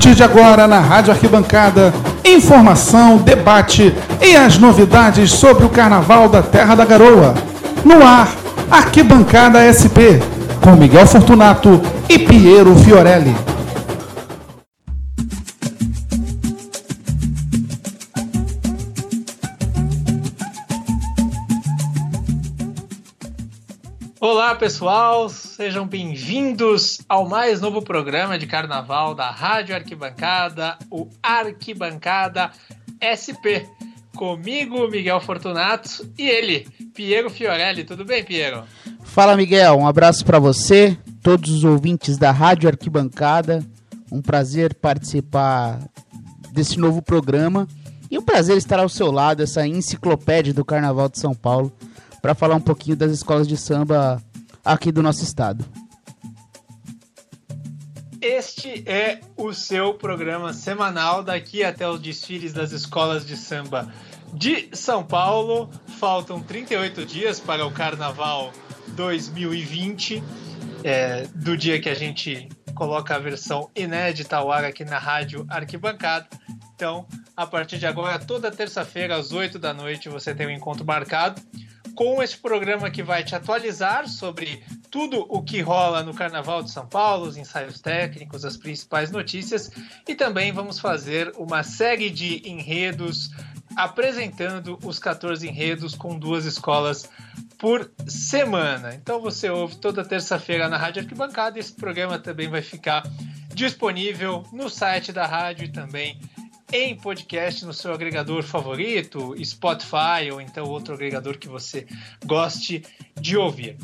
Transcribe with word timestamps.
partir 0.00 0.14
de 0.14 0.22
agora 0.22 0.66
na 0.66 0.80
Rádio 0.80 1.12
Arquibancada, 1.12 1.92
informação, 2.24 3.18
debate 3.18 3.94
e 4.22 4.34
as 4.34 4.56
novidades 4.56 5.30
sobre 5.30 5.66
o 5.66 5.68
Carnaval 5.68 6.26
da 6.26 6.42
Terra 6.42 6.74
da 6.74 6.86
Garoa. 6.86 7.34
No 7.84 8.02
ar, 8.02 8.34
Arquibancada 8.70 9.60
SP, 9.68 10.16
com 10.62 10.70
Miguel 10.70 11.06
Fortunato 11.06 11.82
e 12.08 12.18
Piero 12.18 12.74
Fiorelli. 12.76 13.36
Olá, 24.18 24.54
pessoal, 24.54 25.28
sejam 25.60 25.86
bem-vindos 25.86 27.02
ao 27.06 27.28
mais 27.28 27.60
novo 27.60 27.82
programa 27.82 28.38
de 28.38 28.46
carnaval 28.46 29.14
da 29.14 29.30
Rádio 29.30 29.74
Arquibancada, 29.74 30.78
o 30.90 31.06
Arquibancada 31.22 32.50
SP. 32.96 33.68
Comigo, 34.16 34.88
Miguel 34.88 35.20
Fortunato, 35.20 36.10
e 36.16 36.26
ele, 36.26 36.66
Piero 36.94 37.28
Fiorelli. 37.28 37.84
Tudo 37.84 38.06
bem, 38.06 38.24
Piero? 38.24 38.64
Fala, 39.02 39.36
Miguel. 39.36 39.76
Um 39.76 39.86
abraço 39.86 40.24
para 40.24 40.38
você, 40.38 40.96
todos 41.22 41.50
os 41.50 41.62
ouvintes 41.62 42.16
da 42.16 42.30
Rádio 42.30 42.66
Arquibancada. 42.66 43.62
Um 44.10 44.22
prazer 44.22 44.72
participar 44.72 45.78
desse 46.52 46.78
novo 46.78 47.02
programa 47.02 47.68
e 48.10 48.18
um 48.18 48.22
prazer 48.22 48.56
estar 48.56 48.78
ao 48.78 48.88
seu 48.88 49.12
lado, 49.12 49.42
essa 49.42 49.66
enciclopédia 49.66 50.54
do 50.54 50.64
Carnaval 50.64 51.10
de 51.10 51.18
São 51.18 51.34
Paulo, 51.34 51.70
para 52.22 52.34
falar 52.34 52.54
um 52.54 52.62
pouquinho 52.62 52.96
das 52.96 53.12
escolas 53.12 53.46
de 53.46 53.58
samba 53.58 54.22
aqui 54.64 54.92
do 54.92 55.02
nosso 55.02 55.22
estado. 55.22 55.64
Este 58.20 58.84
é 58.86 59.20
o 59.34 59.52
seu 59.54 59.94
programa 59.94 60.52
semanal 60.52 61.22
daqui 61.22 61.64
até 61.64 61.88
os 61.88 61.98
desfiles 61.98 62.52
das 62.52 62.70
escolas 62.70 63.24
de 63.24 63.34
samba 63.34 63.90
de 64.34 64.68
São 64.74 65.02
Paulo. 65.02 65.70
Faltam 65.98 66.42
38 66.42 67.06
dias 67.06 67.40
para 67.40 67.64
o 67.64 67.72
Carnaval 67.72 68.52
2020, 68.88 70.22
é, 70.84 71.26
do 71.34 71.56
dia 71.56 71.80
que 71.80 71.88
a 71.88 71.94
gente 71.94 72.48
coloca 72.74 73.14
a 73.14 73.18
versão 73.18 73.70
inédita 73.74 74.36
ao 74.36 74.52
ar 74.52 74.64
aqui 74.64 74.84
na 74.84 74.98
Rádio 74.98 75.46
Arquibancada. 75.48 76.28
Então, 76.74 77.06
a 77.34 77.46
partir 77.46 77.78
de 77.78 77.86
agora, 77.86 78.18
toda 78.18 78.50
terça-feira 78.50 79.16
às 79.16 79.32
8 79.32 79.58
da 79.58 79.72
noite, 79.72 80.10
você 80.10 80.34
tem 80.34 80.46
um 80.46 80.50
encontro 80.50 80.84
marcado 80.84 81.40
com 81.94 82.22
esse 82.22 82.36
programa 82.36 82.90
que 82.90 83.02
vai 83.02 83.24
te 83.24 83.34
atualizar 83.34 84.08
sobre 84.08 84.62
tudo 84.90 85.26
o 85.28 85.42
que 85.42 85.60
rola 85.60 86.02
no 86.02 86.14
Carnaval 86.14 86.62
de 86.62 86.70
São 86.70 86.86
Paulo, 86.86 87.26
os 87.26 87.36
ensaios 87.36 87.80
técnicos, 87.80 88.44
as 88.44 88.56
principais 88.56 89.10
notícias 89.10 89.70
e 90.08 90.14
também 90.14 90.52
vamos 90.52 90.78
fazer 90.78 91.32
uma 91.36 91.62
série 91.62 92.10
de 92.10 92.48
enredos 92.48 93.30
apresentando 93.76 94.78
os 94.84 94.98
14 94.98 95.46
enredos 95.46 95.94
com 95.94 96.18
duas 96.18 96.44
escolas 96.44 97.08
por 97.58 97.90
semana. 98.06 98.94
Então 98.94 99.20
você 99.20 99.48
ouve 99.48 99.76
toda 99.76 100.04
terça-feira 100.04 100.68
na 100.68 100.76
Rádio 100.76 101.02
Arquibancada 101.02 101.58
esse 101.58 101.72
programa 101.72 102.18
também 102.18 102.48
vai 102.48 102.62
ficar 102.62 103.02
disponível 103.54 104.44
no 104.52 104.68
site 104.68 105.12
da 105.12 105.26
rádio 105.26 105.64
e 105.64 105.68
também 105.68 106.18
em 106.72 106.96
podcast 106.96 107.64
no 107.64 107.72
seu 107.72 107.92
agregador 107.92 108.42
favorito, 108.42 109.34
Spotify 109.44 110.30
ou 110.32 110.40
então 110.40 110.66
outro 110.66 110.94
agregador 110.94 111.38
que 111.38 111.48
você 111.48 111.86
goste 112.24 112.82
de 113.20 113.36
ouvir. 113.36 113.76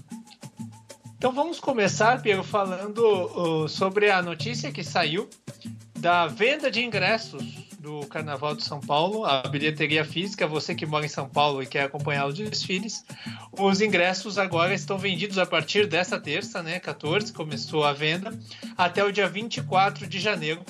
Então 1.16 1.32
vamos 1.32 1.58
começar, 1.58 2.20
Pedro, 2.22 2.44
falando 2.44 3.00
uh, 3.00 3.68
sobre 3.68 4.10
a 4.10 4.22
notícia 4.22 4.70
que 4.70 4.84
saiu 4.84 5.28
da 5.98 6.26
venda 6.26 6.70
de 6.70 6.84
ingressos 6.84 7.66
do 7.78 8.06
Carnaval 8.06 8.54
de 8.54 8.64
São 8.64 8.80
Paulo, 8.80 9.24
a 9.24 9.42
bilheteria 9.42 10.04
física, 10.04 10.46
você 10.46 10.74
que 10.74 10.84
mora 10.84 11.06
em 11.06 11.08
São 11.08 11.28
Paulo 11.28 11.62
e 11.62 11.66
quer 11.66 11.84
acompanhar 11.84 12.26
os 12.26 12.34
desfiles, 12.34 13.04
os 13.52 13.80
ingressos 13.80 14.38
agora 14.38 14.74
estão 14.74 14.98
vendidos 14.98 15.38
a 15.38 15.46
partir 15.46 15.86
desta 15.86 16.18
terça, 16.18 16.62
né, 16.62 16.80
14, 16.80 17.32
começou 17.32 17.84
a 17.84 17.92
venda, 17.92 18.36
até 18.76 19.04
o 19.04 19.12
dia 19.12 19.28
24 19.28 20.06
de 20.06 20.18
janeiro 20.18 20.62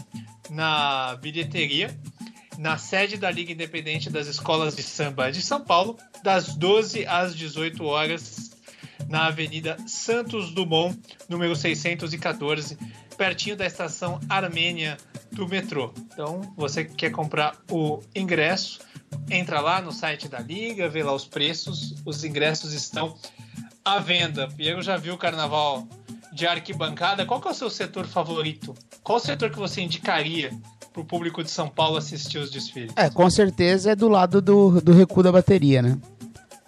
na 0.51 1.17
bilheteria, 1.17 1.97
na 2.59 2.79
sede 2.79 3.17
da 3.17 3.31
Liga 3.31 3.53
Independente 3.53 4.11
das 4.11 4.27
Escolas 4.27 4.77
de 4.77 4.83
Samba 4.83 5.31
de 5.31 5.43
São 5.43 5.61
Paulo, 5.61 5.99
das 6.23 6.55
12 6.55 7.07
às 7.07 7.35
18 7.35 7.85
horas, 7.85 8.51
na 9.09 9.27
Avenida 9.27 9.77
Santos 9.87 10.53
Dumont, 10.53 10.99
número 11.29 11.55
614, 11.55 12.79
pertinho 13.17 13.57
da 13.57 13.67
estação 13.67 14.21
Armênia 14.29 14.97
do 15.33 15.49
metrô. 15.49 15.93
Então, 16.13 16.41
você 16.57 16.85
que 16.85 16.95
quer 16.95 17.11
comprar 17.11 17.57
o 17.71 18.03
ingresso, 18.15 18.81
entra 19.31 19.61
lá 19.61 19.81
no 19.81 19.93
site 19.93 20.29
da 20.29 20.39
Liga, 20.39 20.89
vê 20.89 21.03
lá 21.03 21.13
os 21.13 21.25
preços, 21.25 21.95
os 22.05 22.25
ingressos 22.25 22.73
estão 22.73 23.17
à 23.85 23.99
venda. 23.99 24.49
Piero 24.49 24.83
já 24.83 24.97
viu 24.97 25.15
o 25.15 25.19
carnaval 25.19 25.87
de 26.37 26.47
arquibancada. 26.47 27.25
Qual 27.25 27.41
que 27.41 27.49
é 27.49 27.51
o 27.51 27.55
seu 27.55 27.71
setor 27.71 28.07
favorito? 28.07 28.75
Qual 29.03 29.19
setor 29.19 29.51
que 29.51 29.59
você 29.59 29.81
indicaria 29.81 30.51
para 30.93 31.01
o 31.01 31.05
público 31.05 31.43
de 31.43 31.51
São 31.51 31.69
Paulo 31.69 31.97
assistir 31.97 32.37
os 32.39 32.51
desfiles? 32.51 32.93
É, 32.95 33.09
com 33.09 33.29
certeza 33.31 33.93
é 33.93 33.97
do 33.97 34.07
lado 34.07 34.43
do, 34.43 34.81
do 34.83 34.93
recuo 34.93 35.23
da 35.23 35.33
bateria, 35.33 35.81
né? 35.81 35.99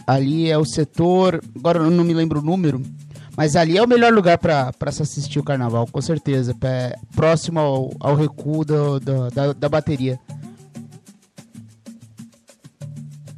Ali 0.07 0.51
é 0.51 0.57
o 0.57 0.65
setor, 0.65 1.45
agora 1.55 1.81
eu 1.81 1.91
não 1.91 2.03
me 2.03 2.15
lembro 2.15 2.41
o 2.41 2.43
número, 2.43 2.81
mas 3.37 3.55
ali 3.55 3.77
é 3.77 3.83
o 3.83 3.87
melhor 3.87 4.11
lugar 4.11 4.39
para 4.39 4.91
se 4.91 5.03
assistir 5.03 5.39
o 5.39 5.45
carnaval, 5.45 5.87
com 5.87 6.01
certeza. 6.01 6.57
É 6.63 6.97
próximo 7.15 7.61
ao, 7.61 7.91
ao 8.01 8.17
recuo 8.17 8.65
do, 8.65 8.99
do, 8.99 9.31
da, 9.31 9.53
da 9.53 9.69
bateria. 9.69 10.19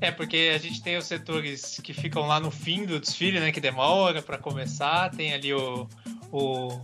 É, 0.00 0.10
porque 0.10 0.52
a 0.54 0.58
gente 0.58 0.82
tem 0.82 0.96
os 0.96 1.04
setores 1.04 1.78
que 1.82 1.92
ficam 1.92 2.26
lá 2.26 2.40
no 2.40 2.50
fim 2.50 2.86
do 2.86 2.98
desfile, 2.98 3.38
né? 3.38 3.52
Que 3.52 3.60
demora 3.60 4.22
para 4.22 4.38
começar. 4.38 5.10
Tem 5.10 5.34
ali 5.34 5.52
o, 5.52 5.86
o, 6.32 6.80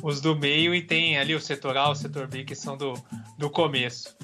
os 0.00 0.20
do 0.20 0.36
meio 0.36 0.74
e 0.74 0.80
tem 0.80 1.18
ali 1.18 1.34
o 1.34 1.40
setor 1.40 1.76
A, 1.76 1.90
o 1.90 1.94
setor 1.94 2.28
B, 2.28 2.44
que 2.44 2.54
são 2.54 2.76
do, 2.76 2.94
do 3.36 3.50
começo. 3.50 4.16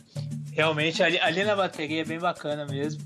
Realmente, 0.53 1.03
ali, 1.03 1.19
ali 1.19 1.43
na 1.43 1.57
bateria 1.57 2.03
é 2.03 2.05
bem 2.05 2.19
bacana 2.19 2.65
mesmo. 2.65 3.03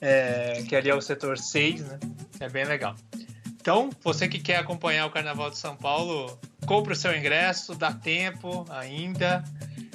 É, 0.00 0.62
que 0.66 0.74
ali 0.74 0.88
é 0.88 0.94
o 0.94 1.02
setor 1.02 1.36
6, 1.36 1.82
né? 1.82 1.98
É 2.40 2.48
bem 2.48 2.64
legal. 2.64 2.96
Então, 3.60 3.90
você 4.02 4.26
que 4.26 4.38
quer 4.38 4.56
acompanhar 4.56 5.04
o 5.04 5.10
Carnaval 5.10 5.50
de 5.50 5.58
São 5.58 5.76
Paulo, 5.76 6.40
compre 6.66 6.94
o 6.94 6.96
seu 6.96 7.14
ingresso, 7.14 7.74
dá 7.74 7.92
tempo 7.92 8.64
ainda. 8.70 9.44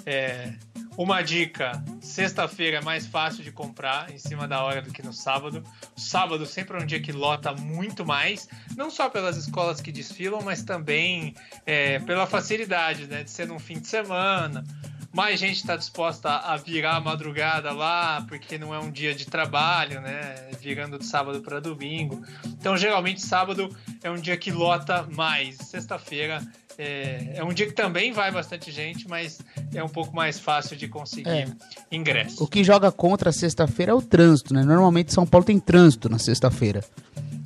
É, 0.06 0.54
uma 0.98 1.22
dica: 1.22 1.84
sexta-feira 2.00 2.78
é 2.78 2.82
mais 2.82 3.06
fácil 3.06 3.44
de 3.44 3.52
comprar 3.52 4.12
em 4.12 4.18
cima 4.18 4.48
da 4.48 4.64
hora 4.64 4.82
do 4.82 4.92
que 4.92 5.04
no 5.04 5.12
sábado. 5.12 5.64
sábado 5.96 6.46
sempre 6.46 6.78
é 6.78 6.82
um 6.82 6.86
dia 6.86 7.02
que 7.02 7.12
lota 7.12 7.54
muito 7.54 8.06
mais, 8.06 8.48
não 8.78 8.90
só 8.90 9.10
pelas 9.10 9.36
escolas 9.36 9.82
que 9.82 9.92
desfilam, 9.92 10.42
mas 10.42 10.64
também 10.64 11.36
é, 11.66 12.00
pela 12.00 12.26
facilidade 12.26 13.08
né, 13.08 13.24
de 13.24 13.32
ser 13.32 13.48
num 13.48 13.60
fim 13.60 13.80
de 13.80 13.88
semana. 13.88 14.64
Mais 15.12 15.40
gente 15.40 15.56
está 15.56 15.78
disposta 15.78 16.30
a 16.30 16.58
virar 16.58 16.98
a 16.98 17.00
madrugada 17.00 17.72
lá, 17.72 18.26
porque 18.28 18.58
não 18.58 18.74
é 18.74 18.80
um 18.80 18.92
dia 18.92 19.16
de 19.16 19.26
trabalho, 19.26 20.02
né? 20.02 20.50
Virando 20.60 21.00
de 21.00 21.06
sábado 21.06 21.42
para 21.42 21.62
domingo. 21.62 22.22
Então, 22.48 22.76
geralmente, 22.76 23.22
sábado 23.22 23.74
é 24.04 24.12
um 24.12 24.18
dia 24.18 24.36
que 24.36 24.52
lota 24.52 25.08
mais. 25.14 25.56
Sexta-feira 25.56 26.46
é, 26.78 27.34
é, 27.36 27.44
um 27.44 27.54
dia 27.54 27.66
que 27.66 27.74
também 27.74 28.12
vai 28.12 28.32
bastante 28.32 28.72
gente, 28.72 29.08
mas 29.08 29.40
é 29.74 29.84
um 29.84 29.90
pouco 29.90 30.16
mais 30.16 30.40
fácil 30.40 30.76
de 30.76 30.88
conseguir 30.88 31.30
é. 31.30 31.48
ingresso. 31.92 32.44
O 32.44 32.48
que 32.48 32.64
joga 32.64 32.92
contra 32.92 33.30
a 33.30 33.34
sexta-feira 33.34 33.92
é 33.92 33.96
o 33.96 34.02
trânsito, 34.02 34.54
né? 34.54 34.64
Normalmente 34.64 35.14
São 35.14 35.26
Paulo 35.26 35.46
tem 35.46 35.60
trânsito 35.60 36.10
na 36.10 36.20
sexta-feira. 36.20 36.84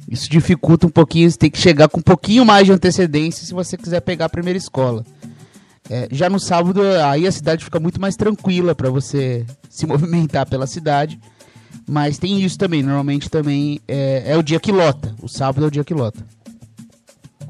Isso 0.09 0.29
dificulta 0.29 0.87
um 0.87 0.89
pouquinho, 0.89 1.29
você 1.29 1.37
tem 1.37 1.51
que 1.51 1.59
chegar 1.59 1.87
com 1.87 1.99
um 1.99 2.03
pouquinho 2.03 2.43
mais 2.43 2.65
de 2.65 2.71
antecedência 2.71 3.45
se 3.45 3.53
você 3.53 3.77
quiser 3.77 4.01
pegar 4.01 4.25
a 4.25 4.29
primeira 4.29 4.57
escola. 4.57 5.05
É, 5.87 6.07
já 6.11 6.29
no 6.29 6.39
sábado, 6.39 6.81
aí 7.03 7.27
a 7.27 7.31
cidade 7.31 7.63
fica 7.63 7.79
muito 7.79 7.99
mais 8.01 8.15
tranquila 8.15 8.73
para 8.73 8.89
você 8.89 9.45
se 9.69 9.85
movimentar 9.85 10.47
pela 10.47 10.65
cidade. 10.65 11.19
Mas 11.87 12.19
tem 12.19 12.41
isso 12.41 12.57
também, 12.57 12.83
normalmente 12.83 13.29
também 13.29 13.79
é, 13.87 14.33
é 14.33 14.37
o 14.37 14.43
dia 14.43 14.59
que 14.59 14.71
lota. 14.71 15.15
O 15.21 15.27
sábado 15.27 15.65
é 15.65 15.67
o 15.67 15.71
dia 15.71 15.83
que 15.83 15.93
lota. 15.93 16.23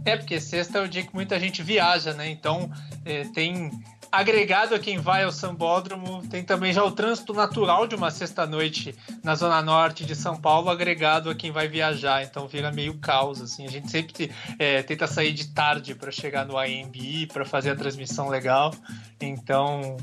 É, 0.05 0.15
porque 0.17 0.39
sexta 0.39 0.79
é 0.79 0.81
o 0.81 0.87
dia 0.87 1.03
que 1.03 1.13
muita 1.13 1.39
gente 1.39 1.61
viaja, 1.61 2.13
né? 2.13 2.29
Então 2.29 2.71
é, 3.05 3.23
tem 3.25 3.71
agregado 4.11 4.73
a 4.73 4.79
quem 4.79 4.97
vai 4.97 5.23
ao 5.23 5.31
Sambódromo, 5.31 6.27
tem 6.27 6.43
também 6.43 6.73
já 6.73 6.83
o 6.83 6.91
trânsito 6.91 7.33
natural 7.33 7.85
de 7.85 7.95
uma 7.95 8.09
sexta-noite 8.09 8.95
na 9.23 9.35
Zona 9.35 9.61
Norte 9.61 10.03
de 10.03 10.15
São 10.15 10.35
Paulo, 10.35 10.69
agregado 10.69 11.29
a 11.29 11.35
quem 11.35 11.51
vai 11.51 11.67
viajar, 11.67 12.23
então 12.23 12.47
vira 12.47 12.71
meio 12.71 12.97
caos, 12.97 13.41
assim. 13.41 13.65
A 13.65 13.69
gente 13.69 13.89
sempre 13.89 14.31
é, 14.57 14.81
tenta 14.81 15.05
sair 15.05 15.31
de 15.31 15.49
tarde 15.49 15.93
para 15.93 16.11
chegar 16.11 16.45
no 16.45 16.57
AMB, 16.57 17.27
para 17.31 17.45
fazer 17.45 17.71
a 17.71 17.75
transmissão 17.75 18.29
legal, 18.29 18.73
então 19.21 19.97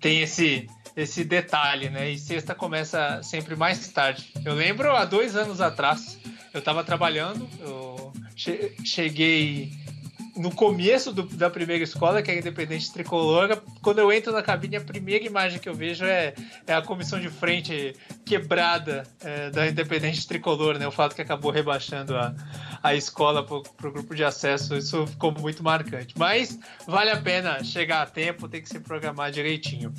tem 0.00 0.20
esse 0.20 0.68
esse 0.94 1.24
detalhe, 1.24 1.88
né? 1.88 2.10
E 2.10 2.18
sexta 2.18 2.54
começa 2.54 3.22
sempre 3.22 3.56
mais 3.56 3.88
tarde. 3.88 4.30
Eu 4.44 4.52
lembro 4.54 4.94
há 4.94 5.06
dois 5.06 5.36
anos 5.36 5.58
atrás, 5.58 6.18
eu 6.52 6.58
estava 6.58 6.84
trabalhando, 6.84 7.48
eu 7.60 8.12
cheguei 8.84 9.72
no 10.36 10.50
começo 10.50 11.12
do, 11.12 11.22
da 11.24 11.50
primeira 11.50 11.84
escola, 11.84 12.22
que 12.22 12.30
é 12.30 12.34
a 12.34 12.38
Independente 12.38 12.90
Tricolor, 12.92 13.60
quando 13.82 13.98
eu 13.98 14.10
entro 14.12 14.32
na 14.32 14.42
cabine, 14.42 14.76
a 14.76 14.80
primeira 14.80 15.24
imagem 15.24 15.58
que 15.58 15.68
eu 15.68 15.74
vejo 15.74 16.04
é, 16.04 16.34
é 16.66 16.74
a 16.74 16.80
comissão 16.80 17.20
de 17.20 17.28
frente 17.28 17.94
quebrada 18.24 19.02
é, 19.20 19.50
da 19.50 19.68
Independente 19.68 20.26
Tricolor, 20.26 20.78
né? 20.78 20.86
O 20.86 20.90
fato 20.90 21.14
que 21.14 21.20
acabou 21.20 21.50
rebaixando 21.50 22.16
a, 22.16 22.34
a 22.82 22.94
escola 22.94 23.44
para 23.44 23.88
o 23.88 23.92
grupo 23.92 24.14
de 24.14 24.24
acesso, 24.24 24.76
isso 24.76 25.06
ficou 25.06 25.32
muito 25.32 25.62
marcante. 25.62 26.14
Mas 26.16 26.58
vale 26.86 27.10
a 27.10 27.20
pena 27.20 27.62
chegar 27.62 28.02
a 28.02 28.06
tempo, 28.06 28.48
tem 28.48 28.62
que 28.62 28.68
se 28.68 28.80
programar 28.80 29.30
direitinho. 29.30 29.92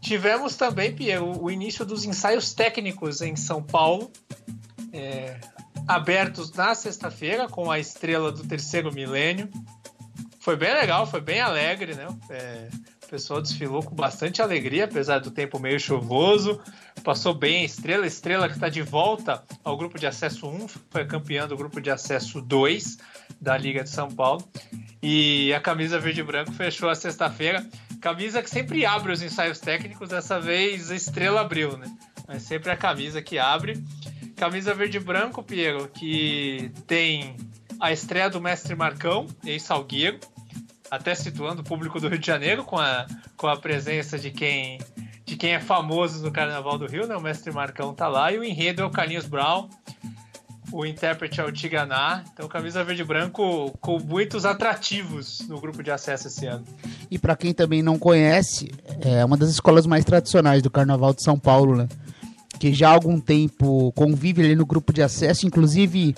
Tivemos 0.00 0.56
também, 0.56 0.94
o 1.40 1.48
início 1.48 1.86
dos 1.86 2.04
ensaios 2.04 2.52
técnicos 2.52 3.22
em 3.22 3.36
São 3.36 3.62
Paulo. 3.62 4.10
É, 4.92 5.38
abertos 5.88 6.52
na 6.52 6.74
sexta-feira 6.74 7.48
com 7.48 7.70
a 7.70 7.78
estrela 7.78 8.30
do 8.30 8.46
terceiro 8.46 8.92
milênio. 8.92 9.48
Foi 10.40 10.56
bem 10.56 10.74
legal, 10.74 11.06
foi 11.06 11.20
bem 11.20 11.40
alegre, 11.40 11.94
né? 11.94 12.08
É, 12.28 12.68
o 13.04 13.08
pessoal 13.08 13.40
desfilou 13.40 13.82
com 13.82 13.94
bastante 13.94 14.42
alegria, 14.42 14.84
apesar 14.84 15.20
do 15.20 15.30
tempo 15.30 15.58
meio 15.58 15.78
chuvoso. 15.78 16.60
Passou 17.04 17.34
bem 17.34 17.62
a 17.62 17.64
estrela, 17.64 18.06
estrela 18.06 18.48
que 18.48 18.54
está 18.54 18.68
de 18.68 18.82
volta 18.82 19.42
ao 19.62 19.76
grupo 19.76 19.98
de 19.98 20.06
acesso 20.06 20.48
1, 20.48 20.68
foi 20.90 21.04
campeã 21.04 21.46
do 21.46 21.56
grupo 21.56 21.80
de 21.80 21.90
acesso 21.90 22.40
2 22.40 22.98
da 23.40 23.56
Liga 23.56 23.82
de 23.82 23.90
São 23.90 24.10
Paulo. 24.10 24.46
E 25.02 25.52
a 25.52 25.60
camisa 25.60 25.98
verde 25.98 26.20
e 26.20 26.24
branco 26.24 26.52
fechou 26.52 26.88
a 26.88 26.94
sexta-feira. 26.94 27.66
Camisa 28.00 28.42
que 28.42 28.50
sempre 28.50 28.84
abre 28.86 29.12
os 29.12 29.22
ensaios 29.22 29.60
técnicos, 29.60 30.08
dessa 30.08 30.40
vez 30.40 30.90
a 30.90 30.96
estrela 30.96 31.40
abriu, 31.40 31.76
né? 31.76 31.86
Mas 32.26 32.42
sempre 32.42 32.70
a 32.70 32.76
camisa 32.76 33.20
que 33.20 33.38
abre. 33.38 33.82
Camisa 34.42 34.74
verde 34.74 34.96
e 34.96 35.00
branco, 35.00 35.40
Piero, 35.40 35.86
que 35.86 36.72
tem 36.84 37.36
a 37.78 37.92
estreia 37.92 38.28
do 38.28 38.40
Mestre 38.40 38.74
Marcão, 38.74 39.28
ex-Salgueiro, 39.46 40.18
até 40.90 41.14
situando 41.14 41.62
o 41.62 41.64
público 41.64 42.00
do 42.00 42.08
Rio 42.08 42.18
de 42.18 42.26
Janeiro 42.26 42.64
com 42.64 42.76
a, 42.76 43.06
com 43.36 43.46
a 43.46 43.56
presença 43.56 44.18
de 44.18 44.32
quem, 44.32 44.80
de 45.24 45.36
quem 45.36 45.52
é 45.52 45.60
famoso 45.60 46.24
no 46.24 46.32
Carnaval 46.32 46.76
do 46.76 46.86
Rio, 46.86 47.06
né? 47.06 47.14
O 47.16 47.20
Mestre 47.20 47.52
Marcão 47.52 47.94
tá 47.94 48.08
lá, 48.08 48.32
e 48.32 48.38
o 48.40 48.42
enredo 48.42 48.82
é 48.82 48.84
o 48.84 48.90
Carlinhos 48.90 49.26
Brown, 49.26 49.70
o 50.72 50.84
intérprete 50.84 51.40
é 51.40 51.44
o 51.44 51.52
Tiganá. 51.52 52.24
Então, 52.32 52.48
camisa 52.48 52.82
verde 52.82 53.02
e 53.02 53.04
branco 53.04 53.70
com 53.80 54.00
muitos 54.00 54.44
atrativos 54.44 55.46
no 55.48 55.60
grupo 55.60 55.84
de 55.84 55.92
acesso 55.92 56.26
esse 56.26 56.46
ano. 56.46 56.64
E 57.08 57.16
para 57.16 57.36
quem 57.36 57.54
também 57.54 57.80
não 57.80 57.96
conhece, 57.96 58.72
é 59.02 59.24
uma 59.24 59.36
das 59.36 59.50
escolas 59.50 59.86
mais 59.86 60.04
tradicionais 60.04 60.62
do 60.62 60.70
Carnaval 60.70 61.14
de 61.14 61.22
São 61.22 61.38
Paulo, 61.38 61.76
né? 61.76 61.86
Que 62.62 62.72
já 62.72 62.90
há 62.90 62.92
algum 62.92 63.18
tempo 63.18 63.90
convive 63.90 64.40
ali 64.40 64.54
no 64.54 64.64
grupo 64.64 64.92
de 64.92 65.02
acesso, 65.02 65.48
inclusive 65.48 66.14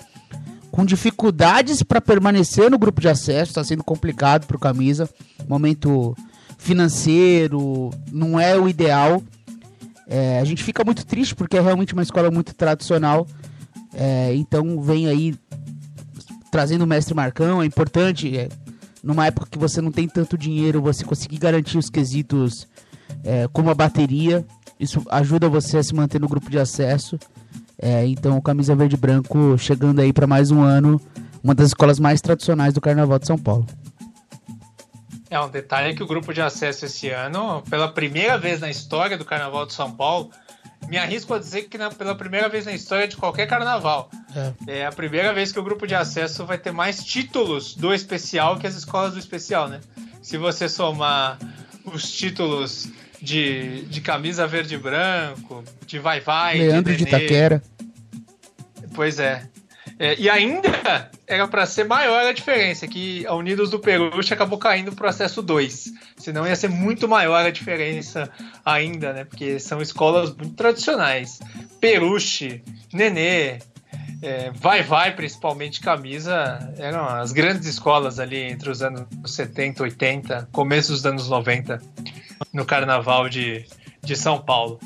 com 0.69 0.85
dificuldades 0.85 1.81
para 1.81 1.99
permanecer 1.99 2.69
no 2.69 2.77
grupo 2.77 3.01
de 3.01 3.09
acesso, 3.09 3.49
está 3.49 3.63
sendo 3.63 3.83
complicado 3.83 4.45
para 4.45 4.55
o 4.55 4.59
Camisa. 4.59 5.09
Momento 5.47 6.15
financeiro 6.59 7.89
não 8.11 8.39
é 8.39 8.55
o 8.59 8.69
ideal. 8.69 9.23
É, 10.07 10.39
a 10.39 10.45
gente 10.45 10.63
fica 10.63 10.83
muito 10.83 11.03
triste 11.03 11.33
porque 11.33 11.57
é 11.57 11.61
realmente 11.61 11.93
uma 11.93 12.03
escola 12.03 12.29
muito 12.29 12.53
tradicional. 12.53 13.25
É, 13.91 14.35
então 14.35 14.79
vem 14.79 15.07
aí 15.07 15.33
trazendo 16.51 16.83
o 16.83 16.87
mestre 16.87 17.15
Marcão, 17.15 17.59
é 17.59 17.65
importante. 17.65 18.37
É, 18.37 18.49
numa 19.01 19.25
época 19.25 19.47
que 19.49 19.57
você 19.57 19.81
não 19.81 19.91
tem 19.91 20.07
tanto 20.07 20.37
dinheiro, 20.37 20.79
você 20.79 21.03
conseguir 21.03 21.39
garantir 21.39 21.79
os 21.79 21.89
quesitos 21.89 22.67
é, 23.23 23.47
como 23.51 23.71
a 23.71 23.73
bateria 23.73 24.45
isso 24.79 25.01
ajuda 25.09 25.49
você 25.49 25.77
a 25.77 25.83
se 25.83 25.93
manter 25.93 26.19
no 26.19 26.27
grupo 26.27 26.49
de 26.49 26.59
acesso. 26.59 27.17
É, 27.77 28.05
então, 28.05 28.39
Camisa 28.41 28.75
Verde 28.75 28.95
e 28.95 28.99
Branco 28.99 29.57
chegando 29.57 29.99
aí 29.99 30.13
para 30.13 30.27
mais 30.27 30.51
um 30.51 30.61
ano, 30.61 30.99
uma 31.43 31.53
das 31.53 31.67
escolas 31.67 31.99
mais 31.99 32.21
tradicionais 32.21 32.73
do 32.73 32.81
Carnaval 32.81 33.19
de 33.19 33.27
São 33.27 33.37
Paulo. 33.37 33.65
É, 35.29 35.39
um 35.39 35.49
detalhe 35.49 35.89
é 35.89 35.93
que 35.93 36.03
o 36.03 36.07
grupo 36.07 36.33
de 36.33 36.41
acesso 36.41 36.85
esse 36.85 37.09
ano, 37.09 37.61
pela 37.69 37.91
primeira 37.91 38.37
vez 38.37 38.59
na 38.59 38.69
história 38.69 39.17
do 39.17 39.25
Carnaval 39.25 39.65
de 39.65 39.73
São 39.73 39.91
Paulo, 39.91 40.29
me 40.87 40.97
arrisco 40.97 41.33
a 41.33 41.39
dizer 41.39 41.63
que 41.63 41.77
na, 41.77 41.89
pela 41.89 42.15
primeira 42.15 42.47
vez 42.47 42.65
na 42.65 42.73
história 42.73 43.07
de 43.07 43.17
qualquer 43.17 43.47
carnaval. 43.47 44.09
É. 44.67 44.79
é. 44.79 44.85
a 44.85 44.91
primeira 44.91 45.33
vez 45.33 45.51
que 45.51 45.59
o 45.59 45.63
grupo 45.63 45.87
de 45.87 45.95
acesso 45.95 46.45
vai 46.45 46.57
ter 46.57 46.71
mais 46.71 47.03
títulos 47.03 47.75
do 47.75 47.93
especial 47.93 48.57
que 48.57 48.67
as 48.67 48.75
escolas 48.75 49.13
do 49.13 49.19
especial, 49.19 49.67
né? 49.67 49.81
Se 50.21 50.37
você 50.37 50.69
somar 50.69 51.37
os 51.85 52.11
títulos 52.11 52.87
de, 53.21 53.81
de 53.83 54.01
camisa 54.01 54.47
verde 54.47 54.75
e 54.75 54.77
branco, 54.77 55.63
de 55.85 55.99
vai 55.99 56.19
vai. 56.19 56.57
Leandro 56.57 56.91
de, 56.91 56.97
de 56.97 57.03
Itaquera. 57.03 57.61
Pois 58.93 59.19
é. 59.19 59.47
é. 59.99 60.15
E 60.17 60.29
ainda 60.29 61.11
era 61.27 61.47
para 61.47 61.65
ser 61.65 61.85
maior 61.85 62.25
a 62.25 62.31
diferença, 62.31 62.87
que 62.87 63.25
a 63.25 63.35
Unidos 63.35 63.69
do 63.69 63.79
Peruche 63.79 64.33
acabou 64.33 64.57
caindo 64.57 64.91
no 64.91 64.95
processo 64.95 65.41
2. 65.41 65.91
Senão 66.17 66.47
ia 66.47 66.55
ser 66.55 66.69
muito 66.69 67.07
maior 67.07 67.45
a 67.45 67.51
diferença 67.51 68.29
ainda, 68.63 69.13
né? 69.13 69.25
Porque 69.25 69.59
são 69.59 69.81
escolas 69.81 70.35
muito 70.35 70.53
tradicionais. 70.55 71.39
Peruche, 71.79 72.63
Nenê, 72.93 73.59
é, 74.21 74.51
Vai 74.51 74.83
Vai, 74.83 75.15
principalmente 75.15 75.79
camisa, 75.81 76.73
eram 76.77 77.05
as 77.05 77.31
grandes 77.31 77.67
escolas 77.67 78.19
ali 78.19 78.37
entre 78.37 78.69
os 78.69 78.81
anos 78.81 79.05
70, 79.25 79.83
80, 79.83 80.49
começo 80.51 80.91
dos 80.91 81.05
anos 81.05 81.29
90 81.29 81.81
no 82.53 82.65
Carnaval 82.65 83.29
de, 83.29 83.65
de 84.01 84.15
São 84.15 84.41
Paulo. 84.41 84.79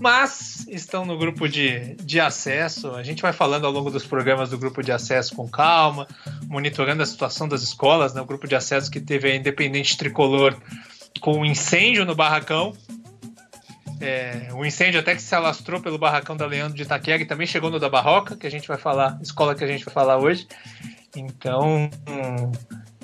Mas 0.00 0.66
estão 0.68 1.04
no 1.04 1.18
grupo 1.18 1.48
de, 1.48 1.94
de 1.96 2.20
acesso. 2.20 2.92
A 2.94 3.02
gente 3.02 3.20
vai 3.20 3.32
falando 3.32 3.66
ao 3.66 3.72
longo 3.72 3.90
dos 3.90 4.06
programas 4.06 4.48
do 4.48 4.56
grupo 4.56 4.82
de 4.82 4.92
acesso 4.92 5.34
com 5.34 5.48
calma, 5.48 6.06
monitorando 6.46 7.02
a 7.02 7.06
situação 7.06 7.48
das 7.48 7.62
escolas. 7.62 8.14
Né? 8.14 8.20
O 8.20 8.24
grupo 8.24 8.46
de 8.46 8.54
acesso 8.54 8.90
que 8.90 9.00
teve 9.00 9.30
a 9.30 9.36
Independente 9.36 9.98
Tricolor 9.98 10.56
com 11.20 11.38
um 11.38 11.44
incêndio 11.44 12.04
no 12.04 12.14
barracão. 12.14 12.72
É, 14.00 14.48
o 14.54 14.64
incêndio 14.64 14.98
até 14.98 15.14
que 15.14 15.20
se 15.20 15.34
alastrou 15.34 15.80
pelo 15.80 15.98
barracão 15.98 16.36
da 16.36 16.46
Leandro 16.46 16.74
de 16.74 16.82
Itaquera 16.82 17.22
e 17.22 17.26
também 17.26 17.46
chegou 17.46 17.70
no 17.70 17.78
da 17.78 17.88
Barroca, 17.88 18.36
que 18.36 18.46
a 18.46 18.50
gente 18.50 18.66
vai 18.66 18.78
falar, 18.78 19.18
escola 19.22 19.54
que 19.54 19.62
a 19.62 19.66
gente 19.66 19.84
vai 19.84 19.92
falar 19.92 20.16
hoje. 20.16 20.46
Então, 21.14 21.90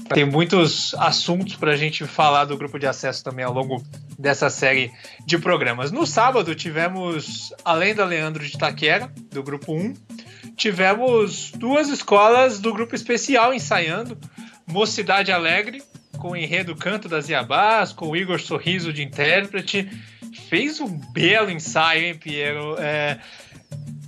tem 0.09 0.25
muitos 0.25 0.95
assuntos 0.95 1.57
para 1.57 1.73
a 1.73 1.77
gente 1.77 2.05
falar 2.07 2.45
do 2.45 2.57
grupo 2.57 2.79
de 2.79 2.87
acesso 2.87 3.23
também 3.23 3.45
ao 3.45 3.53
longo 3.53 3.83
dessa 4.19 4.49
série 4.49 4.91
de 5.27 5.37
programas. 5.39 5.91
No 5.91 6.07
sábado 6.07 6.55
tivemos, 6.55 7.53
além 7.65 7.95
da 7.95 8.05
Leandro 8.05 8.45
de 8.47 8.57
Taquera, 8.57 9.13
do 9.31 9.43
grupo 9.43 9.75
1, 9.75 9.95
tivemos 10.57 11.51
duas 11.53 11.89
escolas 11.89 12.61
do 12.61 12.73
grupo 12.73 12.95
especial 12.95 13.53
ensaiando. 13.53 14.17
Mocidade 14.67 15.31
Alegre, 15.31 15.83
com 16.19 16.31
o 16.31 16.37
enredo 16.37 16.75
Canto 16.75 17.09
das 17.09 17.29
Iabás, 17.29 17.93
com 17.93 18.09
o 18.09 18.17
Igor 18.17 18.41
Sorriso 18.41 18.93
de 18.93 19.03
intérprete. 19.03 19.89
Fez 20.49 20.81
um 20.81 20.99
belo 21.13 21.51
ensaio, 21.51 22.07
hein, 22.07 22.15
Piero? 22.15 22.77
É, 22.79 23.19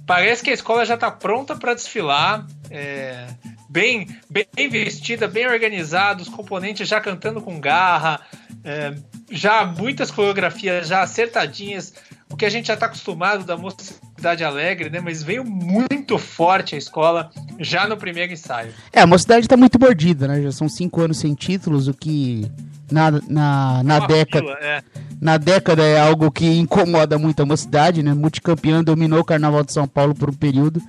parece 0.06 0.42
que 0.42 0.50
a 0.50 0.54
escola 0.54 0.84
já 0.84 0.94
está 0.94 1.10
pronta 1.10 1.56
para 1.56 1.74
desfilar. 1.74 2.46
É, 2.70 3.26
bem, 3.68 4.06
bem 4.30 4.68
vestida, 4.68 5.28
bem 5.28 5.46
organizada, 5.46 6.22
os 6.22 6.28
componentes 6.28 6.88
já 6.88 7.00
cantando 7.00 7.40
com 7.40 7.60
garra, 7.60 8.20
é, 8.64 8.94
já 9.30 9.64
muitas 9.64 10.10
coreografias 10.10 10.88
já 10.88 11.02
acertadinhas, 11.02 11.94
o 12.30 12.36
que 12.36 12.46
a 12.46 12.50
gente 12.50 12.66
já 12.68 12.74
está 12.74 12.86
acostumado 12.86 13.44
da 13.44 13.56
Mocidade 14.18 14.42
Alegre, 14.42 14.90
né? 14.90 15.00
Mas 15.00 15.22
veio 15.22 15.44
muito 15.44 16.18
forte 16.18 16.74
a 16.74 16.78
escola 16.78 17.30
já 17.60 17.86
no 17.86 17.96
primeiro 17.96 18.32
ensaio. 18.32 18.72
É, 18.92 19.00
a 19.00 19.06
Mocidade 19.06 19.46
está 19.46 19.56
muito 19.56 19.78
mordida, 19.78 20.26
né? 20.26 20.42
Já 20.42 20.50
são 20.50 20.68
cinco 20.68 21.00
anos 21.00 21.18
sem 21.18 21.34
títulos, 21.34 21.86
o 21.86 21.94
que 21.94 22.50
na, 22.90 23.12
na, 23.28 23.82
na 23.84 23.98
década. 24.00 24.44
Fila, 24.44 24.58
é. 24.60 24.82
Na 25.20 25.36
década 25.38 25.84
é 25.84 26.00
algo 26.00 26.32
que 26.32 26.46
incomoda 26.46 27.16
muito 27.16 27.40
a 27.40 27.46
mocidade, 27.46 28.02
né? 28.02 28.12
Multicampeão 28.12 28.82
dominou 28.82 29.20
o 29.20 29.24
Carnaval 29.24 29.62
de 29.62 29.72
São 29.72 29.86
Paulo 29.86 30.14
por 30.16 30.30
um 30.30 30.34
período. 30.34 30.82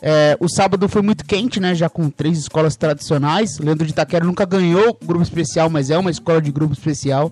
É, 0.00 0.36
o 0.40 0.48
sábado 0.48 0.88
foi 0.88 1.02
muito 1.02 1.26
quente, 1.26 1.60
né? 1.60 1.74
Já 1.74 1.90
com 1.90 2.08
três 2.08 2.38
escolas 2.38 2.74
tradicionais. 2.74 3.58
Leandro 3.58 3.84
de 3.84 3.92
Itaquera 3.92 4.24
nunca 4.24 4.46
ganhou 4.46 4.98
grupo 5.04 5.22
especial, 5.22 5.68
mas 5.68 5.90
é 5.90 5.98
uma 5.98 6.10
escola 6.10 6.40
de 6.40 6.50
grupo 6.50 6.72
especial. 6.72 7.30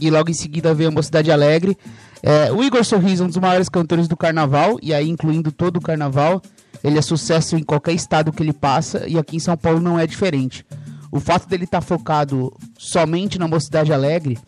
E 0.00 0.10
logo 0.10 0.30
em 0.30 0.34
seguida 0.34 0.72
veio 0.72 0.88
a 0.88 0.92
Mocidade 0.92 1.30
Alegre. 1.30 1.76
É, 2.26 2.50
o 2.50 2.64
Igor 2.64 2.82
Sorriso 2.82 3.22
é 3.22 3.26
um 3.26 3.28
dos 3.28 3.36
maiores 3.36 3.68
cantores 3.68 4.08
do 4.08 4.16
carnaval, 4.16 4.78
e 4.82 4.94
aí 4.94 5.10
incluindo 5.10 5.52
todo 5.52 5.76
o 5.76 5.80
carnaval. 5.80 6.40
Ele 6.82 6.98
é 6.98 7.02
sucesso 7.02 7.54
em 7.54 7.62
qualquer 7.62 7.92
estado 7.92 8.32
que 8.32 8.42
ele 8.42 8.52
passa, 8.54 9.06
e 9.06 9.18
aqui 9.18 9.36
em 9.36 9.40
São 9.40 9.54
Paulo 9.58 9.78
não 9.78 10.00
é 10.00 10.06
diferente. 10.06 10.64
O 11.12 11.20
fato 11.20 11.46
dele 11.46 11.64
estar 11.64 11.82
tá 11.82 11.86
focado 11.86 12.50
somente 12.78 13.38
na 13.38 13.46
Mocidade 13.46 13.92
Alegre 13.92 14.38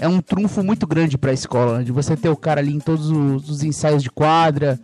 é 0.00 0.08
um 0.08 0.20
trunfo 0.20 0.64
muito 0.64 0.84
grande 0.84 1.16
para 1.16 1.30
a 1.30 1.34
escola, 1.34 1.84
de 1.84 1.92
você 1.92 2.16
ter 2.16 2.28
o 2.28 2.36
cara 2.36 2.60
ali 2.60 2.74
em 2.74 2.80
todos 2.80 3.08
os, 3.08 3.48
os 3.48 3.62
ensaios 3.62 4.02
de 4.02 4.10
quadra, 4.10 4.78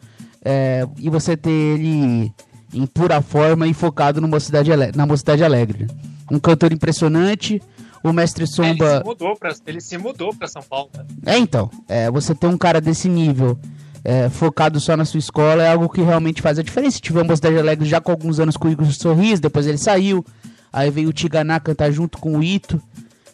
é, 0.45 0.87
e 0.99 1.11
você 1.11 1.37
ter 1.37 1.51
ele 1.51 2.33
em 2.73 2.87
pura 2.87 3.21
forma 3.21 3.67
e 3.67 3.75
focado 3.75 4.21
no 4.21 4.29
Mocidade 4.29 4.71
na 4.95 5.07
Mocidade 5.07 5.43
Alegre. 5.43 5.89
Um 6.31 6.39
cantor 6.39 6.73
impressionante, 6.73 7.61
o 8.03 8.13
Mestre 8.13 8.47
Somba... 8.47 8.85
É, 8.85 8.91
ele 8.91 8.99
se 8.99 9.05
mudou 9.05 9.37
pra, 9.37 9.55
ele 9.67 9.81
se 9.81 9.99
mudou 9.99 10.35
pra 10.35 10.49
São 10.49 10.63
Paulo. 10.63 10.91
Né? 10.97 11.05
É, 11.27 11.39
então. 11.39 11.71
É, 11.89 12.11
você 12.11 12.35
ter 12.35 12.47
um 12.47 12.59
cara 12.59 12.81
desse 12.81 13.09
nível 13.09 13.59
é, 14.05 14.29
focado 14.29 14.81
só 14.81 14.97
na 14.97 15.05
sua 15.05 15.19
escola 15.19 15.63
é 15.63 15.71
algo 15.71 15.89
que 15.89 16.03
realmente 16.03 16.43
faz 16.43 16.59
a 16.59 16.63
diferença. 16.63 17.01
Tivemos 17.01 17.29
Mocidade 17.29 17.59
Alegre 17.59 17.89
já 17.89 18.01
com 18.01 18.11
alguns 18.11 18.41
anos 18.41 18.57
com 18.57 18.69
o 18.69 18.71
Igor 18.71 18.91
Sorriso, 18.93 19.43
depois 19.43 19.67
ele 19.67 19.79
saiu. 19.79 20.25
Aí 20.73 20.91
veio 20.91 21.11
o 21.11 21.13
Tiganá 21.13 21.61
cantar 21.61 21.91
junto 21.93 22.19
com 22.19 22.39
o 22.39 22.43
Ito. 22.43 22.81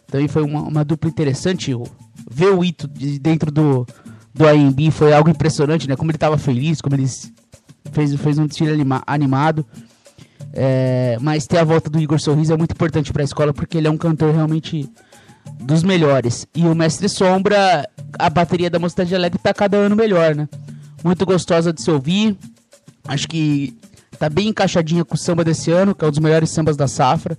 Também 0.07 0.27
foi 0.27 0.43
uma, 0.43 0.61
uma 0.61 0.85
dupla 0.85 1.09
interessante. 1.09 1.71
Ver 2.29 2.53
o 2.53 2.63
Ito 2.63 2.87
de 2.87 3.17
dentro 3.17 3.51
do, 3.51 3.87
do 4.33 4.47
AMB 4.47 4.91
foi 4.91 5.13
algo 5.13 5.29
impressionante, 5.29 5.87
né? 5.87 5.95
Como 5.95 6.11
ele 6.11 6.17
estava 6.17 6.37
feliz, 6.37 6.81
como 6.81 6.95
ele 6.95 7.07
fez, 7.91 8.15
fez 8.15 8.37
um 8.37 8.45
desfile 8.45 8.71
anima, 8.71 9.01
animado. 9.07 9.65
É, 10.53 11.17
mas 11.21 11.45
ter 11.45 11.59
a 11.59 11.63
volta 11.63 11.89
do 11.89 11.99
Igor 11.99 12.19
Sorriso 12.19 12.53
é 12.53 12.57
muito 12.57 12.71
importante 12.71 13.13
para 13.13 13.21
a 13.21 13.25
escola 13.25 13.53
porque 13.53 13.77
ele 13.77 13.87
é 13.87 13.91
um 13.91 13.97
cantor 13.97 14.33
realmente 14.33 14.89
dos 15.59 15.83
melhores. 15.83 16.47
E 16.55 16.65
o 16.65 16.75
Mestre 16.75 17.07
Sombra, 17.07 17.87
a 18.17 18.29
bateria 18.29 18.69
da 18.69 18.79
Mocidade 18.79 19.13
Alegre 19.15 19.39
tá 19.39 19.53
cada 19.53 19.77
ano 19.77 19.95
melhor, 19.95 20.35
né? 20.35 20.47
Muito 21.03 21.25
gostosa 21.25 21.71
de 21.71 21.81
se 21.81 21.91
ouvir. 21.91 22.37
Acho 23.07 23.27
que 23.27 23.77
tá 24.17 24.29
bem 24.29 24.49
encaixadinha 24.49 25.05
com 25.05 25.15
o 25.15 25.17
samba 25.17 25.43
desse 25.43 25.71
ano, 25.71 25.95
que 25.95 26.03
é 26.03 26.07
um 26.07 26.11
dos 26.11 26.19
melhores 26.19 26.49
sambas 26.49 26.75
da 26.75 26.87
safra. 26.87 27.37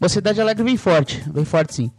Mocidade 0.00 0.40
Alegre 0.40 0.64
vem 0.64 0.76
forte, 0.76 1.22
vem 1.32 1.44
forte 1.44 1.74
sim. 1.74 1.90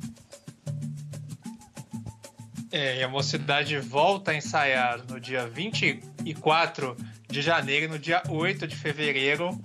É, 2.72 3.00
e 3.00 3.04
a 3.04 3.10
Mocidade 3.10 3.78
volta 3.80 4.32
a 4.32 4.36
ensaiar 4.36 5.02
no 5.10 5.20
dia 5.20 5.46
24 5.48 6.96
de 7.30 7.42
janeiro 7.42 7.86
e 7.86 7.88
no 7.90 8.00
dia 8.00 8.24
8 8.30 8.66
de 8.66 8.76
fevereiro. 8.76 9.60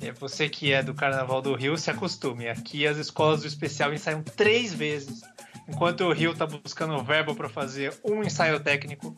É, 0.00 0.12
você 0.12 0.48
que 0.48 0.72
é 0.72 0.82
do 0.82 0.94
Carnaval 0.94 1.42
do 1.42 1.54
Rio, 1.54 1.76
se 1.76 1.90
acostume. 1.90 2.48
Aqui 2.48 2.86
as 2.86 2.96
escolas 2.96 3.40
do 3.40 3.48
especial 3.48 3.92
ensaiam 3.92 4.22
três 4.22 4.72
vezes, 4.72 5.22
enquanto 5.68 6.04
o 6.04 6.12
Rio 6.12 6.32
está 6.32 6.46
buscando 6.46 7.02
verbo 7.02 7.34
para 7.34 7.48
fazer 7.48 7.92
um 8.04 8.22
ensaio 8.22 8.60
técnico 8.60 9.14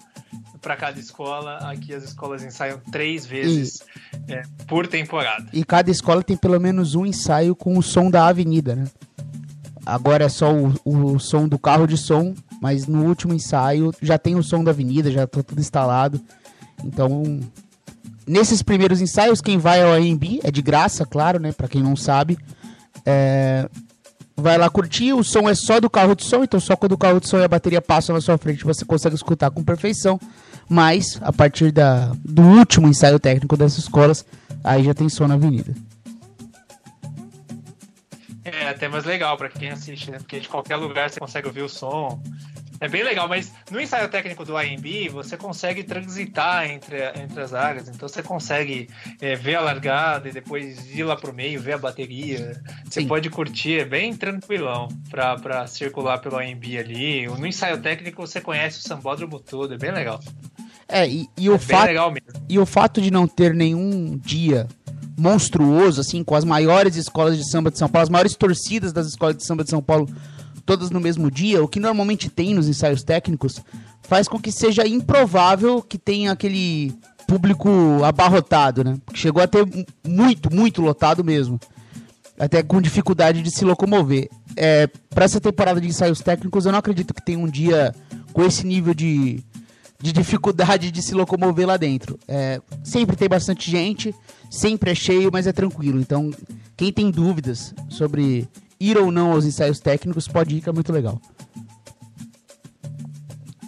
para 0.60 0.76
cada 0.76 0.98
escola. 0.98 1.56
Aqui 1.70 1.94
as 1.94 2.02
escolas 2.02 2.42
ensaiam 2.42 2.80
três 2.90 3.26
vezes 3.26 3.82
é, 4.28 4.42
por 4.66 4.86
temporada. 4.86 5.46
E 5.52 5.64
cada 5.64 5.90
escola 5.90 6.22
tem 6.22 6.36
pelo 6.36 6.58
menos 6.58 6.94
um 6.94 7.04
ensaio 7.04 7.54
com 7.54 7.76
o 7.76 7.82
som 7.82 8.10
da 8.10 8.26
avenida, 8.26 8.74
né? 8.74 8.86
Agora 9.84 10.24
é 10.24 10.28
só 10.28 10.52
o, 10.52 10.74
o 10.84 11.18
som 11.18 11.48
do 11.48 11.58
carro 11.58 11.86
de 11.86 11.96
som, 11.96 12.34
mas 12.60 12.86
no 12.86 13.04
último 13.04 13.34
ensaio 13.34 13.92
já 14.00 14.18
tem 14.18 14.36
o 14.36 14.42
som 14.42 14.62
da 14.62 14.70
avenida, 14.70 15.10
já 15.10 15.26
tá 15.26 15.42
tudo 15.42 15.60
instalado. 15.60 16.20
Então 16.84 17.40
Nesses 18.26 18.62
primeiros 18.62 19.00
ensaios, 19.00 19.40
quem 19.40 19.58
vai 19.58 19.82
ao 19.82 19.92
AMB 19.92 20.40
é 20.42 20.50
de 20.50 20.62
graça, 20.62 21.04
claro, 21.04 21.38
né? 21.38 21.52
Pra 21.52 21.68
quem 21.68 21.82
não 21.82 21.96
sabe. 21.96 22.38
É... 23.04 23.68
Vai 24.36 24.56
lá 24.56 24.70
curtir, 24.70 25.12
o 25.12 25.22
som 25.22 25.48
é 25.48 25.54
só 25.54 25.80
do 25.80 25.90
carro 25.90 26.14
de 26.14 26.24
som, 26.24 26.42
então 26.42 26.58
só 26.58 26.74
quando 26.74 26.92
o 26.92 26.98
carro 26.98 27.20
de 27.20 27.28
som 27.28 27.38
e 27.38 27.44
a 27.44 27.48
bateria 27.48 27.82
passam 27.82 28.14
na 28.14 28.22
sua 28.22 28.38
frente 28.38 28.64
você 28.64 28.86
consegue 28.86 29.14
escutar 29.14 29.50
com 29.50 29.62
perfeição. 29.62 30.18
Mas, 30.66 31.18
a 31.20 31.32
partir 31.32 31.72
da, 31.72 32.12
do 32.24 32.42
último 32.42 32.88
ensaio 32.88 33.18
técnico 33.18 33.56
dessas 33.56 33.78
escolas, 33.80 34.24
aí 34.62 34.84
já 34.84 34.94
tem 34.94 35.08
som 35.08 35.26
na 35.26 35.34
avenida. 35.34 35.74
É 38.44 38.68
até 38.68 38.88
mais 38.88 39.04
legal 39.04 39.36
para 39.36 39.48
quem 39.48 39.70
assiste, 39.70 40.10
né? 40.10 40.18
Porque 40.18 40.40
de 40.40 40.48
qualquer 40.48 40.76
lugar 40.76 41.10
você 41.10 41.20
consegue 41.20 41.46
ouvir 41.46 41.62
o 41.62 41.68
som. 41.68 42.22
É 42.80 42.88
bem 42.88 43.04
legal, 43.04 43.28
mas 43.28 43.52
no 43.70 43.78
ensaio 43.78 44.08
técnico 44.08 44.42
do 44.42 44.56
AMB 44.56 45.10
você 45.12 45.36
consegue 45.36 45.84
transitar 45.84 46.68
entre, 46.70 46.96
entre 47.20 47.40
as 47.42 47.52
áreas, 47.52 47.88
então 47.88 48.08
você 48.08 48.22
consegue 48.22 48.88
é, 49.20 49.34
ver 49.36 49.56
a 49.56 49.60
largada 49.60 50.30
e 50.30 50.32
depois 50.32 50.90
ir 50.90 51.02
lá 51.02 51.14
pro 51.14 51.34
meio, 51.34 51.60
ver 51.60 51.74
a 51.74 51.78
bateria. 51.78 52.58
Você 52.84 53.02
Sim. 53.02 53.06
pode 53.06 53.28
curtir, 53.28 53.80
é 53.80 53.84
bem 53.84 54.16
tranquilão 54.16 54.88
para 55.10 55.66
circular 55.66 56.18
pelo 56.18 56.38
AMB 56.38 56.78
ali. 56.78 57.26
No 57.26 57.46
ensaio 57.46 57.82
técnico 57.82 58.26
você 58.26 58.40
conhece 58.40 58.78
o 58.78 58.82
sambódromo 58.82 59.38
todo, 59.38 59.74
é 59.74 59.76
bem 59.76 59.92
legal. 59.92 60.18
É, 60.88 61.06
e, 61.06 61.28
e 61.36 61.50
o, 61.50 61.56
é 61.56 61.58
fato, 61.58 61.92
e 62.48 62.58
o 62.58 62.64
fato 62.64 63.00
de 63.00 63.10
não 63.10 63.28
ter 63.28 63.54
nenhum 63.54 64.16
dia 64.16 64.66
monstruoso, 65.18 66.00
assim, 66.00 66.24
com 66.24 66.34
as 66.34 66.44
maiores 66.44 66.96
escolas 66.96 67.36
de 67.36 67.48
samba 67.48 67.70
de 67.70 67.78
São 67.78 67.90
Paulo, 67.90 68.04
as 68.04 68.08
maiores 68.08 68.34
torcidas 68.34 68.90
das 68.90 69.06
escolas 69.06 69.36
de 69.36 69.44
samba 69.44 69.62
de 69.62 69.70
São 69.70 69.82
Paulo 69.82 70.08
todas 70.70 70.92
no 70.92 71.00
mesmo 71.00 71.32
dia, 71.32 71.60
o 71.60 71.66
que 71.66 71.80
normalmente 71.80 72.30
tem 72.30 72.54
nos 72.54 72.68
ensaios 72.68 73.02
técnicos, 73.02 73.60
faz 74.02 74.28
com 74.28 74.38
que 74.38 74.52
seja 74.52 74.86
improvável 74.86 75.82
que 75.82 75.98
tenha 75.98 76.30
aquele 76.30 76.94
público 77.26 77.68
abarrotado, 78.04 78.84
né? 78.84 78.96
Chegou 79.12 79.42
a 79.42 79.48
ter 79.48 79.66
muito, 80.06 80.54
muito 80.54 80.80
lotado 80.80 81.24
mesmo. 81.24 81.58
Até 82.38 82.62
com 82.62 82.80
dificuldade 82.80 83.42
de 83.42 83.50
se 83.50 83.64
locomover. 83.64 84.30
É, 84.56 84.86
para 85.12 85.24
essa 85.24 85.40
temporada 85.40 85.80
de 85.80 85.88
ensaios 85.88 86.20
técnicos, 86.20 86.64
eu 86.64 86.70
não 86.70 86.78
acredito 86.78 87.12
que 87.12 87.24
tenha 87.24 87.40
um 87.40 87.48
dia 87.48 87.92
com 88.32 88.44
esse 88.44 88.64
nível 88.64 88.94
de, 88.94 89.42
de 90.00 90.12
dificuldade 90.12 90.92
de 90.92 91.02
se 91.02 91.14
locomover 91.14 91.66
lá 91.66 91.76
dentro. 91.76 92.16
É, 92.28 92.62
sempre 92.84 93.16
tem 93.16 93.28
bastante 93.28 93.68
gente, 93.68 94.14
sempre 94.48 94.92
é 94.92 94.94
cheio, 94.94 95.30
mas 95.32 95.48
é 95.48 95.52
tranquilo. 95.52 95.98
Então, 95.98 96.30
quem 96.76 96.92
tem 96.92 97.10
dúvidas 97.10 97.74
sobre 97.88 98.48
ir 98.80 98.96
ou 98.96 99.12
não 99.12 99.32
aos 99.32 99.44
ensaios 99.44 99.78
técnicos, 99.78 100.26
pode 100.26 100.56
ir, 100.56 100.62
que 100.62 100.68
é 100.68 100.72
muito 100.72 100.92
legal. 100.92 101.20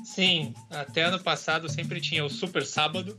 Sim, 0.04 0.54
até 0.70 1.02
ano 1.02 1.20
passado 1.20 1.68
sempre 1.68 2.00
tinha 2.00 2.24
o 2.24 2.30
Super 2.30 2.64
Sábado, 2.64 3.18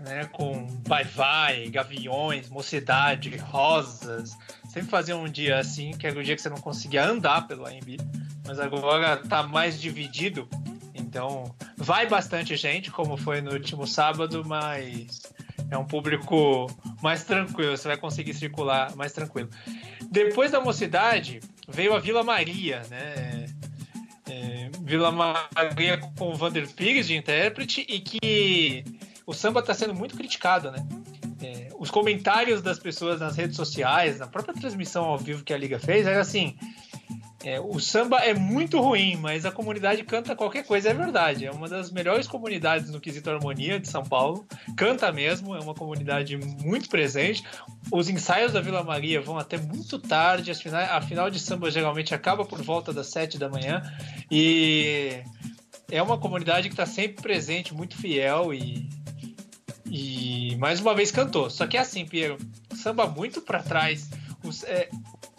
né, 0.00 0.24
com 0.26 0.66
vai-vai, 0.86 1.68
gaviões, 1.68 2.48
mocidade, 2.48 3.36
rosas. 3.36 4.36
Sempre 4.68 4.90
fazia 4.90 5.16
um 5.16 5.28
dia 5.28 5.58
assim, 5.58 5.92
que 5.92 6.06
era 6.06 6.18
o 6.18 6.22
dia 6.22 6.34
que 6.34 6.42
você 6.42 6.48
não 6.48 6.56
conseguia 6.56 7.04
andar 7.04 7.46
pelo 7.46 7.66
AMB, 7.66 7.98
mas 8.46 8.58
agora 8.58 9.16
tá 9.16 9.42
mais 9.42 9.80
dividido. 9.80 10.48
Então, 10.94 11.54
vai 11.76 12.08
bastante 12.08 12.56
gente, 12.56 12.90
como 12.90 13.16
foi 13.16 13.40
no 13.40 13.52
último 13.52 13.86
sábado, 13.86 14.44
mas 14.46 15.22
é 15.70 15.76
um 15.76 15.84
público 15.84 16.66
mais 17.02 17.24
tranquilo, 17.24 17.76
você 17.76 17.88
vai 17.88 17.96
conseguir 17.96 18.34
circular 18.34 18.94
mais 18.96 19.12
tranquilo. 19.12 19.50
Depois 20.10 20.50
da 20.50 20.60
mocidade, 20.60 21.40
veio 21.68 21.94
a 21.94 22.00
Vila 22.00 22.24
Maria, 22.24 22.82
né? 22.90 23.46
É, 24.28 24.70
Vila 24.82 25.12
Maria 25.12 25.98
com 26.18 26.30
o 26.30 26.34
Vander 26.34 26.68
Pires 26.68 27.06
de 27.06 27.16
intérprete 27.16 27.86
e 27.88 28.00
que 28.00 28.84
o 29.24 29.32
samba 29.32 29.60
está 29.60 29.72
sendo 29.72 29.94
muito 29.94 30.16
criticado, 30.16 30.72
né? 30.72 30.84
É, 31.42 31.68
os 31.78 31.90
comentários 31.90 32.60
das 32.60 32.78
pessoas 32.78 33.20
nas 33.20 33.36
redes 33.36 33.56
sociais, 33.56 34.18
na 34.18 34.26
própria 34.26 34.54
transmissão 34.54 35.04
ao 35.04 35.16
vivo 35.18 35.44
que 35.44 35.54
a 35.54 35.58
Liga 35.58 35.78
fez, 35.78 36.06
era 36.06 36.20
assim: 36.20 36.56
é, 37.42 37.58
o 37.58 37.80
samba 37.80 38.18
é 38.18 38.34
muito 38.34 38.78
ruim, 38.80 39.16
mas 39.16 39.46
a 39.46 39.50
comunidade 39.50 40.04
canta 40.04 40.36
qualquer 40.36 40.62
coisa, 40.64 40.90
é 40.90 40.94
verdade. 40.94 41.46
É 41.46 41.50
uma 41.50 41.68
das 41.68 41.90
melhores 41.90 42.26
comunidades 42.26 42.90
no 42.90 43.00
quesito 43.00 43.30
harmonia 43.30 43.80
de 43.80 43.88
São 43.88 44.02
Paulo. 44.02 44.46
Canta 44.76 45.10
mesmo, 45.10 45.56
é 45.56 45.60
uma 45.60 45.74
comunidade 45.74 46.36
muito 46.36 46.90
presente. 46.90 47.42
Os 47.90 48.10
ensaios 48.10 48.52
da 48.52 48.60
Vila 48.60 48.84
Maria 48.84 49.22
vão 49.22 49.38
até 49.38 49.56
muito 49.56 49.98
tarde. 49.98 50.52
A 50.90 51.00
final 51.00 51.30
de 51.30 51.40
samba 51.40 51.70
geralmente 51.70 52.14
acaba 52.14 52.44
por 52.44 52.60
volta 52.62 52.92
das 52.92 53.06
sete 53.06 53.38
da 53.38 53.48
manhã. 53.48 53.82
E 54.30 55.22
é 55.90 56.02
uma 56.02 56.18
comunidade 56.18 56.68
que 56.68 56.74
está 56.74 56.84
sempre 56.84 57.22
presente, 57.22 57.72
muito 57.72 57.96
fiel 57.96 58.52
e, 58.52 58.86
e 59.86 60.56
mais 60.56 60.78
uma 60.78 60.94
vez 60.94 61.10
cantou. 61.10 61.48
Só 61.48 61.66
que 61.66 61.78
é 61.78 61.80
assim, 61.80 62.04
Piero, 62.04 62.36
samba 62.74 63.06
muito 63.06 63.40
para 63.40 63.62
trás. 63.62 64.10
Os, 64.44 64.62
é, 64.64 64.90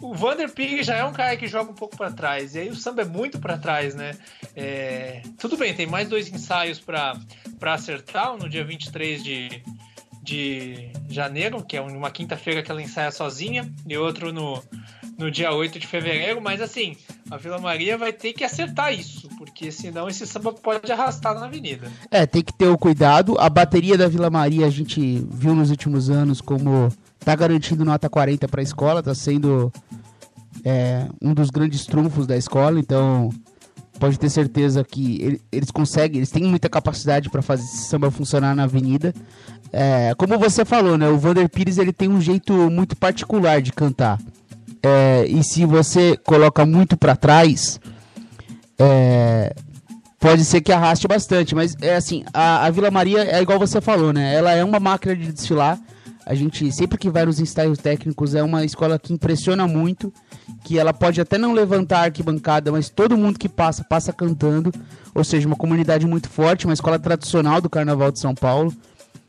o 0.02 0.12
Vander 0.14 0.50
Pig 0.50 0.82
já 0.82 0.96
é 0.96 1.04
um 1.04 1.12
cara 1.12 1.36
que 1.36 1.46
joga 1.46 1.70
um 1.70 1.74
pouco 1.74 1.96
para 1.96 2.10
trás. 2.10 2.54
E 2.54 2.58
aí 2.58 2.68
o 2.68 2.74
samba 2.74 3.02
é 3.02 3.04
muito 3.04 3.38
para 3.38 3.56
trás, 3.56 3.94
né? 3.94 4.16
É, 4.54 5.22
tudo 5.38 5.56
bem, 5.56 5.72
tem 5.72 5.86
mais 5.86 6.08
dois 6.08 6.28
ensaios 6.28 6.80
para 6.80 7.16
acertar, 7.62 8.34
um 8.34 8.38
no 8.38 8.48
dia 8.48 8.64
23 8.64 9.22
de, 9.22 9.62
de 10.20 10.90
janeiro, 11.08 11.62
que 11.64 11.76
é 11.76 11.80
uma 11.80 12.10
quinta-feira 12.10 12.62
que 12.62 12.70
ela 12.70 12.82
ensaia 12.82 13.12
sozinha, 13.12 13.72
e 13.86 13.96
outro 13.96 14.32
no, 14.32 14.62
no 15.16 15.30
dia 15.30 15.52
8 15.52 15.78
de 15.78 15.86
fevereiro, 15.86 16.40
mas 16.40 16.60
assim, 16.60 16.96
a 17.30 17.36
Vila 17.36 17.58
Maria 17.58 17.96
vai 17.96 18.12
ter 18.12 18.32
que 18.32 18.42
acertar 18.42 18.92
isso, 18.92 19.28
porque 19.38 19.70
senão 19.70 20.08
esse 20.08 20.26
samba 20.26 20.52
pode 20.52 20.90
arrastar 20.90 21.34
na 21.34 21.46
avenida. 21.46 21.90
É, 22.10 22.26
tem 22.26 22.42
que 22.42 22.52
ter 22.52 22.66
o 22.66 22.76
cuidado. 22.76 23.38
A 23.38 23.48
bateria 23.48 23.96
da 23.96 24.08
Vila 24.08 24.28
Maria 24.28 24.66
a 24.66 24.70
gente 24.70 25.24
viu 25.30 25.54
nos 25.54 25.70
últimos 25.70 26.10
anos 26.10 26.40
como 26.40 26.90
tá 27.24 27.34
garantindo 27.34 27.84
nota 27.84 28.08
40 28.08 28.48
para 28.48 28.60
a 28.60 28.64
escola, 28.64 29.02
tá 29.02 29.14
sendo 29.14 29.72
é, 30.64 31.06
um 31.20 31.32
dos 31.34 31.50
grandes 31.50 31.86
trunfos 31.86 32.26
da 32.26 32.36
escola, 32.36 32.78
então 32.78 33.30
pode 33.98 34.18
ter 34.18 34.28
certeza 34.28 34.82
que 34.82 35.40
eles 35.52 35.70
conseguem, 35.70 36.18
eles 36.18 36.30
têm 36.30 36.44
muita 36.44 36.68
capacidade 36.68 37.30
para 37.30 37.42
fazer 37.42 37.62
esse 37.62 37.84
samba 37.88 38.10
funcionar 38.10 38.54
na 38.54 38.64
avenida. 38.64 39.14
É, 39.72 40.14
como 40.16 40.38
você 40.38 40.64
falou, 40.64 40.98
né, 40.98 41.08
o 41.08 41.18
Vander 41.18 41.48
Pires 41.48 41.78
ele 41.78 41.92
tem 41.92 42.08
um 42.08 42.20
jeito 42.20 42.52
muito 42.70 42.96
particular 42.96 43.62
de 43.62 43.72
cantar. 43.72 44.18
É, 44.82 45.24
e 45.28 45.44
se 45.44 45.64
você 45.64 46.16
coloca 46.16 46.66
muito 46.66 46.96
para 46.96 47.14
trás, 47.14 47.80
é, 48.76 49.54
pode 50.18 50.44
ser 50.44 50.60
que 50.60 50.72
arraste 50.72 51.06
bastante. 51.06 51.54
Mas 51.54 51.76
é 51.80 51.94
assim, 51.94 52.24
a, 52.34 52.66
a 52.66 52.70
Vila 52.70 52.90
Maria 52.90 53.22
é 53.22 53.40
igual 53.40 53.60
você 53.60 53.80
falou, 53.80 54.12
né? 54.12 54.34
Ela 54.34 54.52
é 54.52 54.64
uma 54.64 54.80
máquina 54.80 55.14
de 55.14 55.32
desfilar 55.32 55.78
a 56.24 56.34
gente, 56.34 56.70
sempre 56.72 56.96
que 56.96 57.10
vai 57.10 57.24
nos 57.26 57.40
ensaios 57.40 57.78
técnicos, 57.78 58.34
é 58.34 58.42
uma 58.42 58.64
escola 58.64 58.98
que 58.98 59.12
impressiona 59.12 59.66
muito, 59.66 60.12
que 60.64 60.78
ela 60.78 60.92
pode 60.92 61.20
até 61.20 61.36
não 61.36 61.52
levantar 61.52 61.98
a 61.98 62.04
arquibancada, 62.04 62.70
mas 62.70 62.88
todo 62.88 63.16
mundo 63.16 63.38
que 63.38 63.48
passa, 63.48 63.84
passa 63.84 64.12
cantando. 64.12 64.72
Ou 65.14 65.24
seja, 65.24 65.46
uma 65.46 65.56
comunidade 65.56 66.06
muito 66.06 66.28
forte, 66.28 66.64
uma 66.64 66.74
escola 66.74 66.98
tradicional 66.98 67.60
do 67.60 67.68
Carnaval 67.68 68.10
de 68.10 68.20
São 68.20 68.34
Paulo. 68.34 68.72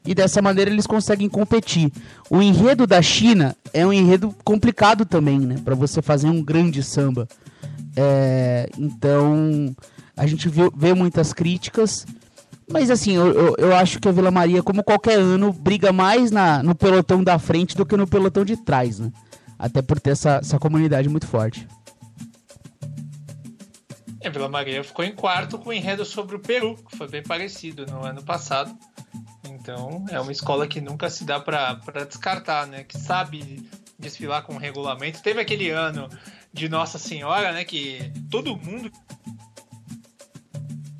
e 0.05 0.13
dessa 0.13 0.41
maneira 0.41 0.69
eles 0.69 0.85
conseguem 0.85 1.29
competir. 1.29 1.91
O 2.29 2.41
enredo 2.41 2.85
da 2.85 3.01
China 3.01 3.55
é 3.73 3.85
um 3.85 3.93
enredo 3.93 4.35
complicado 4.43 5.05
também, 5.05 5.39
né? 5.39 5.55
Para 5.63 5.75
você 5.75 6.01
fazer 6.01 6.27
um 6.27 6.43
grande 6.43 6.83
samba. 6.83 7.27
É, 7.95 8.69
então 8.77 9.73
a 10.15 10.27
gente 10.27 10.49
vê, 10.49 10.69
vê, 10.75 10.93
muitas 10.93 11.31
críticas, 11.31 12.05
mas 12.69 12.89
assim, 12.89 13.15
eu, 13.15 13.27
eu, 13.31 13.55
eu, 13.57 13.75
acho 13.75 13.99
que 13.99 14.07
a 14.07 14.11
Vila 14.11 14.31
Maria, 14.31 14.63
como 14.63 14.83
qualquer 14.83 15.17
ano, 15.19 15.51
briga 15.51 15.91
mais 15.91 16.31
na, 16.31 16.63
no 16.63 16.75
pelotão 16.75 17.23
da 17.23 17.37
frente 17.37 17.75
do 17.75 17.85
que 17.85 17.97
no 17.97 18.07
pelotão 18.07 18.45
de 18.45 18.57
trás, 18.57 18.99
né? 18.99 19.11
Até 19.57 19.81
por 19.81 19.99
ter 19.99 20.11
essa, 20.11 20.37
essa 20.37 20.59
comunidade 20.59 21.09
muito 21.09 21.27
forte. 21.27 21.67
A 24.25 24.29
Vila 24.29 24.47
Maria 24.47 24.83
ficou 24.83 25.03
em 25.03 25.13
quarto 25.13 25.57
com 25.59 25.69
o 25.69 25.73
enredo 25.73 26.05
sobre 26.05 26.35
o 26.35 26.39
Peru, 26.39 26.75
que 26.89 26.97
foi 26.97 27.07
bem 27.07 27.21
parecido 27.21 27.85
no 27.85 28.05
ano 28.05 28.23
passado. 28.23 28.75
Então, 29.49 30.05
é 30.09 30.19
uma 30.19 30.31
escola 30.31 30.67
que 30.67 30.79
nunca 30.79 31.09
se 31.09 31.25
dá 31.25 31.39
para 31.39 32.05
descartar, 32.07 32.67
né? 32.67 32.83
Que 32.83 32.97
sabe 32.97 33.67
desfilar 33.99 34.43
com 34.43 34.57
regulamento. 34.57 35.21
Teve 35.21 35.41
aquele 35.41 35.69
ano 35.69 36.09
de 36.51 36.69
Nossa 36.69 36.97
Senhora, 36.97 37.51
né? 37.51 37.63
Que 37.65 38.11
todo 38.29 38.55
mundo 38.55 38.91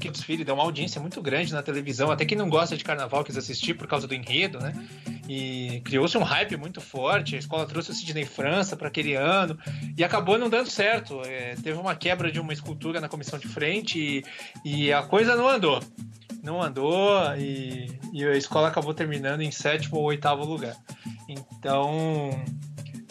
que 0.03 0.11
desfile 0.11 0.43
deu 0.43 0.55
uma 0.55 0.63
audiência 0.63 0.99
muito 0.99 1.21
grande 1.21 1.53
na 1.53 1.63
televisão. 1.63 2.11
Até 2.11 2.25
quem 2.25 2.37
não 2.37 2.49
gosta 2.49 2.75
de 2.75 2.83
carnaval 2.83 3.23
quis 3.23 3.37
assistir 3.37 3.73
por 3.73 3.87
causa 3.87 4.05
do 4.05 4.13
enredo, 4.13 4.59
né? 4.59 4.73
E 5.27 5.81
criou-se 5.85 6.17
um 6.17 6.23
hype 6.23 6.57
muito 6.57 6.81
forte. 6.81 7.35
A 7.35 7.39
escola 7.39 7.65
trouxe 7.65 7.91
o 7.91 7.93
Sidney 7.93 8.25
França 8.25 8.75
para 8.75 8.89
aquele 8.89 9.15
ano 9.15 9.57
e 9.97 10.03
acabou 10.03 10.37
não 10.37 10.49
dando 10.49 10.69
certo. 10.69 11.21
É, 11.25 11.55
teve 11.55 11.77
uma 11.77 11.95
quebra 11.95 12.29
de 12.29 12.39
uma 12.39 12.51
escultura 12.51 12.99
na 12.99 13.07
comissão 13.07 13.39
de 13.39 13.47
frente 13.47 13.97
e, 13.97 14.23
e 14.65 14.91
a 14.91 15.03
coisa 15.03 15.35
não 15.35 15.47
andou 15.47 15.79
não 16.43 16.61
andou 16.61 17.17
e, 17.37 17.89
e, 18.11 18.25
a 18.25 18.35
escola 18.35 18.67
acabou 18.67 18.93
terminando 18.93 19.39
em 19.39 19.49
sétimo 19.49 19.97
ou 19.97 20.03
oitavo 20.03 20.43
lugar. 20.43 20.75
Então 21.29 22.31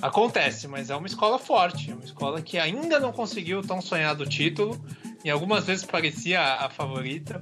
acontece, 0.03 0.67
mas 0.67 0.91
é 0.91 0.97
uma 0.97 1.07
escola 1.07 1.39
forte, 1.39 1.93
é 1.93 1.95
uma 1.95 2.05
escola 2.05 2.43
que 2.43 2.59
ainda 2.59 2.99
não 2.99 3.13
conseguiu 3.13 3.61
o 3.61 3.67
tão 3.67 3.81
sonhado 3.81 4.27
título 4.27 4.85
e 5.25 5.31
algumas 5.31 5.65
vezes 5.65 5.85
parecia 5.85 6.43
a 6.43 6.69
favorita, 6.69 7.41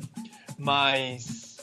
mas 0.59 1.57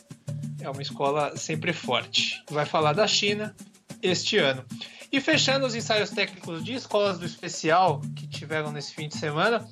é 0.59 0.67
uma 0.67 0.81
escola 0.81 1.37
sempre 1.37 1.71
forte. 1.71 2.43
Vai 2.49 2.65
falar 2.65 2.93
da 2.93 3.07
China 3.07 3.55
este 4.01 4.37
ano. 4.39 4.65
E 5.11 5.21
fechando 5.21 5.65
os 5.65 5.75
ensaios 5.75 6.09
técnicos 6.09 6.63
de 6.63 6.73
escolas 6.73 7.19
do 7.19 7.25
especial 7.25 8.01
que 8.15 8.27
tiveram 8.27 8.71
nesse 8.71 8.93
fim 8.93 9.07
de 9.07 9.17
semana, 9.17 9.65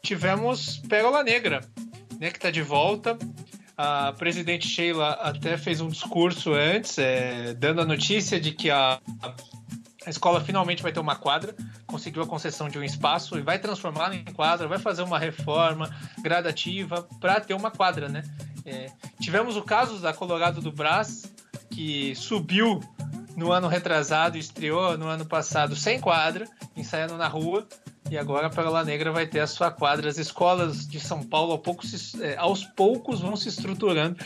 tivemos 0.00 0.78
Pérola 0.88 1.24
Negra, 1.24 1.60
né, 2.20 2.30
que 2.30 2.38
está 2.38 2.50
de 2.50 2.62
volta. 2.62 3.18
A 3.76 4.12
presidente 4.12 4.66
Sheila 4.66 5.10
até 5.10 5.56
fez 5.56 5.80
um 5.80 5.88
discurso 5.88 6.52
antes, 6.52 6.98
é, 6.98 7.54
dando 7.54 7.80
a 7.80 7.84
notícia 7.84 8.40
de 8.40 8.52
que 8.52 8.70
a, 8.70 9.00
a 10.08 10.10
escola 10.10 10.40
finalmente 10.40 10.82
vai 10.82 10.90
ter 10.90 11.00
uma 11.00 11.14
quadra, 11.14 11.54
conseguiu 11.86 12.22
a 12.22 12.26
concessão 12.26 12.68
de 12.68 12.78
um 12.78 12.82
espaço 12.82 13.38
e 13.38 13.42
vai 13.42 13.58
transformá-la 13.58 14.14
em 14.14 14.24
quadra, 14.24 14.66
vai 14.66 14.78
fazer 14.78 15.02
uma 15.02 15.18
reforma 15.18 15.94
gradativa 16.22 17.06
para 17.20 17.40
ter 17.40 17.52
uma 17.52 17.70
quadra, 17.70 18.08
né? 18.08 18.22
É, 18.64 18.90
tivemos 19.20 19.54
o 19.56 19.62
caso 19.62 19.98
da 19.98 20.14
Colorado 20.14 20.62
do 20.62 20.72
Brás, 20.72 21.30
que 21.70 22.14
subiu 22.16 22.80
no 23.36 23.52
ano 23.52 23.68
retrasado 23.68 24.38
estreou 24.38 24.96
no 24.96 25.06
ano 25.06 25.26
passado 25.26 25.76
sem 25.76 26.00
quadra, 26.00 26.48
ensaiando 26.74 27.16
na 27.16 27.28
rua, 27.28 27.68
e 28.10 28.16
agora 28.16 28.46
a 28.46 28.50
Pérola 28.50 28.84
Negra 28.84 29.12
vai 29.12 29.26
ter 29.26 29.40
a 29.40 29.46
sua 29.46 29.70
quadra. 29.70 30.08
As 30.08 30.18
escolas 30.18 30.86
de 30.86 30.98
São 30.98 31.22
Paulo 31.22 31.52
ao 31.52 31.58
pouco 31.58 31.86
se, 31.86 32.22
é, 32.22 32.36
aos 32.36 32.64
poucos 32.64 33.20
vão 33.20 33.36
se 33.36 33.48
estruturando, 33.48 34.16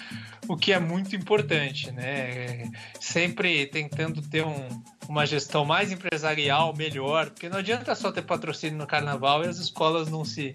o 0.49 0.57
que 0.57 0.73
é 0.73 0.79
muito 0.79 1.17
importante, 1.17 1.91
né? 1.91 2.71
Sempre 3.01 3.67
tentando 3.67 4.23
ter 4.23 4.45
um, 4.45 4.69
uma 5.09 5.27
gestão 5.27 5.65
mais 5.65 5.91
empresarial, 5.91 6.75
melhor, 6.77 7.31
porque 7.31 7.49
não 7.49 7.59
adianta 7.59 7.95
só 7.95 8.13
ter 8.13 8.23
patrocínio 8.23 8.79
no 8.79 8.87
carnaval 8.87 9.45
e 9.45 9.49
as 9.49 9.59
escolas 9.59 10.09
não 10.09 10.25
se 10.25 10.53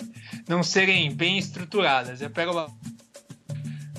não 0.48 0.63
serem 0.63 1.13
bem 1.13 1.38
estruturadas. 1.38 2.22
A 2.22 2.29
Pérola 2.29 2.67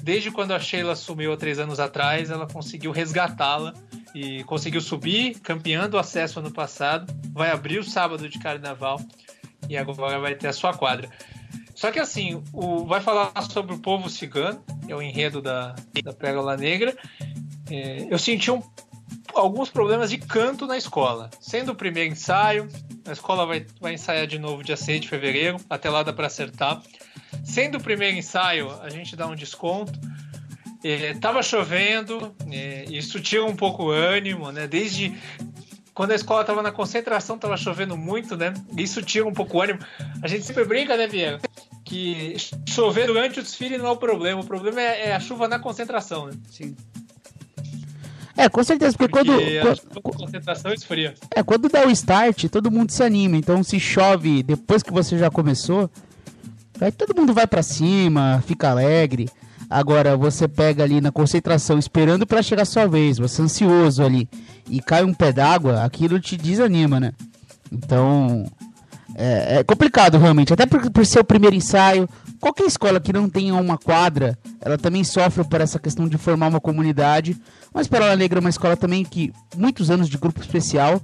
Desde 0.02 0.30
quando 0.30 0.52
a 0.52 0.58
Sheila 0.58 0.92
assumiu 0.92 1.34
há 1.34 1.36
três 1.36 1.58
anos 1.58 1.78
atrás, 1.78 2.30
ela 2.30 2.46
conseguiu 2.46 2.90
resgatá-la 2.90 3.74
e 4.14 4.42
conseguiu 4.44 4.80
subir, 4.80 5.38
campeando 5.40 5.96
o 5.96 6.00
acesso 6.00 6.40
ano 6.40 6.50
passado. 6.50 7.12
Vai 7.32 7.50
abrir 7.50 7.78
o 7.78 7.84
sábado 7.84 8.28
de 8.28 8.38
carnaval 8.38 9.00
e 9.68 9.76
agora 9.76 10.18
vai 10.18 10.34
ter 10.34 10.48
a 10.48 10.52
sua 10.52 10.74
quadra. 10.74 11.08
Só 11.74 11.92
que 11.92 11.98
assim, 12.00 12.42
o, 12.52 12.84
vai 12.86 13.00
falar 13.00 13.32
sobre 13.48 13.74
o 13.74 13.78
povo 13.78 14.10
cigano, 14.10 14.62
é 14.88 14.94
o 14.94 15.00
enredo 15.00 15.40
da, 15.40 15.76
da 16.02 16.12
Pérola 16.12 16.56
Negra. 16.56 16.96
É, 17.70 18.08
eu 18.10 18.18
senti 18.18 18.50
um, 18.50 18.60
alguns 19.34 19.70
problemas 19.70 20.10
de 20.10 20.18
canto 20.18 20.66
na 20.66 20.76
escola. 20.76 21.30
Sendo 21.40 21.72
o 21.72 21.74
primeiro 21.74 22.12
ensaio, 22.12 22.68
a 23.06 23.12
escola 23.12 23.46
vai, 23.46 23.64
vai 23.80 23.94
ensaiar 23.94 24.26
de 24.26 24.38
novo 24.38 24.64
dia 24.64 24.76
6 24.76 25.02
de 25.02 25.08
fevereiro, 25.08 25.56
até 25.70 25.88
lá 25.88 26.02
dá 26.02 26.12
para 26.12 26.26
acertar. 26.26 26.82
Sendo 27.44 27.78
o 27.78 27.80
primeiro 27.80 28.16
ensaio, 28.16 28.70
a 28.82 28.90
gente 28.90 29.14
dá 29.14 29.26
um 29.26 29.34
desconto. 29.34 29.98
É, 30.82 31.14
tava 31.14 31.42
chovendo, 31.42 32.34
é, 32.50 32.84
isso 32.88 33.20
tira 33.20 33.44
um 33.44 33.56
pouco 33.56 33.84
o 33.86 33.90
ânimo, 33.90 34.52
né? 34.52 34.66
Desde 34.66 35.16
quando 35.92 36.12
a 36.12 36.14
escola 36.14 36.44
tava 36.44 36.62
na 36.62 36.70
concentração, 36.70 37.36
tava 37.36 37.56
chovendo 37.56 37.96
muito, 37.96 38.36
né? 38.36 38.54
Isso 38.76 39.02
tira 39.02 39.26
um 39.26 39.32
pouco 39.32 39.58
o 39.58 39.62
ânimo. 39.62 39.80
A 40.22 40.28
gente 40.28 40.44
sempre 40.44 40.64
brinca, 40.64 40.96
né, 40.96 41.08
Vieira? 41.08 41.40
Que 41.84 42.36
chover 42.68 43.08
durante 43.08 43.40
o 43.40 43.42
desfile 43.42 43.78
não 43.78 43.86
é 43.86 43.90
o 43.90 43.96
problema, 43.96 44.40
o 44.40 44.46
problema 44.46 44.80
é, 44.80 45.08
é 45.08 45.14
a 45.16 45.20
chuva 45.20 45.48
na 45.48 45.58
concentração, 45.58 46.26
né? 46.26 46.34
Sim. 46.50 46.76
É, 48.36 48.48
com 48.48 48.62
certeza, 48.62 48.96
porque, 48.96 49.12
porque 49.12 49.60
quando. 49.60 50.00
quando 50.00 50.16
concentração 50.16 50.72
esfria. 50.72 51.14
É, 51.34 51.42
quando 51.42 51.68
dá 51.68 51.84
o 51.84 51.90
start, 51.90 52.44
todo 52.44 52.70
mundo 52.70 52.92
se 52.92 53.02
anima. 53.02 53.36
Então, 53.36 53.64
se 53.64 53.80
chove 53.80 54.44
depois 54.44 54.84
que 54.84 54.92
você 54.92 55.18
já 55.18 55.28
começou, 55.28 55.90
aí 56.80 56.92
todo 56.92 57.18
mundo 57.18 57.34
vai 57.34 57.48
para 57.48 57.64
cima, 57.64 58.40
fica 58.46 58.70
alegre. 58.70 59.28
Agora, 59.70 60.16
você 60.16 60.48
pega 60.48 60.82
ali 60.82 61.00
na 61.00 61.12
concentração, 61.12 61.78
esperando 61.78 62.26
para 62.26 62.42
chegar 62.42 62.64
sua 62.64 62.86
vez, 62.86 63.18
você 63.18 63.42
ansioso 63.42 64.02
ali, 64.02 64.28
e 64.68 64.80
cai 64.80 65.04
um 65.04 65.12
pé 65.12 65.32
d'água, 65.32 65.84
aquilo 65.84 66.18
te 66.18 66.36
desanima, 66.36 66.98
né? 66.98 67.12
Então, 67.70 68.46
é, 69.14 69.58
é 69.58 69.64
complicado 69.64 70.16
realmente. 70.16 70.52
Até 70.52 70.64
por, 70.64 70.90
por 70.90 71.04
ser 71.04 71.20
o 71.20 71.24
primeiro 71.24 71.56
ensaio, 71.56 72.08
qualquer 72.40 72.64
escola 72.64 73.00
que 73.00 73.12
não 73.12 73.28
tenha 73.28 73.54
uma 73.54 73.76
quadra, 73.76 74.38
ela 74.60 74.78
também 74.78 75.04
sofre 75.04 75.44
por 75.44 75.60
essa 75.60 75.78
questão 75.78 76.08
de 76.08 76.16
formar 76.16 76.48
uma 76.48 76.60
comunidade. 76.60 77.36
Mas 77.74 77.88
Perola 77.88 78.16
Negra 78.16 78.38
é 78.38 78.40
uma 78.40 78.50
escola 78.50 78.76
também 78.76 79.04
que, 79.04 79.32
muitos 79.56 79.90
anos 79.90 80.08
de 80.08 80.16
grupo 80.16 80.40
especial, 80.40 81.00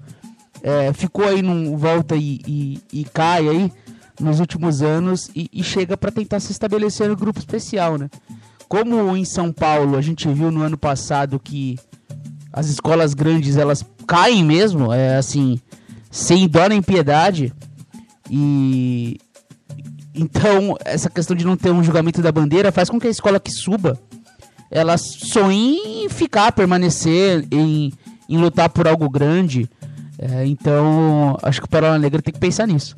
é, 0.62 0.92
ficou 0.92 1.26
aí 1.26 1.42
num 1.42 1.76
volta 1.76 2.16
e, 2.16 2.40
e, 2.46 2.80
e, 2.92 3.04
cai 3.04 3.46
aí 3.48 3.72
nos 4.18 4.40
últimos 4.40 4.80
anos 4.80 5.30
e, 5.34 5.50
e 5.52 5.62
chega 5.62 5.96
para 5.96 6.10
tentar 6.10 6.40
se 6.40 6.52
estabelecer 6.52 7.08
no 7.08 7.16
grupo 7.16 7.38
especial, 7.38 7.98
né? 7.98 8.08
Como 8.68 9.16
em 9.16 9.24
São 9.24 9.52
Paulo 9.52 9.96
a 9.96 10.00
gente 10.00 10.28
viu 10.28 10.50
no 10.50 10.62
ano 10.62 10.76
passado 10.76 11.38
que 11.38 11.78
as 12.52 12.66
escolas 12.66 13.14
grandes 13.14 13.56
elas 13.56 13.84
caem 14.06 14.44
mesmo, 14.44 14.92
é 14.92 15.16
assim, 15.16 15.60
sem 16.10 16.48
dó 16.48 16.68
nem 16.68 16.82
piedade. 16.82 17.52
E 18.30 19.18
então 20.14 20.76
essa 20.84 21.10
questão 21.10 21.36
de 21.36 21.44
não 21.44 21.56
ter 21.56 21.70
um 21.70 21.82
julgamento 21.82 22.22
da 22.22 22.30
bandeira 22.30 22.72
faz 22.72 22.88
com 22.88 23.00
que 23.00 23.06
a 23.06 23.10
escola 23.10 23.40
que 23.40 23.50
suba 23.50 23.98
ela 24.74 24.98
sonhe 24.98 26.04
em 26.04 26.08
ficar, 26.08 26.50
permanecer, 26.50 27.46
em, 27.50 27.92
em 28.28 28.36
lutar 28.36 28.68
por 28.68 28.88
algo 28.88 29.08
grande. 29.08 29.70
É, 30.18 30.44
então 30.46 31.38
acho 31.42 31.60
que 31.60 31.66
o 31.66 31.70
Perola 31.70 31.96
Negra 31.96 32.20
tem 32.20 32.34
que 32.34 32.40
pensar 32.40 32.66
nisso. 32.66 32.96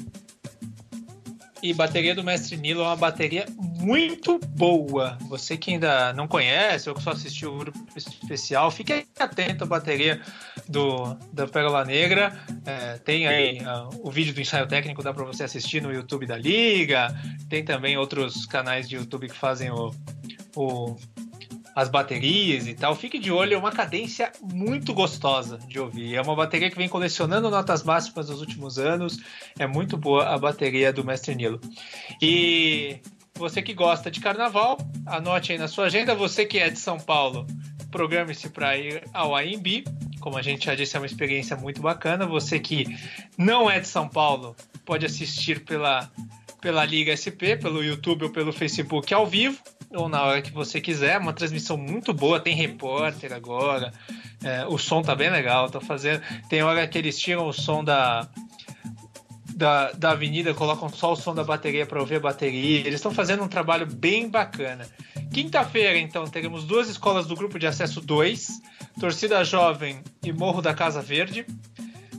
E 1.67 1.75
bateria 1.75 2.15
do 2.15 2.23
Mestre 2.23 2.57
Nilo 2.57 2.81
é 2.83 2.85
uma 2.85 2.95
bateria 2.95 3.45
muito 3.59 4.39
boa. 4.39 5.19
Você 5.23 5.57
que 5.57 5.73
ainda 5.73 6.13
não 6.13 6.29
conhece 6.29 6.89
ou 6.89 6.95
que 6.95 7.03
só 7.03 7.11
assistiu 7.11 7.53
o 7.53 7.59
grupo 7.59 7.77
especial, 7.97 8.71
fique 8.71 9.05
atento 9.19 9.65
à 9.65 9.67
bateria 9.67 10.23
do, 10.69 11.17
da 11.33 11.49
Pérola 11.49 11.85
Negra. 11.85 12.39
É, 12.65 12.99
tem 12.99 13.27
aí 13.27 13.59
uh, 13.63 14.01
o 14.01 14.13
vídeo 14.13 14.33
do 14.33 14.41
ensaio 14.41 14.69
técnico, 14.69 15.03
dá 15.03 15.13
para 15.13 15.25
você 15.25 15.43
assistir 15.43 15.83
no 15.83 15.93
YouTube 15.93 16.25
da 16.25 16.37
Liga. 16.37 17.09
Tem 17.49 17.65
também 17.65 17.97
outros 17.97 18.47
canais 18.47 18.89
de 18.89 18.95
YouTube 18.95 19.29
que 19.29 19.37
fazem 19.37 19.69
o, 19.69 19.93
o 20.55 20.97
as 21.77 21.91
baterias 21.91 22.67
e 22.67 22.73
tal. 22.73 22.97
Fique 22.97 23.19
de 23.19 23.31
olho, 23.31 23.53
é 23.53 23.59
uma 23.59 23.71
cadência 23.71 24.33
muito 24.43 24.95
gostosa 24.95 25.59
de 25.59 25.79
ouvir. 25.79 26.15
É 26.15 26.23
uma 26.23 26.35
bateria 26.35 26.71
que 26.71 26.77
vem 26.79 26.89
colecionando 26.89 27.51
notas 27.51 27.83
máximas 27.83 28.31
nos 28.31 28.41
últimos 28.41 28.79
anos. 28.79 29.19
É 29.59 29.67
muito 29.67 29.99
boa 29.99 30.27
a 30.27 30.39
bateria 30.39 30.91
do 30.91 31.05
Mestre 31.05 31.35
Nilo. 31.35 31.61
E 32.21 32.97
você 33.35 33.61
que 33.61 33.75
gosta 33.75 34.11
de 34.11 34.21
carnaval, 34.21 34.79
anote 35.05 35.53
aí 35.53 35.59
na 35.59 35.69
sua 35.69 35.85
agenda. 35.85 36.15
Você 36.15 36.47
que 36.47 36.59
é 36.59 36.71
de 36.71 36.79
São 36.79 36.99
Paulo, 36.99 37.47
programe-se 37.91 38.49
para 38.49 38.75
ir 38.79 39.05
ao 39.13 39.37
AMB. 39.37 39.85
Como 40.19 40.39
a 40.39 40.43
gente 40.43 40.65
já 40.65 40.75
disse, 40.75 40.97
é 40.97 40.99
uma 40.99 41.07
experiência 41.07 41.59
muito 41.59 41.83
bacana. 41.83 42.25
Você 42.25 42.59
que 42.59 42.87
não 43.37 43.71
é 43.71 43.81
de 43.81 43.87
São 43.87 44.09
Paulo, 44.09 44.57
pode 44.87 45.05
assistir 45.05 45.63
pela, 45.63 46.11
pela 46.59 46.87
Liga 46.87 47.13
SP, 47.13 47.53
pelo 47.61 47.85
YouTube 47.85 48.25
ou 48.25 48.31
pelo 48.31 48.51
Facebook 48.51 49.13
ao 49.13 49.27
vivo 49.27 49.61
ou 49.95 50.09
na 50.09 50.23
hora 50.23 50.43
que 50.43 50.53
você 50.53 50.81
quiser. 50.81 51.19
Uma 51.19 51.33
transmissão 51.33 51.77
muito 51.77 52.13
boa, 52.13 52.41
tem 52.41 52.55
repórter 52.55 53.33
agora. 53.33 53.93
É, 54.43 54.67
o 54.67 54.79
som 54.79 55.03
tá 55.03 55.15
bem 55.15 55.31
legal, 55.31 55.71
tô 55.71 55.81
fazendo. 55.81 56.23
Tem 56.49 56.63
hora 56.63 56.87
que 56.87 56.99
eles 56.99 57.19
tiram 57.19 57.47
o 57.47 57.53
som 57.53 57.83
da, 57.83 58.29
da, 59.55 59.93
da 59.93 60.11
avenida, 60.11 60.53
colocam 60.53 60.89
só 60.91 61.13
o 61.13 61.17
som 61.17 61.35
da 61.35 61.43
bateria 61.43 61.87
para 61.87 62.01
ouvir 62.01 62.17
a 62.17 62.21
bateria. 62.21 62.81
Eles 62.81 62.95
estão 62.95 63.11
fazendo 63.11 63.43
um 63.43 63.49
trabalho 63.49 63.87
bem 63.87 64.29
bacana. 64.29 64.87
Quinta-feira, 65.33 65.99
então, 65.99 66.27
teremos 66.27 66.65
duas 66.65 66.89
escolas 66.89 67.27
do 67.27 67.35
grupo 67.35 67.59
de 67.59 67.67
acesso 67.67 68.01
2, 68.01 68.61
Torcida 69.01 69.43
Jovem 69.45 70.03
e 70.23 70.33
Morro 70.33 70.61
da 70.61 70.75
Casa 70.75 71.01
Verde. 71.01 71.47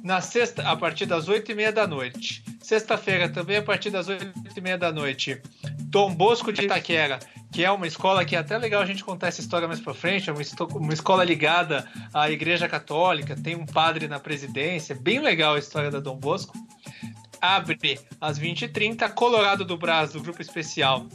Na 0.04 0.22
sexta, 0.22 0.64
a 0.64 0.76
partir 0.76 1.06
das 1.06 1.28
8 1.28 1.52
e 1.52 1.56
meia 1.56 1.72
da 1.72 1.88
noite. 1.88 2.44
Sexta-feira, 2.62 3.30
também 3.30 3.58
a 3.58 3.62
partir 3.62 3.90
das 3.90 4.08
8 4.08 4.34
e 4.56 4.62
meia 4.62 4.78
da 4.78 4.92
noite, 4.92 5.42
Dom 5.80 6.14
Bosco 6.14 6.52
de 6.52 6.64
Itaquera, 6.64 7.20
que 7.52 7.64
é 7.64 7.72
uma 7.72 7.88
escola 7.88 8.26
que 8.26 8.36
é 8.36 8.40
até 8.40 8.58
legal 8.58 8.82
a 8.82 8.86
gente 8.86 9.04
contar 9.04 9.28
essa 9.28 9.42
história 9.42 9.68
mais 9.68 9.80
para 9.80 9.94
frente, 9.94 10.30
é 10.30 10.34
uma, 10.34 10.42
uma, 10.76 10.94
escola 10.94 11.24
ligada 11.24 11.88
à 12.14 12.30
Igreja 12.30 12.68
Católica, 12.68 13.36
tem 13.36 13.56
um 13.56 13.66
padre 13.66 14.08
na 14.08 14.20
presidência, 14.20 14.96
bem 14.96 15.20
legal 15.20 15.56
a 15.56 15.60
história 15.60 15.90
da 15.90 16.00
Dom 16.00 16.18
Bosco. 16.18 16.54
Abre 17.40 18.00
às 18.20 18.40
20h30, 18.40 19.10
Colorado 19.14 19.64
do 19.64 19.78
Brás, 19.78 20.12
do 20.12 20.22
grupo 20.22 20.42
especial, 20.42 21.06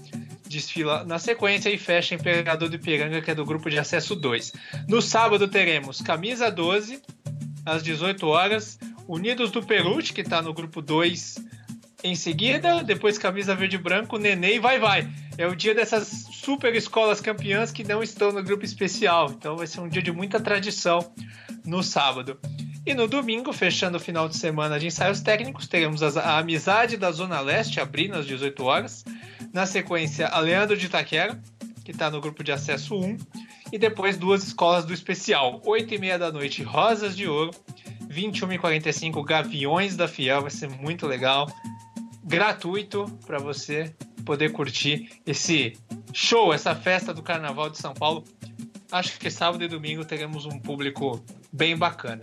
desfila 0.46 1.04
na 1.04 1.18
sequência 1.18 1.70
e 1.70 1.78
fecha 1.78 2.14
Imperador 2.14 2.68
do 2.68 2.76
Ipiranga, 2.76 3.20
que 3.20 3.30
é 3.30 3.34
do 3.34 3.44
grupo 3.44 3.68
de 3.68 3.78
acesso 3.78 4.14
2. 4.14 4.52
No 4.88 5.02
sábado 5.02 5.48
teremos 5.48 6.00
Camisa 6.00 6.50
12, 6.50 7.02
às 7.64 7.82
18 7.82 8.26
horas. 8.26 8.78
Unidos 9.08 9.50
do 9.50 9.62
Peruche, 9.62 10.12
que 10.12 10.20
está 10.20 10.40
no 10.40 10.54
grupo 10.54 10.80
2 10.80 11.36
em 12.04 12.14
seguida. 12.14 12.82
Depois 12.82 13.18
Camisa 13.18 13.54
Verde 13.54 13.76
e 13.76 13.78
Branco, 13.78 14.18
Nenê 14.18 14.56
e 14.56 14.58
Vai 14.58 14.78
Vai. 14.78 15.08
É 15.38 15.46
o 15.46 15.56
dia 15.56 15.74
dessas 15.74 16.26
super 16.32 16.74
escolas 16.74 17.20
campeãs 17.20 17.70
que 17.70 17.84
não 17.84 18.02
estão 18.02 18.32
no 18.32 18.42
grupo 18.42 18.64
especial. 18.64 19.30
Então 19.30 19.56
vai 19.56 19.66
ser 19.66 19.80
um 19.80 19.88
dia 19.88 20.02
de 20.02 20.12
muita 20.12 20.40
tradição 20.40 21.12
no 21.64 21.82
sábado. 21.82 22.38
E 22.84 22.94
no 22.94 23.06
domingo, 23.06 23.52
fechando 23.52 23.96
o 23.96 24.00
final 24.00 24.28
de 24.28 24.36
semana 24.36 24.78
de 24.78 24.88
ensaios 24.88 25.20
técnicos, 25.20 25.68
teremos 25.68 26.02
a 26.02 26.38
Amizade 26.38 26.96
da 26.96 27.12
Zona 27.12 27.40
Leste 27.40 27.78
abrindo 27.78 28.16
às 28.16 28.26
18 28.26 28.64
horas. 28.64 29.04
Na 29.52 29.66
sequência, 29.66 30.26
a 30.26 30.40
Leandro 30.40 30.76
de 30.76 30.86
Itaquera, 30.86 31.40
que 31.84 31.92
está 31.92 32.10
no 32.10 32.20
grupo 32.20 32.42
de 32.42 32.50
acesso 32.50 32.96
1 32.96 33.16
e 33.72 33.78
depois 33.78 34.18
duas 34.18 34.44
escolas 34.44 34.84
do 34.84 34.92
especial. 34.92 35.60
8 35.64 35.94
e 35.94 35.98
meia 35.98 36.18
da 36.18 36.30
noite, 36.30 36.62
Rosas 36.62 37.16
de 37.16 37.26
Ouro. 37.26 37.50
21 38.08 38.52
e 38.52 38.58
45 38.58 39.22
Gaviões 39.24 39.96
da 39.96 40.06
Fiel. 40.06 40.42
Vai 40.42 40.50
ser 40.50 40.68
muito 40.68 41.06
legal. 41.06 41.50
Gratuito 42.22 43.06
para 43.26 43.38
você 43.38 43.94
poder 44.26 44.52
curtir 44.52 45.10
esse 45.26 45.76
show, 46.12 46.52
essa 46.52 46.74
festa 46.74 47.14
do 47.14 47.22
Carnaval 47.22 47.70
de 47.70 47.78
São 47.78 47.94
Paulo. 47.94 48.22
Acho 48.90 49.18
que 49.18 49.30
sábado 49.30 49.64
e 49.64 49.68
domingo 49.68 50.04
teremos 50.04 50.44
um 50.44 50.58
público 50.58 51.24
bem 51.50 51.74
bacana. 51.76 52.22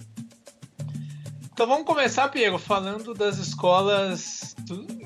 Então 1.52 1.68
vamos 1.68 1.86
começar, 1.86 2.30
Piero, 2.30 2.60
falando 2.60 3.14
das 3.14 3.38
escolas 3.40 4.56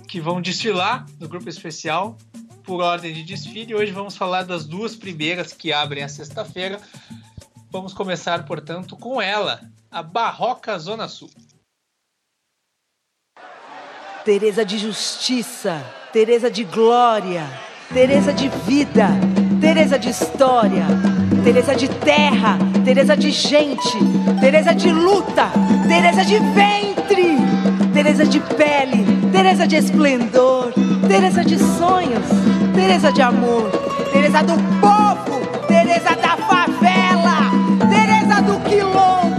que 0.08 0.19
vão 0.19 0.41
desfilar 0.41 1.06
no 1.19 1.27
grupo 1.27 1.49
especial 1.49 2.17
por 2.63 2.82
ordem 2.82 3.13
de 3.13 3.23
desfile. 3.23 3.76
Hoje 3.76 3.91
vamos 3.91 4.15
falar 4.15 4.43
das 4.43 4.65
duas 4.65 4.95
primeiras 4.95 5.54
que 5.54 5.71
abrem 5.71 6.04
a 6.04 6.10
sexta-feira. 6.10 6.80
Vamos 7.69 7.93
começar, 7.93 8.45
portanto, 8.45 8.95
com 8.95 9.21
ela, 9.21 9.62
a 9.91 10.02
Barroca 10.02 10.78
Zona 10.78 11.08
Sul. 11.08 11.30
Teresa 14.23 14.63
de 14.63 14.78
justiça, 14.78 15.84
Teresa 16.13 16.49
de 16.49 16.63
glória, 16.63 17.45
Teresa 17.93 18.32
de 18.32 18.47
vida, 18.47 19.10
Teresa 19.60 19.99
de 19.99 20.10
história, 20.10 20.86
Teresa 21.43 21.76
de 21.76 21.89
terra, 21.89 22.58
Teresa 22.86 23.17
de 23.17 23.32
gente, 23.32 23.97
Teresa 24.39 24.73
de 24.73 24.91
luta, 24.91 25.52
Teresa 25.88 26.23
de 26.23 26.39
ventre, 26.39 27.36
Teresa 27.93 28.26
de 28.26 28.39
pele, 28.39 29.06
Teresa 29.32 29.67
de 29.67 29.76
esplendor, 29.76 30.73
Teresa 31.13 31.43
de 31.43 31.60
sonhos, 31.60 32.26
Teresa 32.73 33.12
de 33.12 33.21
amor, 33.21 33.69
Teresa 34.12 34.41
do 34.41 34.56
povo, 34.82 35.45
Teresa 35.67 36.15
da 36.15 36.36
favela, 36.38 37.52
Teresa 37.88 38.41
do 38.41 38.60
quilombo, 38.62 39.33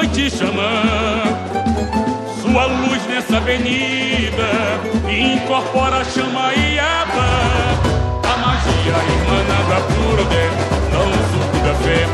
tambor 0.00 0.04
foi 0.04 0.08
te 0.08 0.30
chamar. 0.30 1.24
Sua 2.40 2.66
luz 2.66 3.06
nessa 3.06 3.36
avenida 3.36 4.80
incorpora 5.08 5.98
a 5.98 6.04
chama 6.04 6.54
e 6.54 6.78
a 6.78 7.06
magia 8.38 8.94
emanada 9.20 9.80
por 9.92 10.16
dentro, 10.24 10.64
não 10.92 11.08
suco 11.30 11.58
da 11.64 11.74
fé, 11.74 12.06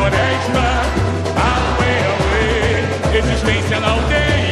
floresta, 0.00 0.66
auê, 1.36 3.18
existência 3.18 3.80
na 3.80 3.90
aldeia, 3.90 4.49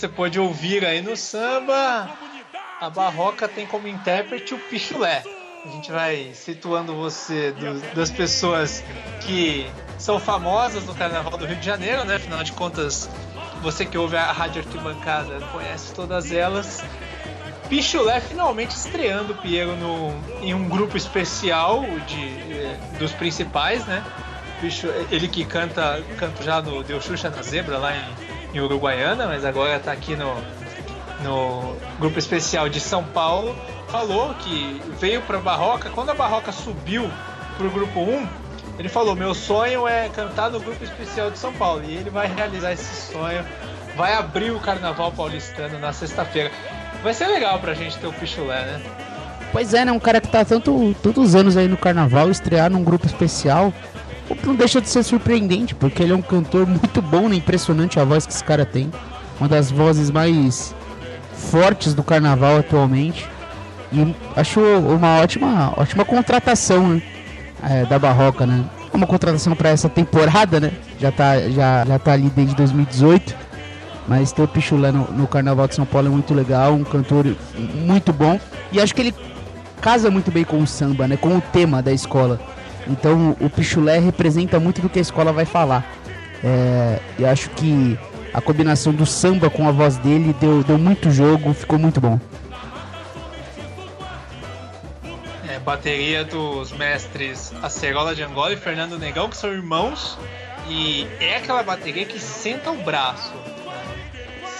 você 0.00 0.08
pôde 0.08 0.40
ouvir 0.40 0.84
aí 0.84 1.02
no 1.02 1.14
samba, 1.14 2.08
a 2.80 2.88
Barroca 2.88 3.46
tem 3.46 3.66
como 3.66 3.86
intérprete 3.86 4.54
o 4.54 4.58
Pichulé. 4.58 5.22
A 5.62 5.68
gente 5.68 5.92
vai 5.92 6.30
situando 6.32 6.94
você 6.94 7.52
do- 7.52 7.94
das 7.94 8.10
pessoas 8.10 8.82
que 9.20 9.70
são 9.98 10.18
famosas 10.18 10.86
no 10.86 10.94
Carnaval 10.94 11.36
do 11.36 11.44
Rio 11.44 11.56
de 11.56 11.66
Janeiro, 11.66 12.02
né? 12.04 12.16
Afinal 12.16 12.42
de 12.42 12.52
contas, 12.52 13.10
você 13.60 13.84
que 13.84 13.98
ouve 13.98 14.16
a 14.16 14.32
Rádio 14.32 14.62
Arquibancada 14.62 15.38
conhece 15.52 15.92
todas 15.92 16.32
elas. 16.32 16.82
Pichulé 17.68 18.20
finalmente 18.22 18.70
estreando 18.70 19.34
o 19.34 19.36
Piero 19.36 19.76
no, 19.76 20.14
em 20.42 20.54
um 20.54 20.66
grupo 20.66 20.96
especial 20.96 21.84
de, 22.06 22.54
eh, 22.54 22.78
dos 22.98 23.12
principais, 23.12 23.84
né? 23.84 24.02
Ele 25.10 25.28
que 25.28 25.44
canta, 25.44 26.02
canta 26.18 26.42
já 26.42 26.62
no 26.62 26.82
Deu 26.82 27.00
Xuxa 27.02 27.28
na 27.28 27.42
Zebra 27.42 27.76
lá 27.78 27.94
em, 27.94 28.29
em 28.52 28.60
Uruguaiana, 28.60 29.26
mas 29.26 29.44
agora 29.44 29.78
tá 29.78 29.92
aqui 29.92 30.16
no, 30.16 30.34
no 31.22 31.76
grupo 31.98 32.18
especial 32.18 32.68
de 32.68 32.80
São 32.80 33.04
Paulo, 33.04 33.56
falou 33.88 34.34
que 34.34 34.80
veio 34.98 35.20
para 35.22 35.38
Barroca. 35.38 35.90
Quando 35.90 36.10
a 36.10 36.14
Barroca 36.14 36.52
subiu 36.52 37.10
pro 37.56 37.70
grupo 37.70 38.00
1, 38.00 38.28
ele 38.78 38.88
falou: 38.88 39.14
Meu 39.14 39.34
sonho 39.34 39.86
é 39.86 40.08
cantar 40.08 40.50
no 40.50 40.60
grupo 40.60 40.82
especial 40.82 41.30
de 41.30 41.38
São 41.38 41.52
Paulo. 41.52 41.82
E 41.84 41.96
ele 41.96 42.10
vai 42.10 42.26
realizar 42.26 42.72
esse 42.72 43.12
sonho, 43.12 43.44
vai 43.96 44.14
abrir 44.14 44.50
o 44.50 44.60
carnaval 44.60 45.12
paulistano 45.12 45.78
na 45.78 45.92
sexta-feira. 45.92 46.50
Vai 47.02 47.14
ser 47.14 47.26
legal 47.26 47.58
pra 47.58 47.74
gente 47.74 47.98
ter 47.98 48.06
o 48.06 48.12
Pichulé, 48.12 48.62
né? 48.64 48.82
Pois 49.52 49.74
é, 49.74 49.84
né? 49.84 49.92
Um 49.92 49.98
cara 49.98 50.20
que 50.20 50.28
tá 50.28 50.44
tanto, 50.44 50.94
tantos 51.02 51.34
anos 51.34 51.56
aí 51.56 51.66
no 51.66 51.76
carnaval, 51.76 52.30
estrear 52.30 52.70
num 52.70 52.84
grupo 52.84 53.06
especial. 53.06 53.72
O 54.30 54.36
que 54.36 54.46
não 54.46 54.54
deixa 54.54 54.80
de 54.80 54.88
ser 54.88 55.02
surpreendente, 55.02 55.74
porque 55.74 56.04
ele 56.04 56.12
é 56.12 56.16
um 56.16 56.22
cantor 56.22 56.64
muito 56.64 57.02
bom, 57.02 57.28
né? 57.28 57.34
Impressionante 57.34 57.98
a 57.98 58.04
voz 58.04 58.24
que 58.24 58.32
esse 58.32 58.44
cara 58.44 58.64
tem. 58.64 58.88
Uma 59.40 59.48
das 59.48 59.72
vozes 59.72 60.08
mais 60.08 60.72
fortes 61.34 61.94
do 61.94 62.02
carnaval 62.04 62.58
atualmente. 62.58 63.28
E 63.92 64.14
acho 64.36 64.60
uma 64.60 65.18
ótima, 65.20 65.74
ótima 65.76 66.04
contratação 66.04 66.88
né? 66.88 67.02
é, 67.62 67.84
da 67.84 67.98
Barroca, 67.98 68.46
né? 68.46 68.64
Uma 68.92 69.06
contratação 69.06 69.56
para 69.56 69.70
essa 69.70 69.88
temporada, 69.88 70.60
né? 70.60 70.70
Já 71.00 71.10
tá, 71.10 71.40
já, 71.50 71.84
já 71.84 71.98
tá 71.98 72.12
ali 72.12 72.30
desde 72.30 72.54
2018. 72.54 73.34
Mas 74.06 74.30
ter 74.30 74.42
o 74.42 74.48
Pichulé 74.48 74.92
no, 74.92 75.10
no 75.10 75.26
Carnaval 75.26 75.66
de 75.66 75.74
São 75.74 75.84
Paulo 75.84 76.06
é 76.06 76.10
muito 76.10 76.34
legal, 76.34 76.72
um 76.72 76.84
cantor 76.84 77.26
muito 77.74 78.12
bom. 78.12 78.38
E 78.70 78.80
acho 78.80 78.94
que 78.94 79.00
ele 79.00 79.14
casa 79.80 80.10
muito 80.10 80.30
bem 80.30 80.44
com 80.44 80.58
o 80.58 80.66
samba, 80.66 81.08
né? 81.08 81.16
Com 81.16 81.36
o 81.36 81.40
tema 81.40 81.82
da 81.82 81.92
escola. 81.92 82.40
Então 82.86 83.36
o 83.40 83.48
Pichulé 83.48 83.98
representa 83.98 84.58
muito 84.58 84.80
do 84.80 84.88
que 84.88 84.98
a 84.98 85.02
escola 85.02 85.32
vai 85.32 85.44
falar. 85.44 85.84
É, 86.42 86.98
eu 87.18 87.28
acho 87.28 87.50
que 87.50 87.98
a 88.32 88.40
combinação 88.40 88.92
do 88.92 89.04
samba 89.04 89.50
com 89.50 89.66
a 89.68 89.72
voz 89.72 89.96
dele 89.98 90.34
deu, 90.40 90.62
deu 90.62 90.78
muito 90.78 91.10
jogo, 91.10 91.52
ficou 91.52 91.78
muito 91.78 92.00
bom. 92.00 92.18
É, 95.48 95.58
bateria 95.58 96.24
dos 96.24 96.72
mestres 96.72 97.52
Acerola 97.62 98.14
de 98.14 98.22
Angola 98.22 98.52
e 98.52 98.56
Fernando 98.56 98.98
Negão, 98.98 99.28
que 99.28 99.36
são 99.36 99.52
irmãos, 99.52 100.18
e 100.68 101.06
é 101.20 101.36
aquela 101.36 101.62
bateria 101.62 102.04
que 102.04 102.18
senta 102.18 102.70
o 102.70 102.76
braço. 102.82 103.32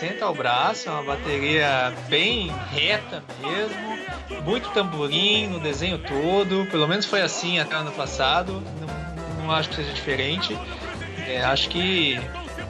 Né? 0.01 0.09
Senta 0.09 0.29
o 0.29 0.35
braço, 0.35 0.89
é 0.89 0.93
uma 0.93 1.03
bateria 1.03 1.93
bem 2.09 2.51
reta 2.71 3.23
mesmo, 3.41 4.43
muito 4.43 4.71
tamborim 4.71 5.47
no 5.47 5.61
desenho 5.61 5.99
todo, 5.99 6.67
pelo 6.71 6.89
menos 6.89 7.05
foi 7.07 7.21
assim 7.21 7.59
até 7.59 7.75
ano 7.75 7.93
passado, 7.93 8.63
não, 8.81 9.45
não 9.45 9.53
acho 9.53 9.69
que 9.69 9.77
seja 9.77 9.93
diferente. 9.93 10.57
É, 11.27 11.43
acho 11.45 11.69
que 11.69 12.19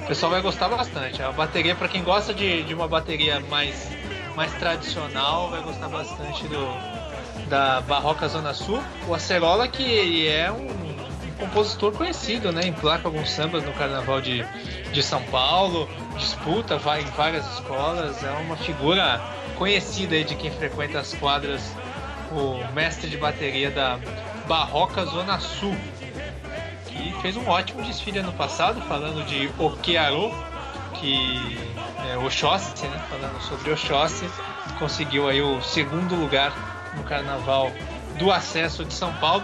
o 0.02 0.06
pessoal 0.06 0.32
vai 0.32 0.42
gostar 0.42 0.68
bastante. 0.68 1.22
A 1.22 1.32
bateria, 1.32 1.74
para 1.74 1.88
quem 1.88 2.02
gosta 2.02 2.34
de, 2.34 2.62
de 2.64 2.74
uma 2.74 2.88
bateria 2.88 3.40
mais, 3.40 3.88
mais 4.36 4.52
tradicional, 4.54 5.48
vai 5.50 5.62
gostar 5.62 5.88
bastante 5.88 6.46
do, 6.48 7.48
da 7.48 7.80
Barroca 7.80 8.28
Zona 8.28 8.52
Sul. 8.52 8.82
O 9.08 9.14
Acerola, 9.14 9.66
que 9.68 10.28
é 10.28 10.50
um, 10.50 10.66
um 10.66 11.36
compositor 11.38 11.92
conhecido, 11.92 12.52
né? 12.52 12.66
Emplaca 12.66 13.08
alguns 13.08 13.30
sambas 13.30 13.64
no 13.64 13.72
Carnaval 13.72 14.20
de, 14.20 14.44
de 14.92 15.02
São 15.02 15.22
Paulo, 15.24 15.88
disputa 16.20 16.78
vai 16.78 17.02
em 17.02 17.11
várias 17.16 17.44
escolas, 17.54 18.22
é 18.22 18.30
uma 18.30 18.56
figura 18.56 19.20
conhecida 19.56 20.22
de 20.22 20.35
quem 20.37 20.50
frequenta 20.50 21.00
as 21.00 21.12
quadras, 21.14 21.74
o 22.30 22.72
mestre 22.72 23.11
de 23.11 23.16
bateria 23.16 23.70
da 23.70 23.98
Barroca 24.46 25.04
Zona 25.04 25.40
Sul 25.40 25.76
que 27.00 27.12
fez 27.22 27.37
um 27.37 27.48
ótimo 27.48 27.83
desfile 27.83 28.18
ano 28.18 28.33
passado, 28.33 28.80
falando 28.83 29.24
de 29.24 29.50
Okearo, 29.59 30.30
que 30.94 31.59
é 32.09 32.18
Oxóssi, 32.18 32.87
né? 32.87 33.02
Falando 33.09 33.40
sobre 33.42 33.72
Oxóssi, 33.72 34.28
conseguiu 34.78 35.28
aí 35.28 35.40
o 35.40 35.62
segundo 35.62 36.14
lugar 36.14 36.52
no 36.94 37.02
carnaval 37.04 37.72
do 38.18 38.30
acesso 38.30 38.85
de 38.85 38.92
São 38.92 39.12
Paulo. 39.14 39.42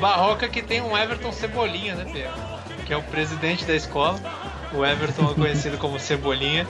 Barroca 0.00 0.48
que 0.48 0.62
tem 0.62 0.80
um 0.80 0.96
Everton 0.96 1.32
Cebolinha, 1.32 1.94
né, 1.94 2.04
Pedro? 2.12 2.84
Que 2.84 2.92
é 2.92 2.96
o 2.96 3.02
presidente 3.02 3.64
da 3.64 3.74
escola. 3.74 4.18
O 4.72 4.84
Everton 4.84 5.30
é 5.30 5.34
conhecido 5.40 5.78
como 5.78 5.98
Cebolinha. 5.98 6.66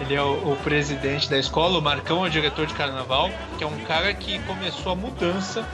Ele 0.00 0.14
é 0.14 0.22
o, 0.22 0.52
o, 0.52 0.56
presidente 0.62 1.28
da 1.28 1.38
escola, 1.38 1.78
o 1.78 1.82
Marcão 1.82 2.24
é 2.24 2.28
o 2.28 2.30
diretor 2.30 2.66
de 2.66 2.74
carnaval, 2.74 3.30
que 3.56 3.64
é 3.64 3.66
um 3.66 3.78
cara 3.80 4.14
que 4.14 4.38
começou 4.40 4.92
a 4.92 4.94
mudança 4.94 5.66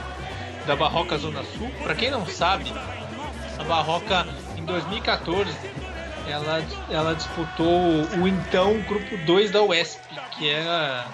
da 0.65 0.75
Barroca 0.75 1.15
Zona 1.17 1.43
Sul. 1.43 1.69
Para 1.83 1.93
quem 1.93 2.09
não 2.09 2.25
sabe, 2.25 2.73
a 3.59 3.63
Barroca 3.63 4.25
em 4.57 4.65
2014 4.65 5.51
ela, 6.27 6.65
ela 6.89 7.13
disputou 7.13 7.67
o 8.19 8.27
então 8.27 8.81
grupo 8.81 9.15
2 9.25 9.51
da 9.51 9.61
UESP, 9.61 10.01
que 10.31 10.49
era 10.49 11.05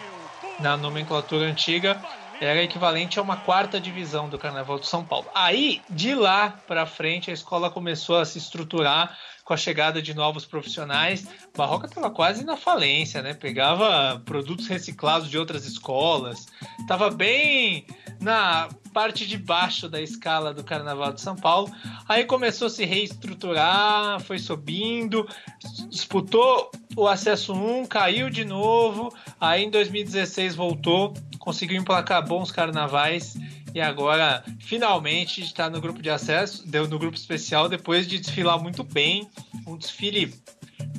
na 0.59 0.77
nomenclatura 0.77 1.45
antiga 1.45 1.99
era 2.41 2.63
equivalente 2.63 3.19
a 3.19 3.21
uma 3.21 3.37
quarta 3.37 3.79
divisão 3.79 4.27
do 4.27 4.39
Carnaval 4.39 4.79
de 4.79 4.87
São 4.87 5.05
Paulo. 5.05 5.27
Aí, 5.33 5.79
de 5.87 6.15
lá 6.15 6.55
para 6.67 6.87
frente, 6.87 7.29
a 7.29 7.33
escola 7.33 7.69
começou 7.69 8.17
a 8.17 8.25
se 8.25 8.39
estruturar 8.39 9.15
com 9.51 9.55
a 9.55 9.57
chegada 9.57 10.01
de 10.01 10.13
novos 10.13 10.45
profissionais. 10.45 11.27
Barroca 11.53 11.85
estava 11.85 12.09
quase 12.09 12.45
na 12.45 12.55
falência, 12.55 13.21
né? 13.21 13.33
Pegava 13.33 14.17
produtos 14.23 14.65
reciclados 14.65 15.29
de 15.29 15.37
outras 15.37 15.65
escolas, 15.65 16.47
estava 16.79 17.09
bem 17.09 17.85
na 18.21 18.69
parte 18.93 19.27
de 19.27 19.37
baixo 19.37 19.89
da 19.89 20.01
escala 20.01 20.53
do 20.53 20.63
Carnaval 20.63 21.11
de 21.11 21.19
São 21.19 21.35
Paulo. 21.35 21.69
Aí 22.07 22.23
começou 22.23 22.67
a 22.67 22.69
se 22.69 22.85
reestruturar, 22.85 24.21
foi 24.21 24.39
subindo, 24.39 25.27
disputou 25.89 26.71
o 26.95 27.05
acesso 27.05 27.51
1, 27.51 27.87
caiu 27.87 28.29
de 28.29 28.45
novo. 28.45 29.13
Aí 29.37 29.65
em 29.65 29.69
2016 29.69 30.55
voltou, 30.55 31.13
conseguiu 31.39 31.75
emplacar 31.75 32.25
bons 32.25 32.51
carnavais 32.51 33.35
e 33.73 33.81
agora 33.81 34.43
finalmente 34.59 35.41
está 35.41 35.69
no 35.69 35.79
grupo 35.81 36.01
de 36.01 36.09
acesso, 36.09 36.67
deu 36.67 36.87
no 36.87 36.99
grupo 36.99 37.15
especial 37.15 37.69
depois 37.69 38.07
de 38.07 38.19
desfilar 38.19 38.61
muito 38.61 38.83
bem, 38.83 39.29
um 39.65 39.77
desfile 39.77 40.33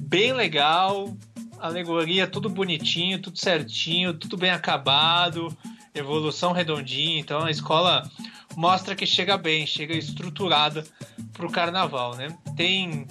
bem 0.00 0.32
legal, 0.32 1.16
alegoria 1.58 2.26
tudo 2.26 2.48
bonitinho, 2.48 3.20
tudo 3.20 3.38
certinho, 3.38 4.14
tudo 4.14 4.36
bem 4.36 4.50
acabado 4.50 5.56
evolução 5.94 6.52
redondinha. 6.52 7.20
Então 7.20 7.44
a 7.44 7.50
escola 7.50 8.08
mostra 8.56 8.94
que 8.94 9.06
chega 9.06 9.36
bem, 9.36 9.66
chega 9.66 9.94
estruturada 9.94 10.84
para 11.32 11.46
o 11.46 11.50
carnaval, 11.52 12.16
né? 12.16 12.36
Tem 12.56 13.06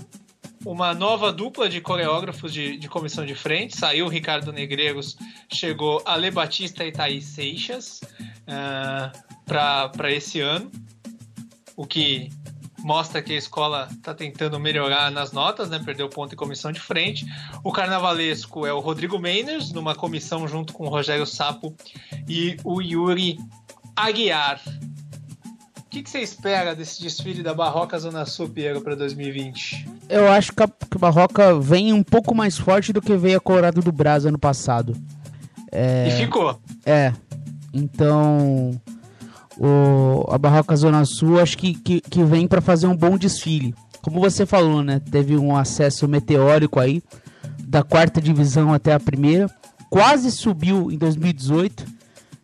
uma 0.64 0.94
nova 0.94 1.32
dupla 1.32 1.68
de 1.68 1.82
coreógrafos 1.82 2.54
de, 2.54 2.78
de 2.78 2.88
comissão 2.88 3.26
de 3.26 3.34
frente. 3.34 3.76
Saiu 3.76 4.08
Ricardo 4.08 4.54
Negreiros, 4.54 5.18
chegou 5.52 6.02
Ale 6.06 6.30
Batista 6.30 6.86
e 6.86 6.92
Thaís 6.92 7.26
Seixas 7.26 8.02
uh, 8.48 9.31
para 9.46 10.12
esse 10.12 10.40
ano. 10.40 10.72
O 11.76 11.86
que 11.86 12.30
mostra 12.84 13.22
que 13.22 13.34
a 13.34 13.38
escola 13.38 13.88
está 13.92 14.14
tentando 14.14 14.60
melhorar 14.60 15.12
nas 15.12 15.32
notas, 15.32 15.70
né? 15.70 15.80
Perdeu 15.84 16.10
ponto 16.10 16.34
em 16.34 16.38
comissão 16.38 16.72
de 16.72 16.80
frente. 16.80 17.26
O 17.64 17.72
carnavalesco 17.72 18.66
é 18.66 18.74
o 18.74 18.80
Rodrigo 18.80 19.20
Meiners, 19.20 19.72
numa 19.72 19.96
comissão 19.96 20.48
junto 20.48 20.74
com 20.74 20.86
o 20.86 20.90
Rogério 20.90 21.26
Sapo 21.26 21.76
e 22.28 22.58
o 22.64 22.82
Yuri 22.82 23.38
Aguiar. 23.96 24.60
O 25.78 25.90
que, 25.92 26.02
que 26.02 26.10
você 26.10 26.20
espera 26.20 26.74
desse 26.74 27.02
desfile 27.02 27.44
da 27.44 27.54
Barroca 27.54 28.00
Zona 28.00 28.26
Sul, 28.26 28.48
Piero, 28.48 28.82
para 28.82 28.96
2020? 28.96 29.90
Eu 30.08 30.32
acho 30.32 30.54
que 30.54 30.64
a, 30.64 30.68
que 30.68 30.96
a 30.96 31.00
Barroca 31.00 31.60
vem 31.60 31.92
um 31.92 32.02
pouco 32.02 32.34
mais 32.34 32.58
forte 32.58 32.94
do 32.94 33.02
que 33.02 33.16
veio 33.18 33.38
a 33.38 33.42
Colorado 33.42 33.82
do 33.82 33.92
Brás 33.92 34.26
ano 34.26 34.40
passado. 34.40 34.96
É... 35.70 36.08
E 36.08 36.12
ficou. 36.12 36.60
É. 36.86 37.14
Então, 37.74 38.72
o, 39.64 40.26
a 40.34 40.40
Barroca 40.40 40.76
Zona 40.76 41.06
Sul 41.06 41.40
acho 41.40 41.56
que, 41.56 41.76
que, 41.76 42.02
que 42.02 42.24
vem 42.24 42.48
para 42.48 42.62
fazer 42.62 42.88
um 42.88 42.98
bom 42.98 43.16
desfile. 43.16 43.76
Como 44.02 44.20
você 44.20 44.44
falou, 44.44 44.82
né? 44.82 45.00
Teve 45.00 45.38
um 45.38 45.56
acesso 45.56 46.08
meteórico 46.08 46.80
aí, 46.80 47.04
da 47.60 47.84
quarta 47.84 48.20
divisão 48.20 48.74
até 48.74 48.92
a 48.92 49.00
primeira. 49.00 49.48
Quase 49.88 50.32
subiu 50.32 50.92
em 50.92 50.98
2018, 50.98 51.86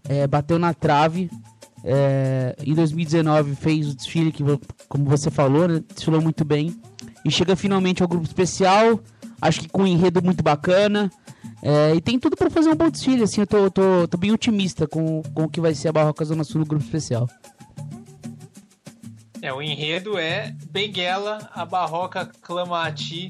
é, 0.08 0.28
bateu 0.28 0.60
na 0.60 0.76
trave. 0.76 1.32
É, 1.84 2.56
em 2.64 2.76
2019 2.76 3.56
fez 3.56 3.90
o 3.90 3.96
desfile 3.96 4.32
que, 4.32 4.44
como 4.88 5.06
você 5.06 5.32
falou, 5.32 5.68
né, 5.68 5.82
desfilou 5.96 6.22
muito 6.22 6.46
bem. 6.46 6.80
E 7.26 7.32
chega 7.32 7.56
finalmente 7.56 8.04
ao 8.04 8.08
grupo 8.08 8.28
especial, 8.28 9.00
acho 9.42 9.62
que 9.62 9.70
com 9.70 9.82
um 9.82 9.88
enredo 9.88 10.22
muito 10.22 10.44
bacana. 10.44 11.12
É, 11.62 11.96
e 11.96 12.02
tem 12.02 12.20
tudo 12.20 12.36
para 12.36 12.50
fazer 12.50 12.70
um 12.70 12.76
bom 12.76 12.90
desfile, 12.90 13.24
assim, 13.24 13.42
eu 13.42 13.48
tô, 13.48 13.70
tô, 13.72 14.08
tô, 14.08 14.18
bem 14.18 14.32
otimista 14.32 14.88
com, 14.88 15.24
com 15.34 15.44
o 15.44 15.50
que 15.50 15.60
vai 15.60 15.74
ser 15.74 15.88
a 15.88 15.92
Barroca 15.92 16.24
Zona 16.24 16.44
Sul 16.44 16.60
no 16.60 16.68
grupo 16.68 16.86
especial. 16.86 17.28
É, 19.42 19.52
o 19.54 19.62
enredo 19.62 20.18
é 20.18 20.56
Benguela, 20.70 21.50
a 21.54 21.66
Barroca 21.66 22.30
clama 22.42 22.86
a 22.86 22.92
ti, 22.92 23.30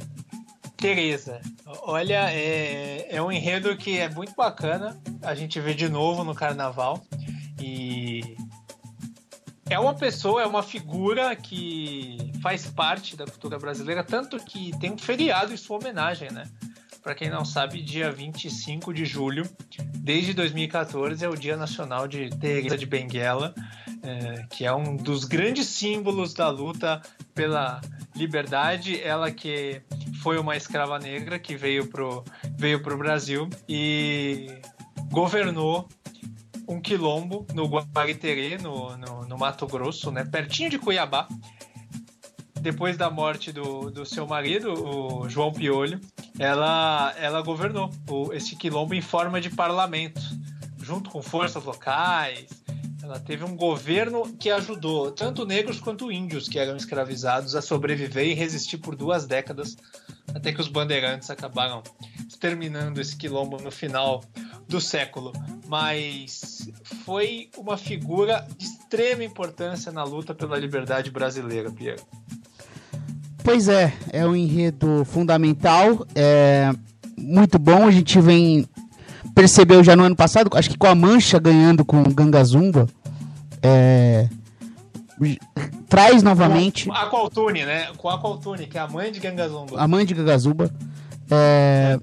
Tereza. 0.75 1.41
Olha, 1.81 2.31
é, 2.31 3.07
é 3.09 3.21
um 3.21 3.31
enredo 3.31 3.75
que 3.75 3.97
é 3.97 4.09
muito 4.09 4.33
bacana, 4.35 4.97
a 5.21 5.33
gente 5.33 5.59
vê 5.59 5.73
de 5.73 5.89
novo 5.89 6.23
no 6.23 6.35
carnaval. 6.35 7.01
E 7.59 8.37
é 9.69 9.79
uma 9.79 9.93
pessoa, 9.93 10.41
é 10.41 10.45
uma 10.45 10.63
figura 10.63 11.35
que 11.35 12.31
faz 12.41 12.67
parte 12.67 13.15
da 13.15 13.25
cultura 13.25 13.57
brasileira, 13.57 14.03
tanto 14.03 14.37
que 14.37 14.71
tem 14.79 14.91
um 14.91 14.97
feriado 14.97 15.53
em 15.53 15.57
sua 15.57 15.77
homenagem, 15.77 16.31
né? 16.31 16.45
Para 17.07 17.15
quem 17.15 17.29
não 17.29 17.45
sabe, 17.45 17.81
dia 17.81 18.11
25 18.11 18.93
de 18.93 19.05
julho, 19.05 19.49
desde 19.95 20.33
2014, 20.33 21.23
é 21.23 21.29
o 21.29 21.37
Dia 21.37 21.55
Nacional 21.55 22.05
de 22.05 22.29
Teresa 22.31 22.77
de 22.77 22.85
Benguela, 22.85 23.55
é, 24.03 24.45
que 24.49 24.65
é 24.65 24.75
um 24.75 24.93
dos 24.97 25.23
grandes 25.23 25.67
símbolos 25.67 26.33
da 26.33 26.49
luta 26.49 27.01
pela 27.33 27.79
liberdade. 28.13 29.01
Ela 29.01 29.31
que 29.31 29.81
foi 30.21 30.37
uma 30.37 30.57
escrava 30.57 30.99
negra 30.99 31.39
que 31.39 31.55
veio 31.55 31.87
pro, 31.87 32.25
veio 32.57 32.83
pro 32.83 32.97
Brasil 32.97 33.49
e 33.69 34.59
governou 35.09 35.87
um 36.67 36.81
quilombo 36.81 37.47
no 37.53 37.67
Guariterê, 37.67 38.57
no, 38.57 38.97
no, 38.97 39.25
no 39.25 39.37
Mato 39.37 39.65
Grosso, 39.65 40.11
né, 40.11 40.25
pertinho 40.25 40.69
de 40.69 40.77
Cuiabá, 40.77 41.25
depois 42.61 42.97
da 42.97 43.09
morte 43.09 43.51
do, 43.51 43.89
do 43.89 44.05
seu 44.05 44.27
marido, 44.27 44.73
o 44.73 45.29
João 45.29 45.51
Piolho, 45.51 45.99
ela, 46.39 47.13
ela 47.17 47.41
governou 47.41 47.91
o, 48.09 48.33
esse 48.33 48.55
quilombo 48.55 48.93
em 48.93 49.01
forma 49.01 49.39
de 49.39 49.49
parlamento, 49.49 50.21
junto 50.81 51.09
com 51.09 51.21
forças 51.21 51.63
locais. 51.63 52.47
Ela 53.01 53.19
teve 53.19 53.43
um 53.43 53.55
governo 53.55 54.33
que 54.37 54.49
ajudou 54.49 55.11
tanto 55.11 55.45
negros 55.45 55.79
quanto 55.79 56.11
índios 56.11 56.49
que 56.49 56.59
eram 56.59 56.75
escravizados 56.75 57.55
a 57.55 57.61
sobreviver 57.61 58.27
e 58.27 58.33
resistir 58.33 58.77
por 58.77 58.95
duas 58.95 59.25
décadas, 59.25 59.77
até 60.33 60.51
que 60.51 60.59
os 60.59 60.67
bandeirantes 60.67 61.29
acabaram 61.29 61.81
exterminando 62.27 62.99
esse 62.99 63.15
quilombo 63.15 63.57
no 63.61 63.71
final 63.71 64.23
do 64.67 64.81
século. 64.81 65.31
Mas 65.67 66.69
foi 67.05 67.49
uma 67.57 67.77
figura 67.77 68.45
de 68.57 68.65
extrema 68.65 69.23
importância 69.23 69.91
na 69.91 70.03
luta 70.03 70.35
pela 70.35 70.57
liberdade 70.57 71.09
brasileira, 71.09 71.71
Pierre. 71.71 72.01
Pois 73.47 73.69
é, 73.69 73.93
é 74.11 74.27
um 74.27 74.35
enredo 74.35 75.05
fundamental, 75.05 76.05
é 76.13 76.69
muito 77.17 77.57
bom. 77.57 77.87
A 77.87 77.91
gente 77.91 78.19
vem 78.19 78.67
percebeu 79.33 79.81
já 79.81 79.95
no 79.95 80.03
ano 80.03 80.17
passado, 80.17 80.49
acho 80.53 80.69
que 80.69 80.77
com 80.77 80.85
a 80.85 80.93
Mancha 80.93 81.39
ganhando 81.39 81.85
com 81.85 82.01
o 82.01 82.13
Gangazumba, 82.13 82.87
é, 83.63 84.27
traz 85.87 86.21
novamente. 86.21 86.87
Com 86.87 86.93
a 86.93 87.03
Aqualtune, 87.03 87.63
né? 87.63 87.87
Com 87.95 88.09
a 88.09 88.15
Aqualtune, 88.15 88.67
que 88.67 88.77
é 88.77 88.81
a 88.81 88.87
mãe 88.89 89.13
de 89.13 89.21
Gangazumba. 89.21 89.79
A 89.79 89.87
mãe 89.87 90.05
de 90.05 90.13
Gangazumba. 90.13 90.69
É, 91.31 91.99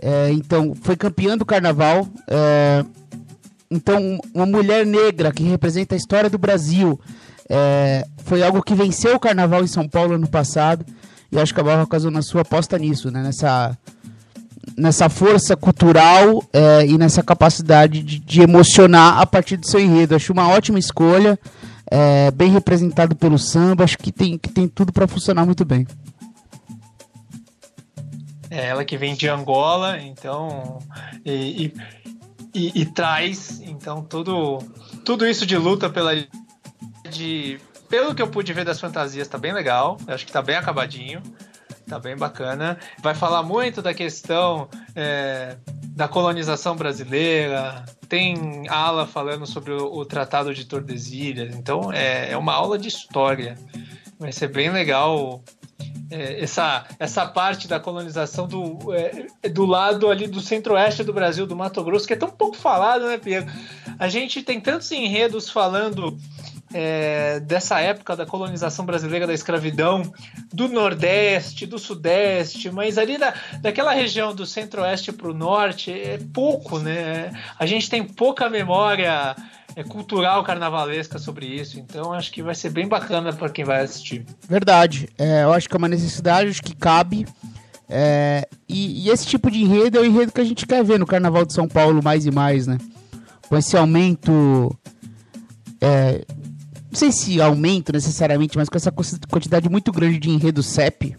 é, 0.00 0.32
então, 0.32 0.74
foi 0.82 0.96
campeã 0.96 1.38
do 1.38 1.46
carnaval. 1.46 2.08
É, 2.26 2.84
então, 3.70 4.18
uma 4.34 4.46
mulher 4.46 4.84
negra 4.84 5.30
que 5.30 5.44
representa 5.44 5.94
a 5.94 5.98
história 5.98 6.28
do 6.28 6.36
Brasil 6.36 6.98
é, 7.54 8.06
foi 8.24 8.42
algo 8.42 8.62
que 8.62 8.74
venceu 8.74 9.14
o 9.14 9.20
carnaval 9.20 9.62
em 9.62 9.66
São 9.66 9.86
Paulo 9.86 10.14
ano 10.14 10.26
passado. 10.26 10.86
E 11.30 11.38
acho 11.38 11.52
que 11.52 11.60
a 11.60 11.62
Barroca 11.62 11.98
na 12.10 12.22
sua 12.22 12.40
aposta 12.40 12.78
nisso, 12.78 13.10
né? 13.10 13.22
Nessa, 13.22 13.76
nessa 14.76 15.10
força 15.10 15.54
cultural 15.54 16.42
é, 16.50 16.86
e 16.86 16.96
nessa 16.96 17.22
capacidade 17.22 18.02
de, 18.02 18.18
de, 18.18 18.40
emocionar 18.40 19.18
a 19.20 19.26
partir 19.26 19.58
do 19.58 19.66
seu 19.66 19.78
enredo. 19.80 20.14
Acho 20.14 20.32
uma 20.32 20.48
ótima 20.48 20.78
escolha, 20.78 21.38
é, 21.90 22.30
bem 22.30 22.50
representado 22.50 23.14
pelo 23.14 23.38
samba. 23.38 23.84
Acho 23.84 23.98
que 23.98 24.10
tem, 24.10 24.38
que 24.38 24.48
tem 24.48 24.66
tudo 24.66 24.90
para 24.90 25.06
funcionar 25.06 25.44
muito 25.44 25.64
bem. 25.64 25.86
É 28.48 28.68
ela 28.68 28.84
que 28.84 28.96
vem 28.96 29.14
de 29.14 29.28
Angola, 29.28 29.98
então. 30.00 30.78
E, 31.22 31.66
e, 31.66 31.74
e, 32.54 32.82
e 32.82 32.86
traz, 32.86 33.60
então, 33.60 34.02
tudo, 34.02 34.58
tudo 35.04 35.26
isso 35.26 35.44
de 35.44 35.56
luta 35.56 35.90
pela 35.90 36.12
de. 37.12 37.60
Pelo 37.88 38.14
que 38.14 38.22
eu 38.22 38.28
pude 38.28 38.52
ver 38.52 38.64
das 38.64 38.80
fantasias, 38.80 39.28
tá 39.28 39.36
bem 39.36 39.52
legal. 39.52 39.98
Acho 40.06 40.24
que 40.24 40.32
tá 40.32 40.40
bem 40.40 40.56
acabadinho. 40.56 41.22
Tá 41.88 41.98
bem 41.98 42.16
bacana. 42.16 42.78
Vai 43.02 43.14
falar 43.14 43.42
muito 43.42 43.82
da 43.82 43.92
questão 43.92 44.68
é, 44.94 45.56
da 45.88 46.08
colonização 46.08 46.74
brasileira. 46.74 47.84
Tem 48.08 48.66
ala 48.68 49.06
falando 49.06 49.46
sobre 49.46 49.72
o, 49.72 49.92
o 49.94 50.04
Tratado 50.06 50.54
de 50.54 50.64
Tordesilhas. 50.64 51.54
Então 51.54 51.92
é, 51.92 52.30
é 52.30 52.36
uma 52.36 52.54
aula 52.54 52.78
de 52.78 52.88
história. 52.88 53.58
Vai 54.18 54.32
ser 54.32 54.48
bem 54.48 54.70
legal 54.70 55.42
é, 56.12 56.42
essa, 56.42 56.84
essa 56.98 57.26
parte 57.26 57.66
da 57.66 57.80
colonização 57.80 58.46
do, 58.46 58.92
é, 58.94 59.48
do 59.48 59.64
lado 59.64 60.10
ali 60.10 60.26
do 60.26 60.40
centro-oeste 60.40 61.02
do 61.02 61.12
Brasil, 61.12 61.46
do 61.46 61.56
Mato 61.56 61.82
Grosso, 61.82 62.06
que 62.06 62.12
é 62.12 62.16
tão 62.16 62.30
pouco 62.30 62.56
falado, 62.56 63.06
né, 63.06 63.16
Pedro? 63.16 63.50
A 63.98 64.08
gente 64.08 64.42
tem 64.42 64.60
tantos 64.60 64.92
enredos 64.92 65.48
falando 65.48 66.16
é, 66.72 67.40
dessa 67.40 67.80
época 67.80 68.16
da 68.16 68.26
colonização 68.26 68.84
brasileira, 68.84 69.26
da 69.26 69.34
escravidão, 69.34 70.02
do 70.52 70.68
Nordeste, 70.68 71.66
do 71.66 71.78
Sudeste, 71.78 72.70
mas 72.70 72.98
ali 72.98 73.18
da, 73.18 73.34
daquela 73.60 73.92
região 73.92 74.34
do 74.34 74.46
Centro-Oeste 74.46 75.12
para 75.12 75.30
o 75.30 75.34
Norte 75.34 75.90
é 75.90 76.18
pouco, 76.32 76.78
né? 76.78 77.32
A 77.58 77.66
gente 77.66 77.88
tem 77.88 78.04
pouca 78.04 78.48
memória 78.48 79.36
é, 79.76 79.82
cultural 79.82 80.42
carnavalesca 80.44 81.18
sobre 81.18 81.46
isso, 81.46 81.78
então 81.78 82.12
acho 82.12 82.30
que 82.32 82.42
vai 82.42 82.54
ser 82.54 82.70
bem 82.70 82.86
bacana 82.86 83.32
para 83.32 83.48
quem 83.48 83.64
vai 83.64 83.82
assistir. 83.82 84.24
Verdade, 84.48 85.08
é, 85.18 85.44
eu 85.44 85.52
acho 85.52 85.68
que 85.68 85.74
é 85.74 85.78
uma 85.78 85.88
necessidade, 85.88 86.50
acho 86.50 86.62
que 86.62 86.74
cabe. 86.74 87.26
É, 87.88 88.48
e, 88.66 89.06
e, 89.06 89.10
esse 89.10 89.26
tipo 89.26 89.50
de 89.50 89.62
enredo 89.62 89.98
é 89.98 90.00
o 90.00 90.04
enredo 90.06 90.32
que 90.32 90.40
a 90.40 90.44
gente 90.44 90.66
quer 90.66 90.82
ver 90.82 90.98
no 90.98 91.06
Carnaval 91.06 91.44
de 91.44 91.52
São 91.52 91.68
Paulo 91.68 92.02
mais 92.02 92.24
e 92.24 92.30
mais, 92.30 92.66
né? 92.66 92.78
Com 93.48 93.56
esse 93.56 93.76
aumento 93.76 94.74
é, 95.78 96.24
não 96.92 96.98
sei 96.98 97.10
se 97.10 97.40
aumento 97.40 97.90
necessariamente, 97.90 98.58
mas 98.58 98.68
com 98.68 98.76
essa 98.76 98.92
quantidade 98.92 99.66
muito 99.66 99.90
grande 99.90 100.18
de 100.18 100.28
enredo 100.28 100.62
CEP, 100.62 101.16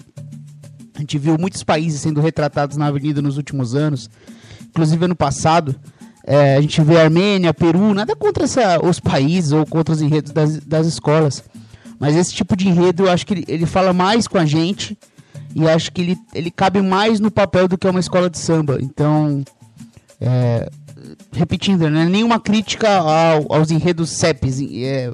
a 0.94 1.00
gente 1.00 1.18
viu 1.18 1.36
muitos 1.36 1.64
países 1.64 2.00
sendo 2.00 2.22
retratados 2.22 2.78
na 2.78 2.86
avenida 2.86 3.24
nos 3.24 3.38
últimos 3.38 3.74
anos, 3.74 4.08
inclusive 4.70 5.04
ano 5.04 5.16
passado. 5.16 5.76
É, 6.24 6.58
a 6.58 6.62
gente 6.62 6.80
vê 6.84 7.02
Armênia, 7.02 7.56
Peru, 7.56 7.92
nada 7.96 8.16
contra 8.16 8.44
essa, 8.44 8.86
os 8.86 9.00
países 9.00 9.52
ou 9.52 9.66
contra 9.66 9.96
os 9.96 10.00
enredos 10.00 10.32
das, 10.32 10.60
das 10.60 10.86
escolas. 10.86 11.44
Mas 12.00 12.16
esse 12.16 12.32
tipo 12.32 12.56
de 12.56 12.68
enredo 12.68 13.06
eu 13.06 13.12
acho 13.12 13.26
que 13.26 13.34
ele, 13.34 13.46
ele 13.48 13.66
fala 13.66 13.92
mais 13.92 14.28
com 14.28 14.38
a 14.38 14.46
gente 14.46 14.96
e 15.56 15.68
acho 15.68 15.92
que 15.92 16.02
ele, 16.02 16.18
ele 16.36 16.52
cabe 16.52 16.84
mais 16.84 17.20
no 17.20 17.32
papel 17.32 17.68
do 17.68 17.80
que 17.80 17.88
uma 17.88 18.00
escola 18.00 18.30
de 18.30 18.38
samba. 18.38 18.78
Então, 18.80 19.44
é, 20.22 20.70
repetindo, 21.32 21.90
não 21.90 22.02
é 22.02 22.06
nenhuma 22.06 22.40
crítica 22.40 22.88
ao, 22.90 23.52
aos 23.52 23.72
enredos 23.72 24.12
CEPs. 24.12 24.62
É, 24.62 25.12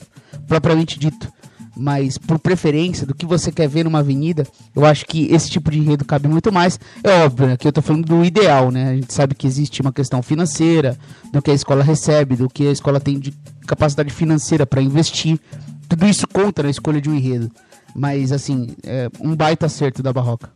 propriamente 0.49 0.99
dito, 0.99 1.31
mas 1.77 2.17
por 2.17 2.37
preferência 2.39 3.07
do 3.07 3.15
que 3.15 3.25
você 3.25 3.51
quer 3.51 3.69
ver 3.69 3.85
numa 3.85 3.99
avenida, 3.99 4.45
eu 4.75 4.83
acho 4.83 5.05
que 5.05 5.27
esse 5.31 5.49
tipo 5.49 5.71
de 5.71 5.79
enredo 5.79 6.03
cabe 6.03 6.27
muito 6.27 6.51
mais. 6.51 6.77
É 7.01 7.23
óbvio, 7.23 7.47
né, 7.47 7.55
que 7.57 7.65
eu 7.65 7.69
estou 7.69 7.81
falando 7.81 8.05
do 8.05 8.25
ideal, 8.25 8.69
né? 8.71 8.89
A 8.89 8.95
gente 8.95 9.13
sabe 9.13 9.33
que 9.35 9.47
existe 9.47 9.81
uma 9.81 9.93
questão 9.93 10.21
financeira, 10.21 10.97
do 11.31 11.41
que 11.41 11.51
a 11.51 11.53
escola 11.53 11.83
recebe, 11.83 12.35
do 12.35 12.49
que 12.49 12.67
a 12.67 12.71
escola 12.71 12.99
tem 12.99 13.17
de 13.17 13.33
capacidade 13.65 14.11
financeira 14.11 14.65
para 14.65 14.81
investir. 14.81 15.39
Tudo 15.87 16.05
isso 16.05 16.27
conta 16.27 16.63
na 16.63 16.69
escolha 16.69 16.99
de 16.99 17.09
um 17.09 17.15
enredo. 17.15 17.49
Mas, 17.95 18.31
assim, 18.31 18.75
é 18.83 19.09
um 19.19 19.35
baita 19.35 19.67
acerto 19.67 20.03
da 20.03 20.11
Barroca. 20.11 20.51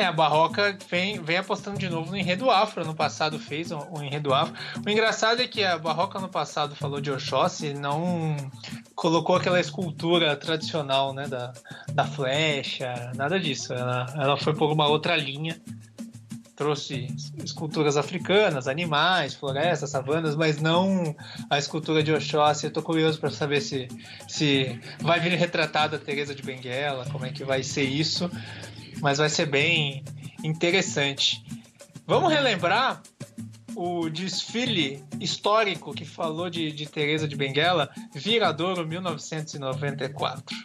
É, 0.00 0.06
a 0.06 0.12
Barroca 0.12 0.78
vem, 0.88 1.20
vem 1.20 1.36
apostando 1.36 1.78
de 1.78 1.86
novo 1.90 2.10
no 2.10 2.16
enredo 2.16 2.50
afro. 2.50 2.86
No 2.86 2.94
passado 2.94 3.38
fez 3.38 3.70
um, 3.70 3.80
um 3.98 4.02
enredo 4.02 4.32
afro. 4.32 4.54
O 4.82 4.88
engraçado 4.88 5.42
é 5.42 5.46
que 5.46 5.62
a 5.62 5.76
Barroca 5.76 6.18
no 6.18 6.26
passado 6.26 6.74
falou 6.74 7.02
de 7.02 7.10
Oxóssi 7.10 7.74
não 7.74 8.34
colocou 8.94 9.36
aquela 9.36 9.60
escultura 9.60 10.34
tradicional, 10.36 11.12
né, 11.12 11.28
da, 11.28 11.52
da 11.92 12.06
flecha, 12.06 13.12
nada 13.14 13.38
disso. 13.38 13.74
Ela, 13.74 14.06
ela 14.16 14.36
foi 14.38 14.54
por 14.54 14.72
uma 14.72 14.88
outra 14.88 15.14
linha. 15.18 15.60
Trouxe 16.56 17.14
esculturas 17.44 17.98
africanas, 17.98 18.68
animais, 18.68 19.34
florestas, 19.34 19.90
savanas, 19.90 20.34
mas 20.34 20.58
não 20.62 21.14
a 21.50 21.58
escultura 21.58 22.02
de 22.02 22.10
Oxóssi. 22.10 22.64
Eu 22.64 22.72
tô 22.72 22.82
curioso 22.82 23.20
para 23.20 23.28
saber 23.28 23.60
se, 23.60 23.86
se 24.26 24.80
vai 25.00 25.20
vir 25.20 25.32
retratada 25.32 25.96
a 25.96 25.98
Teresa 25.98 26.34
de 26.34 26.42
Benguela, 26.42 27.04
como 27.12 27.26
é 27.26 27.30
que 27.30 27.44
vai 27.44 27.62
ser 27.62 27.84
isso 27.84 28.30
mas 29.00 29.18
vai 29.18 29.28
ser 29.28 29.46
bem 29.46 30.04
interessante. 30.42 31.44
Vamos 32.06 32.32
relembrar 32.32 33.02
o 33.76 34.08
desfile 34.08 35.04
histórico 35.20 35.94
que 35.94 36.04
falou 36.04 36.50
de, 36.50 36.72
de 36.72 36.86
Teresa 36.86 37.26
de 37.28 37.36
Benguela, 37.36 37.90
Viradouro 38.14 38.86
1994. 38.86 40.56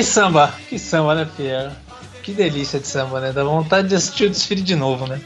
Que 0.00 0.04
samba, 0.04 0.54
que 0.66 0.78
samba, 0.78 1.14
né, 1.14 1.28
Pierre? 1.36 1.72
Que 2.22 2.32
delícia 2.32 2.80
de 2.80 2.86
samba, 2.86 3.20
né? 3.20 3.32
Dá 3.32 3.44
vontade 3.44 3.88
de 3.88 3.94
assistir 3.94 4.24
o 4.24 4.30
desfile 4.30 4.62
de 4.62 4.74
novo, 4.74 5.06
né? 5.06 5.20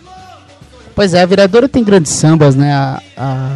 Pois 0.96 1.14
é, 1.14 1.22
a 1.22 1.26
Viradouro 1.26 1.68
tem 1.68 1.84
grandes 1.84 2.10
sambas, 2.10 2.56
né? 2.56 2.74
A, 2.74 3.00
a... 3.16 3.50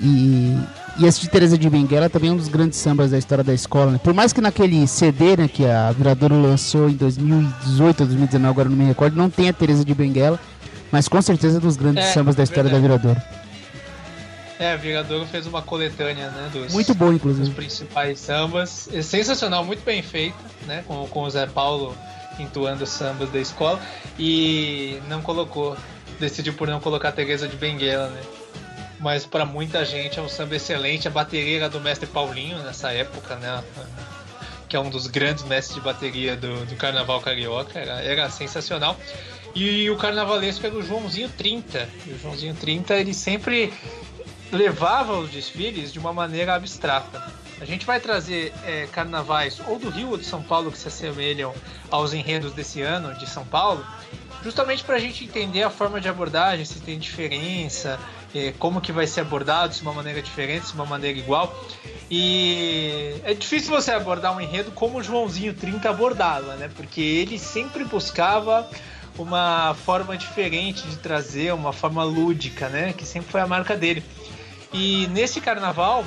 E, 0.00 0.58
e 0.98 1.06
esse 1.06 1.20
de 1.20 1.28
Teresa 1.28 1.56
de 1.56 1.70
Benguela 1.70 2.10
também 2.10 2.30
é 2.30 2.32
um 2.32 2.36
dos 2.36 2.48
grandes 2.48 2.80
sambas 2.80 3.12
da 3.12 3.18
história 3.18 3.44
da 3.44 3.54
escola, 3.54 3.92
né? 3.92 4.00
Por 4.02 4.12
mais 4.12 4.32
que 4.32 4.40
naquele 4.40 4.88
CD, 4.88 5.36
né, 5.36 5.46
que 5.46 5.64
a 5.64 5.92
Viradouro 5.92 6.42
lançou 6.42 6.90
em 6.90 6.94
2018 6.94 8.00
ou 8.00 8.06
2019, 8.06 8.50
agora 8.50 8.68
não 8.68 8.76
me 8.76 8.86
recordo, 8.86 9.16
não 9.16 9.30
tem 9.30 9.48
a 9.48 9.52
Teresa 9.52 9.84
de 9.84 9.94
Benguela, 9.94 10.40
mas 10.90 11.06
com 11.06 11.22
certeza 11.22 11.58
é 11.58 11.60
dos 11.60 11.76
grandes 11.76 12.06
É, 12.06 12.12
sambas 12.12 12.34
da 12.34 12.42
história 12.42 12.68
da 12.68 12.80
Viradouro. 12.80 13.22
É, 14.58 14.72
a 14.72 14.76
Viradouro 14.76 15.26
fez 15.26 15.46
uma 15.46 15.60
coletânea, 15.60 16.30
né? 16.30 16.48
Dos, 16.52 16.72
Muito 16.72 16.94
bom, 16.94 17.06
dos 17.08 17.16
inclusive. 17.16 17.50
principais 17.50 18.18
sambas. 18.20 18.88
É 18.92 19.02
sensacional, 19.02 19.64
muito 19.64 19.84
bem 19.84 20.02
feita, 20.02 20.38
né? 20.66 20.82
Com, 20.86 21.06
com 21.08 21.22
o 21.22 21.30
Zé 21.30 21.46
Paulo 21.46 21.96
entoando 22.38 22.84
os 22.84 22.90
sambas 22.90 23.30
da 23.30 23.38
escola. 23.38 23.78
E 24.18 24.98
não 25.08 25.20
colocou, 25.20 25.76
decidiu 26.18 26.54
por 26.54 26.68
não 26.68 26.80
colocar 26.80 27.10
a 27.10 27.12
Teresa 27.12 27.46
de 27.46 27.56
Benguela, 27.56 28.08
né? 28.08 28.22
Mas 28.98 29.26
para 29.26 29.44
muita 29.44 29.84
gente 29.84 30.18
é 30.18 30.22
um 30.22 30.28
samba 30.28 30.56
excelente. 30.56 31.06
A 31.06 31.10
bateria 31.10 31.58
era 31.58 31.68
do 31.68 31.78
mestre 31.78 32.06
Paulinho 32.06 32.58
nessa 32.62 32.92
época, 32.92 33.36
né? 33.36 33.62
Que 34.68 34.74
é 34.74 34.80
um 34.80 34.88
dos 34.88 35.06
grandes 35.06 35.44
mestres 35.44 35.76
de 35.76 35.82
bateria 35.82 36.34
do, 36.34 36.64
do 36.64 36.76
carnaval 36.76 37.20
carioca. 37.20 37.78
Era, 37.78 38.00
era 38.00 38.30
sensacional. 38.30 38.98
E 39.54 39.88
o 39.90 39.96
carnavalesco 39.96 40.66
era 40.66 40.74
o 40.74 40.82
Joãozinho 40.82 41.30
30. 41.36 41.88
E 42.06 42.10
o 42.10 42.18
Joãozinho 42.18 42.54
30 42.54 42.94
ele 42.94 43.12
sempre 43.14 43.72
levava 44.52 45.18
os 45.18 45.30
desfiles 45.30 45.92
de 45.92 45.98
uma 45.98 46.12
maneira 46.12 46.54
abstrata. 46.54 47.22
A 47.60 47.64
gente 47.64 47.86
vai 47.86 47.98
trazer 47.98 48.52
é, 48.64 48.86
carnavais 48.92 49.60
ou 49.66 49.78
do 49.78 49.88
Rio 49.88 50.10
ou 50.10 50.18
de 50.18 50.24
São 50.24 50.42
Paulo 50.42 50.70
que 50.70 50.78
se 50.78 50.88
assemelham 50.88 51.54
aos 51.90 52.12
enredos 52.12 52.52
desse 52.52 52.82
ano 52.82 53.14
de 53.14 53.26
São 53.28 53.46
Paulo, 53.46 53.84
justamente 54.42 54.84
para 54.84 54.96
a 54.96 54.98
gente 54.98 55.24
entender 55.24 55.62
a 55.62 55.70
forma 55.70 56.00
de 56.00 56.08
abordagem, 56.08 56.64
se 56.64 56.80
tem 56.80 56.98
diferença, 56.98 57.98
é, 58.34 58.52
como 58.58 58.80
que 58.80 58.92
vai 58.92 59.06
ser 59.06 59.22
abordado, 59.22 59.72
se 59.72 59.80
de 59.80 59.86
uma 59.86 59.94
maneira 59.94 60.20
diferente, 60.20 60.66
se 60.66 60.72
de 60.72 60.78
uma 60.78 60.86
maneira 60.86 61.18
igual. 61.18 61.64
E 62.10 63.14
é 63.24 63.34
difícil 63.34 63.70
você 63.70 63.90
abordar 63.90 64.36
um 64.36 64.40
enredo 64.40 64.70
como 64.72 64.98
o 64.98 65.02
Joãozinho 65.02 65.54
30 65.54 65.88
abordava, 65.88 66.54
né? 66.56 66.70
Porque 66.76 67.00
ele 67.00 67.38
sempre 67.38 67.84
buscava 67.84 68.68
uma 69.18 69.74
forma 69.74 70.16
diferente 70.16 70.86
de 70.86 70.96
trazer, 70.96 71.52
uma 71.54 71.72
forma 71.72 72.04
lúdica, 72.04 72.68
né? 72.68 72.92
Que 72.92 73.04
sempre 73.04 73.30
foi 73.32 73.40
a 73.40 73.46
marca 73.46 73.74
dele. 73.74 74.04
E 74.78 75.06
nesse 75.06 75.40
carnaval, 75.40 76.04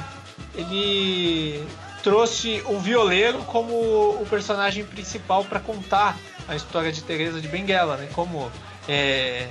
ele 0.54 1.66
trouxe 2.04 2.62
um 2.68 2.78
violeiro 2.78 3.40
como 3.40 3.74
o 3.74 4.28
personagem 4.30 4.86
principal 4.86 5.44
para 5.44 5.60
contar 5.60 6.16
a 6.48 6.56
história 6.56 6.92
de 6.92 7.02
Teresa 7.02 7.42
de 7.42 7.48
Benguela, 7.48 7.98
né? 7.98 8.08
Como 8.14 8.52
é, 8.88 9.48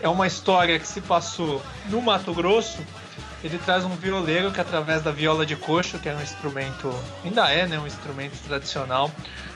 é 0.00 0.08
uma 0.08 0.28
história 0.28 0.78
que 0.78 0.86
se 0.86 1.00
passou 1.00 1.60
no 1.88 2.00
Mato 2.00 2.32
Grosso, 2.32 2.78
ele 3.42 3.58
traz 3.58 3.84
um 3.84 3.96
violeiro 3.96 4.52
que 4.52 4.60
através 4.60 5.02
da 5.02 5.10
viola 5.10 5.44
de 5.44 5.56
coxo, 5.56 5.98
que 5.98 6.08
é 6.08 6.14
um 6.14 6.22
instrumento, 6.22 6.94
ainda 7.24 7.50
é, 7.50 7.66
né, 7.66 7.80
um 7.80 7.86
instrumento 7.86 8.40
tradicional 8.46 9.10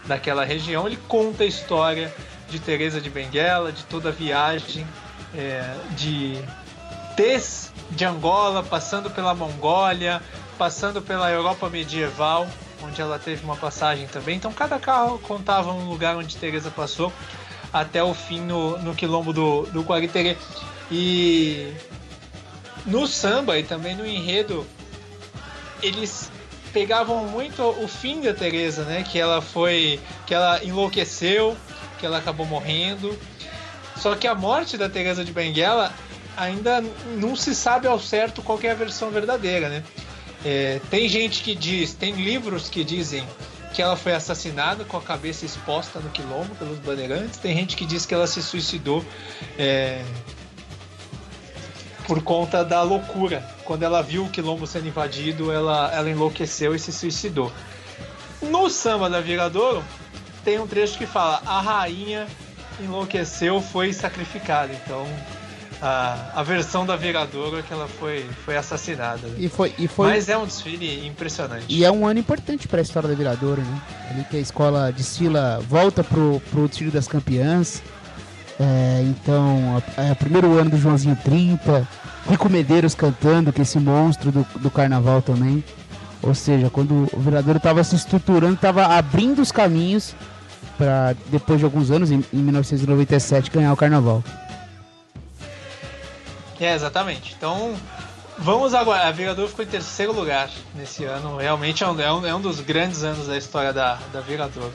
daquela 0.04 0.44
região, 0.44 0.84
ele 0.84 0.98
conta 1.06 1.44
a 1.44 1.46
história 1.46 2.12
de 2.50 2.58
Teresa 2.58 3.00
de 3.00 3.08
Benguela, 3.08 3.70
de 3.70 3.84
toda 3.84 4.08
a 4.08 4.12
viagem 4.12 4.84
é, 5.32 5.76
de 5.96 6.42
Tez 7.16 7.72
de 7.90 8.04
Angola, 8.04 8.62
passando 8.62 9.10
pela 9.10 9.34
Mongólia, 9.34 10.22
passando 10.58 11.00
pela 11.00 11.30
Europa 11.30 11.68
medieval, 11.68 12.46
onde 12.82 13.00
ela 13.00 13.18
teve 13.18 13.44
uma 13.44 13.56
passagem 13.56 14.06
também. 14.06 14.36
Então 14.36 14.52
cada 14.52 14.78
carro 14.78 15.18
contava 15.18 15.72
um 15.72 15.88
lugar 15.88 16.16
onde 16.16 16.36
Teresa 16.36 16.70
passou 16.70 17.12
até 17.72 18.02
o 18.02 18.14
fim 18.14 18.40
no, 18.40 18.78
no 18.78 18.94
quilombo 18.94 19.32
do, 19.32 19.62
do 19.66 19.82
Guariterê. 19.82 20.36
E 20.90 21.72
no 22.84 23.06
samba 23.06 23.58
e 23.58 23.62
também 23.62 23.94
no 23.94 24.06
enredo, 24.06 24.66
eles 25.82 26.30
pegavam 26.72 27.26
muito 27.26 27.62
o 27.62 27.88
fim 27.88 28.20
da 28.20 28.32
Teresa, 28.32 28.84
né? 28.84 29.02
Que 29.02 29.18
ela 29.18 29.40
foi, 29.40 30.00
que 30.26 30.34
ela 30.34 30.62
enlouqueceu, 30.62 31.56
que 31.98 32.06
ela 32.06 32.18
acabou 32.18 32.46
morrendo. 32.46 33.18
Só 33.96 34.14
que 34.14 34.26
a 34.26 34.34
morte 34.34 34.76
da 34.76 34.88
Teresa 34.88 35.24
de 35.24 35.32
Benguela 35.32 35.92
ainda 36.36 36.84
não 37.16 37.34
se 37.34 37.54
sabe 37.54 37.86
ao 37.86 37.98
certo 37.98 38.42
qual 38.42 38.58
é 38.62 38.70
a 38.70 38.74
versão 38.74 39.10
verdadeira, 39.10 39.68
né? 39.68 39.84
É, 40.44 40.80
tem 40.90 41.08
gente 41.08 41.42
que 41.42 41.54
diz, 41.54 41.94
tem 41.94 42.14
livros 42.14 42.68
que 42.68 42.84
dizem 42.84 43.26
que 43.74 43.82
ela 43.82 43.96
foi 43.96 44.14
assassinada 44.14 44.84
com 44.84 44.96
a 44.96 45.02
cabeça 45.02 45.44
exposta 45.44 45.98
no 45.98 46.08
quilombo 46.10 46.54
pelos 46.54 46.78
bandeirantes. 46.78 47.38
Tem 47.38 47.54
gente 47.54 47.76
que 47.76 47.84
diz 47.84 48.06
que 48.06 48.14
ela 48.14 48.26
se 48.26 48.42
suicidou 48.42 49.04
é, 49.58 50.02
por 52.06 52.22
conta 52.22 52.64
da 52.64 52.82
loucura. 52.82 53.44
Quando 53.64 53.82
ela 53.82 54.02
viu 54.02 54.24
o 54.24 54.30
quilombo 54.30 54.66
sendo 54.66 54.86
invadido, 54.86 55.50
ela, 55.52 55.90
ela 55.92 56.08
enlouqueceu 56.08 56.74
e 56.74 56.78
se 56.78 56.92
suicidou. 56.92 57.52
No 58.40 58.70
samba 58.70 59.10
da 59.10 59.20
Viradouro, 59.20 59.84
tem 60.44 60.58
um 60.58 60.66
trecho 60.66 60.96
que 60.96 61.06
fala: 61.06 61.42
a 61.44 61.60
rainha 61.60 62.26
enlouqueceu, 62.80 63.60
foi 63.60 63.92
sacrificada. 63.92 64.72
Então, 64.72 65.06
a, 65.80 66.32
a 66.34 66.42
versão 66.42 66.86
da 66.86 66.96
Viradouro 66.96 67.58
é 67.58 67.62
que 67.62 67.72
ela 67.72 67.86
foi, 67.86 68.24
foi 68.44 68.56
assassinada. 68.56 69.28
E 69.36 69.48
foi, 69.48 69.74
e 69.78 69.86
foi 69.86 70.08
Mas 70.08 70.28
é 70.28 70.36
um 70.36 70.46
desfile 70.46 71.06
impressionante. 71.06 71.66
E 71.68 71.84
é 71.84 71.90
um 71.90 72.06
ano 72.06 72.18
importante 72.18 72.66
para 72.66 72.80
a 72.80 72.82
história 72.82 73.08
da 73.08 73.14
Viradouro, 73.14 73.60
né? 73.60 73.82
Ali 74.10 74.24
que 74.24 74.36
a 74.36 74.40
escola 74.40 74.90
desfila, 74.92 75.60
volta 75.68 76.02
pro, 76.02 76.40
pro 76.50 76.68
desfile 76.68 76.90
das 76.90 77.06
campeãs. 77.06 77.82
É, 78.58 79.02
então, 79.04 79.82
é 79.98 80.12
o 80.12 80.16
primeiro 80.16 80.58
ano 80.58 80.70
do 80.70 80.78
Joãozinho 80.78 81.16
30, 81.22 81.86
Rico 82.28 82.48
Medeiros 82.48 82.94
cantando, 82.94 83.52
que 83.52 83.60
é 83.60 83.62
esse 83.62 83.78
monstro 83.78 84.32
do, 84.32 84.46
do 84.58 84.70
carnaval 84.70 85.20
também. 85.20 85.62
Ou 86.22 86.34
seja, 86.34 86.70
quando 86.70 87.06
o 87.12 87.20
Viradouro 87.20 87.58
estava 87.58 87.84
se 87.84 87.94
estruturando, 87.94 88.54
estava 88.54 88.86
abrindo 88.86 89.42
os 89.42 89.52
caminhos 89.52 90.14
para 90.78 91.14
depois 91.30 91.58
de 91.58 91.64
alguns 91.64 91.90
anos, 91.90 92.10
em, 92.10 92.24
em 92.32 92.38
1997, 92.38 93.50
ganhar 93.50 93.72
o 93.72 93.76
carnaval. 93.76 94.22
É, 96.60 96.74
exatamente. 96.74 97.34
Então, 97.36 97.74
vamos 98.38 98.74
agora. 98.74 99.06
A 99.06 99.12
Viradouro 99.12 99.48
ficou 99.48 99.64
em 99.64 99.68
terceiro 99.68 100.12
lugar 100.12 100.50
nesse 100.74 101.04
ano. 101.04 101.36
Realmente 101.36 101.84
é 101.84 101.88
um, 101.88 102.00
é 102.00 102.12
um, 102.12 102.26
é 102.26 102.34
um 102.34 102.40
dos 102.40 102.60
grandes 102.60 103.02
anos 103.02 103.26
da 103.26 103.36
história 103.36 103.72
da, 103.72 103.98
da 104.12 104.20
Viradouro. 104.20 104.72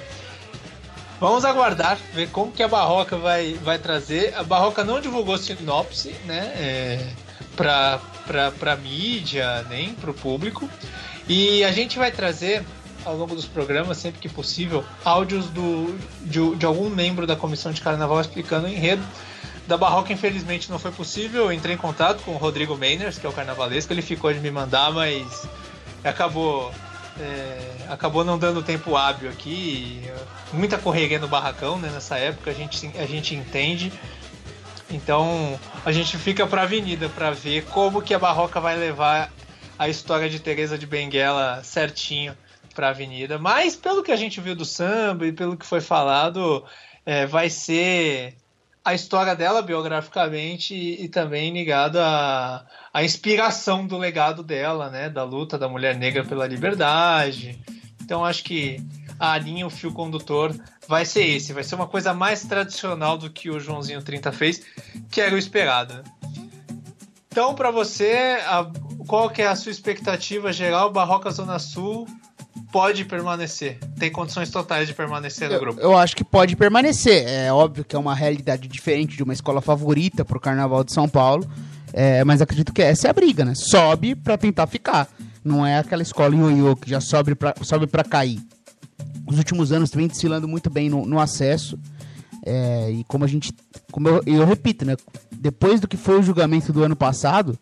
Vamos 1.20 1.46
aguardar, 1.46 2.00
ver 2.14 2.30
como 2.30 2.52
que 2.52 2.64
a 2.64 2.68
Barroca 2.68 3.16
vai, 3.16 3.54
vai 3.64 3.78
trazer. 3.78 4.34
A 4.36 4.42
Barroca 4.42 4.84
não 4.84 5.00
divulgou 5.00 5.38
sinopse, 5.38 6.16
né? 6.26 6.52
É, 6.56 7.08
pra, 7.56 8.00
pra, 8.26 8.52
pra 8.52 8.76
mídia, 8.76 9.64
nem 9.70 9.94
pro 9.94 10.16
público. 10.16 10.68
E 11.28 11.64
a 11.64 11.72
gente 11.72 12.00
vai 12.00 12.12
trazer 12.12 12.66
ao 13.06 13.16
longo 13.16 13.36
dos 13.36 13.46
programas, 13.46 13.98
sempre 13.98 14.20
que 14.20 14.30
possível, 14.30 14.84
áudios 15.04 15.46
do, 15.48 15.96
de, 16.22 16.56
de 16.56 16.66
algum 16.66 16.90
membro 16.90 17.26
da 17.26 17.36
comissão 17.36 17.72
de 17.72 17.82
carnaval 17.82 18.20
explicando 18.20 18.66
o 18.66 18.70
enredo. 18.70 19.04
Da 19.72 19.78
Barroca, 19.78 20.12
infelizmente, 20.12 20.70
não 20.70 20.78
foi 20.78 20.92
possível. 20.92 21.46
Eu 21.46 21.54
entrei 21.54 21.76
em 21.76 21.78
contato 21.78 22.24
com 22.24 22.34
o 22.34 22.38
Rodrigo 22.38 22.76
Meiners, 22.76 23.18
que 23.18 23.26
é 23.26 23.30
o 23.30 23.32
carnavalesco. 23.32 23.94
Ele 23.94 24.02
ficou 24.02 24.34
de 24.34 24.42
me 24.42 24.52
mandar, 24.52 24.92
mas 24.92 25.48
acabou 26.04 26.74
é, 27.18 27.88
acabou 27.88 28.26
não 28.26 28.38
dando 28.38 28.62
tempo 28.62 28.98
hábil 28.98 29.30
aqui. 29.30 30.02
Muita 30.52 30.78
correria 30.78 31.20
no 31.20 31.30
barracão, 31.30 31.80
né? 31.80 31.90
Nessa 31.90 32.18
época 32.18 32.52
a 32.52 32.54
gente, 32.54 32.92
a 32.98 33.06
gente 33.06 33.34
entende. 33.34 33.94
Então 34.90 35.58
a 35.86 35.92
gente 35.94 36.18
fica 36.18 36.46
para 36.46 36.60
a 36.60 36.64
avenida 36.66 37.08
para 37.08 37.32
ver 37.32 37.64
como 37.68 38.02
que 38.02 38.14
a 38.14 38.20
Barroca 38.20 38.60
vai 38.60 38.76
levar 38.76 39.32
a 39.80 39.88
história 39.88 40.30
de 40.30 40.42
Teresa 40.42 40.78
de 40.78 40.86
Benguela 40.86 41.64
certinho 41.64 42.36
para 42.76 42.88
a 42.88 42.90
avenida. 42.90 43.40
Mas 43.40 43.78
pelo 43.78 44.04
que 44.04 44.12
a 44.12 44.18
gente 44.18 44.42
viu 44.42 44.54
do 44.54 44.66
samba 44.66 45.28
e 45.28 45.32
pelo 45.32 45.56
que 45.56 45.66
foi 45.66 45.80
falado, 45.80 46.62
é, 47.06 47.26
vai 47.26 47.50
ser 47.50 48.36
a 48.84 48.94
história 48.94 49.36
dela 49.36 49.62
biograficamente 49.62 50.74
e, 50.74 51.06
e 51.06 51.08
também 51.08 51.54
ligado 51.54 51.98
à, 51.98 52.66
à 52.94 53.04
inspiração 53.04 53.86
do 53.86 53.98
legado 53.98 54.44
dela, 54.44 54.90
né? 54.90 55.10
Da 55.10 55.24
luta 55.24 55.58
da 55.58 55.70
mulher 55.70 55.96
negra 55.96 56.24
pela 56.24 56.48
liberdade. 56.48 57.60
Então 58.02 58.26
acho 58.26 58.44
que 58.44 58.84
a 59.20 59.38
linha, 59.38 59.68
o 59.68 59.70
fio 59.70 59.94
condutor 59.94 60.56
vai 60.88 61.06
ser 61.06 61.24
esse, 61.24 61.54
vai 61.54 61.64
ser 61.64 61.76
uma 61.76 61.88
coisa 61.88 62.14
mais 62.14 62.44
tradicional 62.44 63.18
do 63.18 63.30
que 63.30 63.52
o 63.52 63.60
Joãozinho 63.60 64.02
30 64.02 64.32
fez, 64.32 64.66
que 65.12 65.22
era 65.22 65.36
o 65.36 65.38
esperado. 65.38 65.94
Né? 65.94 66.04
Então, 67.32 67.54
para 67.54 67.70
você, 67.72 68.40
a, 68.46 68.70
qual 69.08 69.30
que 69.30 69.42
é 69.42 69.48
a 69.48 69.56
sua 69.56 69.72
expectativa 69.72 70.52
geral? 70.52 70.92
Barroca 70.92 71.30
Zona 71.30 71.60
Sul 71.60 72.08
pode 72.72 73.06
permanecer, 73.06 73.78
tem 73.98 74.12
condições 74.12 74.50
totais 74.50 74.88
de 74.88 74.94
permanecer 74.94 75.48
no 75.50 75.56
Eu, 75.56 75.60
grupo. 75.60 75.80
eu 75.80 75.98
acho 75.98 76.16
que 76.16 76.24
pode 76.24 76.56
permanecer. 76.56 77.28
É 77.28 77.52
óbvio 77.52 77.84
que 77.84 77.96
é 77.96 78.00
uma 78.00 78.16
realidade 78.16 78.68
diferente 78.68 79.16
de 79.16 79.24
uma 79.24 79.34
escola 79.34 79.62
favorita 79.62 80.24
pro 80.26 80.40
Carnaval 80.40 80.84
de 80.84 80.94
São 80.94 81.08
Paulo. 81.08 81.50
É, 81.94 82.24
mas 82.24 82.42
acredito 82.42 82.74
que 82.74 82.82
essa 82.82 83.08
é 83.08 83.10
a 83.10 83.14
briga, 83.14 83.44
né? 83.44 83.54
Sobe 83.56 84.16
pra 84.16 84.38
tentar 84.38 84.68
ficar. 84.68 85.08
Não 85.44 85.66
é 85.66 85.80
aquela 85.80 86.02
escola 86.02 86.36
ioiô 86.36 86.76
que 86.76 86.90
já 86.90 87.02
sobe 87.02 87.36
pra, 87.36 87.54
sobe 87.62 87.88
pra 87.88 88.04
cair. 88.04 88.40
nos 89.28 89.38
últimos 89.38 89.72
anos 89.72 89.92
vem 89.92 90.08
desfilando 90.08 90.48
muito 90.48 90.70
bem 90.70 90.90
no, 90.90 91.06
no 91.06 91.20
acesso. 91.20 91.78
É, 92.46 92.90
e 92.92 93.04
como 93.06 93.24
a 93.24 93.28
gente. 93.28 93.54
Como 93.92 94.08
eu, 94.08 94.22
eu, 94.26 94.46
repito, 94.46 94.86
né? 94.86 94.96
Depois 95.32 95.80
do 95.80 95.88
que 95.88 95.98
foi 95.98 96.20
o 96.20 96.24
julgamento 96.24 96.72
do 96.72 96.84
ano 96.84 96.96
passado, 96.96 97.58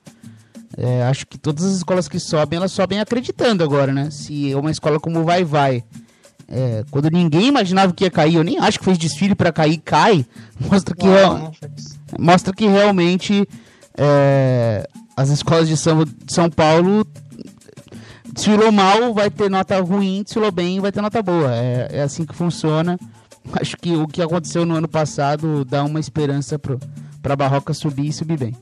é, 0.77 1.03
acho 1.03 1.25
que 1.27 1.37
todas 1.37 1.65
as 1.65 1.77
escolas 1.77 2.07
que 2.07 2.19
sobem, 2.19 2.57
elas 2.57 2.71
sobem 2.71 2.99
acreditando 2.99 3.63
agora, 3.63 3.91
né? 3.91 4.09
Se 4.11 4.53
uma 4.55 4.71
escola 4.71 4.99
como 4.99 5.23
Vai 5.23 5.43
Vai. 5.43 5.83
É, 6.47 6.83
quando 6.89 7.09
ninguém 7.11 7.47
imaginava 7.47 7.93
que 7.93 8.03
ia 8.03 8.11
cair, 8.11 8.35
eu 8.35 8.43
nem 8.43 8.57
acho 8.57 8.79
que 8.79 8.85
fez 8.85 8.97
desfile 8.97 9.35
para 9.35 9.51
cair, 9.51 9.77
cai. 9.77 10.25
Mostra 10.59 10.95
que, 10.95 11.05
não, 11.05 11.51
mostra 12.17 12.53
que 12.53 12.67
realmente 12.67 13.47
é, 13.95 14.87
as 15.15 15.29
escolas 15.29 15.67
de 15.67 15.77
São, 15.77 16.03
de 16.03 16.33
São 16.33 16.49
Paulo 16.49 17.05
desfilou 18.33 18.71
mal, 18.71 19.13
vai 19.13 19.29
ter 19.29 19.49
nota 19.49 19.79
ruim, 19.81 20.23
desfilou 20.23 20.51
bem, 20.51 20.79
vai 20.79 20.91
ter 20.91 21.01
nota 21.01 21.21
boa. 21.21 21.53
É, 21.53 21.89
é 21.91 22.01
assim 22.01 22.25
que 22.25 22.33
funciona. 22.33 22.97
Acho 23.59 23.75
que 23.77 23.95
o 23.95 24.07
que 24.07 24.21
aconteceu 24.21 24.65
no 24.65 24.75
ano 24.75 24.87
passado 24.87 25.65
dá 25.65 25.83
uma 25.83 25.99
esperança 25.99 26.57
para 26.57 27.33
a 27.33 27.35
Barroca 27.35 27.73
subir 27.73 28.07
e 28.07 28.13
subir 28.13 28.37
bem. 28.37 28.55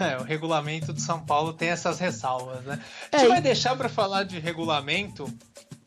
É, 0.00 0.16
o 0.18 0.22
regulamento 0.22 0.92
de 0.92 1.00
São 1.00 1.20
Paulo 1.20 1.52
tem 1.52 1.68
essas 1.68 1.98
ressalvas, 1.98 2.64
né? 2.64 2.80
A 3.12 3.18
gente 3.18 3.26
é, 3.26 3.28
vai 3.28 3.40
deixar 3.40 3.76
para 3.76 3.88
falar 3.88 4.24
de 4.24 4.38
regulamento 4.38 5.32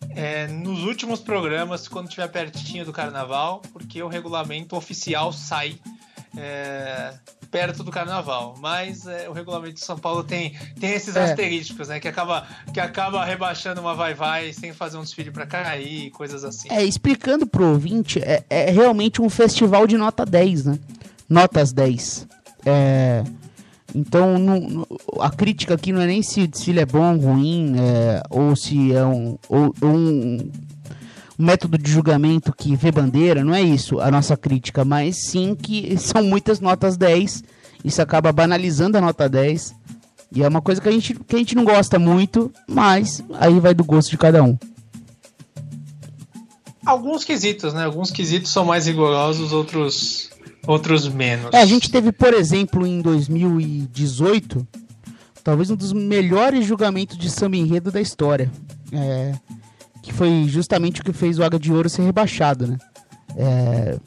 é, 0.10 0.48
nos 0.48 0.84
últimos 0.84 1.20
programas, 1.20 1.88
quando 1.88 2.08
estiver 2.08 2.28
pertinho 2.28 2.86
do 2.86 2.94
carnaval, 2.94 3.62
porque 3.74 4.02
o 4.02 4.08
regulamento 4.08 4.76
oficial 4.76 5.32
sai 5.32 5.80
é, 6.36 7.14
perto 7.52 7.84
do 7.84 7.92
carnaval. 7.92 8.56
Mas 8.60 9.06
é, 9.08 9.28
o 9.30 9.34
regulamento 9.34 9.76
de 9.76 9.82
São 9.82 9.98
Paulo 9.98 10.24
tem, 10.24 10.58
tem 10.80 10.92
esses 10.92 11.16
é. 11.16 11.24
asterísticos, 11.24 11.88
né? 11.88 12.00
Que 12.00 12.08
acaba, 12.08 12.48
que 12.74 12.80
acaba 12.80 13.24
rebaixando 13.26 13.82
uma 13.82 13.94
vai-vai 13.94 14.54
sem 14.54 14.74
fazer 14.74 14.98
um 14.98 15.04
desfile 15.04 15.32
para 15.32 15.46
cair, 15.46 16.10
coisas 16.12 16.44
assim. 16.44 16.68
É, 16.72 16.84
explicando 16.84 17.46
pro 17.46 17.66
ouvinte, 17.66 18.20
é, 18.20 18.44
é 18.50 18.72
realmente 18.72 19.22
um 19.22 19.30
festival 19.30 19.88
de 19.88 19.98
nota 19.98 20.26
10, 20.26 20.66
né? 20.66 20.80
Notas 21.30 21.72
10. 21.74 22.28
É. 22.66 23.24
Então, 23.96 24.38
não, 24.38 24.86
a 25.20 25.30
crítica 25.30 25.74
aqui 25.74 25.92
não 25.92 26.02
é 26.02 26.08
nem 26.08 26.22
se 26.22 26.42
o 26.42 26.48
desfile 26.48 26.80
é 26.80 26.86
bom 26.86 27.16
ou 27.16 27.22
ruim, 27.22 27.74
é, 27.78 28.22
ou 28.30 28.56
se 28.56 28.94
é 28.94 29.06
um, 29.06 29.38
ou, 29.48 29.74
um 29.82 30.52
método 31.38 31.78
de 31.78 31.90
julgamento 31.90 32.54
que 32.54 32.76
vê 32.76 32.92
bandeira, 32.92 33.44
não 33.44 33.54
é 33.54 33.62
isso 33.62 34.00
a 34.00 34.12
nossa 34.12 34.36
crítica, 34.36 34.84
mas 34.84 35.18
sim 35.30 35.56
que 35.56 35.96
são 36.00 36.24
muitas 36.24 36.60
notas 36.60 36.98
10, 36.98 37.44
isso 37.84 38.02
acaba 38.02 38.32
banalizando 38.32 38.98
a 38.98 39.02
nota 39.02 39.30
10, 39.30 39.74
e 40.32 40.44
é 40.44 40.48
uma 40.48 40.62
coisa 40.62 40.82
que 40.82 40.90
a 40.90 40.92
gente, 40.92 41.14
que 41.14 41.36
a 41.36 41.40
gente 41.40 41.56
não 41.56 41.64
gosta 41.64 41.98
muito, 41.98 42.52
mas 42.68 43.24
aí 43.36 43.60
vai 43.60 43.74
do 43.74 43.84
gosto 43.84 44.10
de 44.10 44.18
cada 44.18 44.44
um. 44.44 44.58
Alguns 46.86 47.24
quesitos, 47.24 47.74
né? 47.74 47.86
Alguns 47.86 48.12
quesitos 48.12 48.52
são 48.52 48.64
mais 48.64 48.88
rigorosos, 48.88 49.52
outros 49.52 50.30
outros 50.68 51.08
menos. 51.08 51.54
É, 51.54 51.62
a 51.62 51.66
gente 51.66 51.90
teve, 51.90 52.12
por 52.12 52.34
exemplo, 52.34 52.86
em 52.86 53.02
2018, 53.02 54.68
talvez 55.44 55.72
um 55.72 55.76
dos 55.76 55.94
melhores 55.94 56.66
julgamentos 56.66 57.18
de 57.18 57.30
samba 57.30 57.58
enredo 57.58 57.92
da 57.92 58.02
história. 58.02 58.52
É, 58.92 59.34
que 60.04 60.14
foi 60.14 60.46
justamente 60.48 61.02
o 61.02 61.04
que 61.04 61.12
fez 61.12 61.38
o 61.38 61.44
Águia 61.44 61.60
de 61.60 61.74
Ouro 61.74 61.90
ser 61.90 62.04
rebaixado, 62.04 62.68
né? 62.68 62.78
É, 63.36 63.98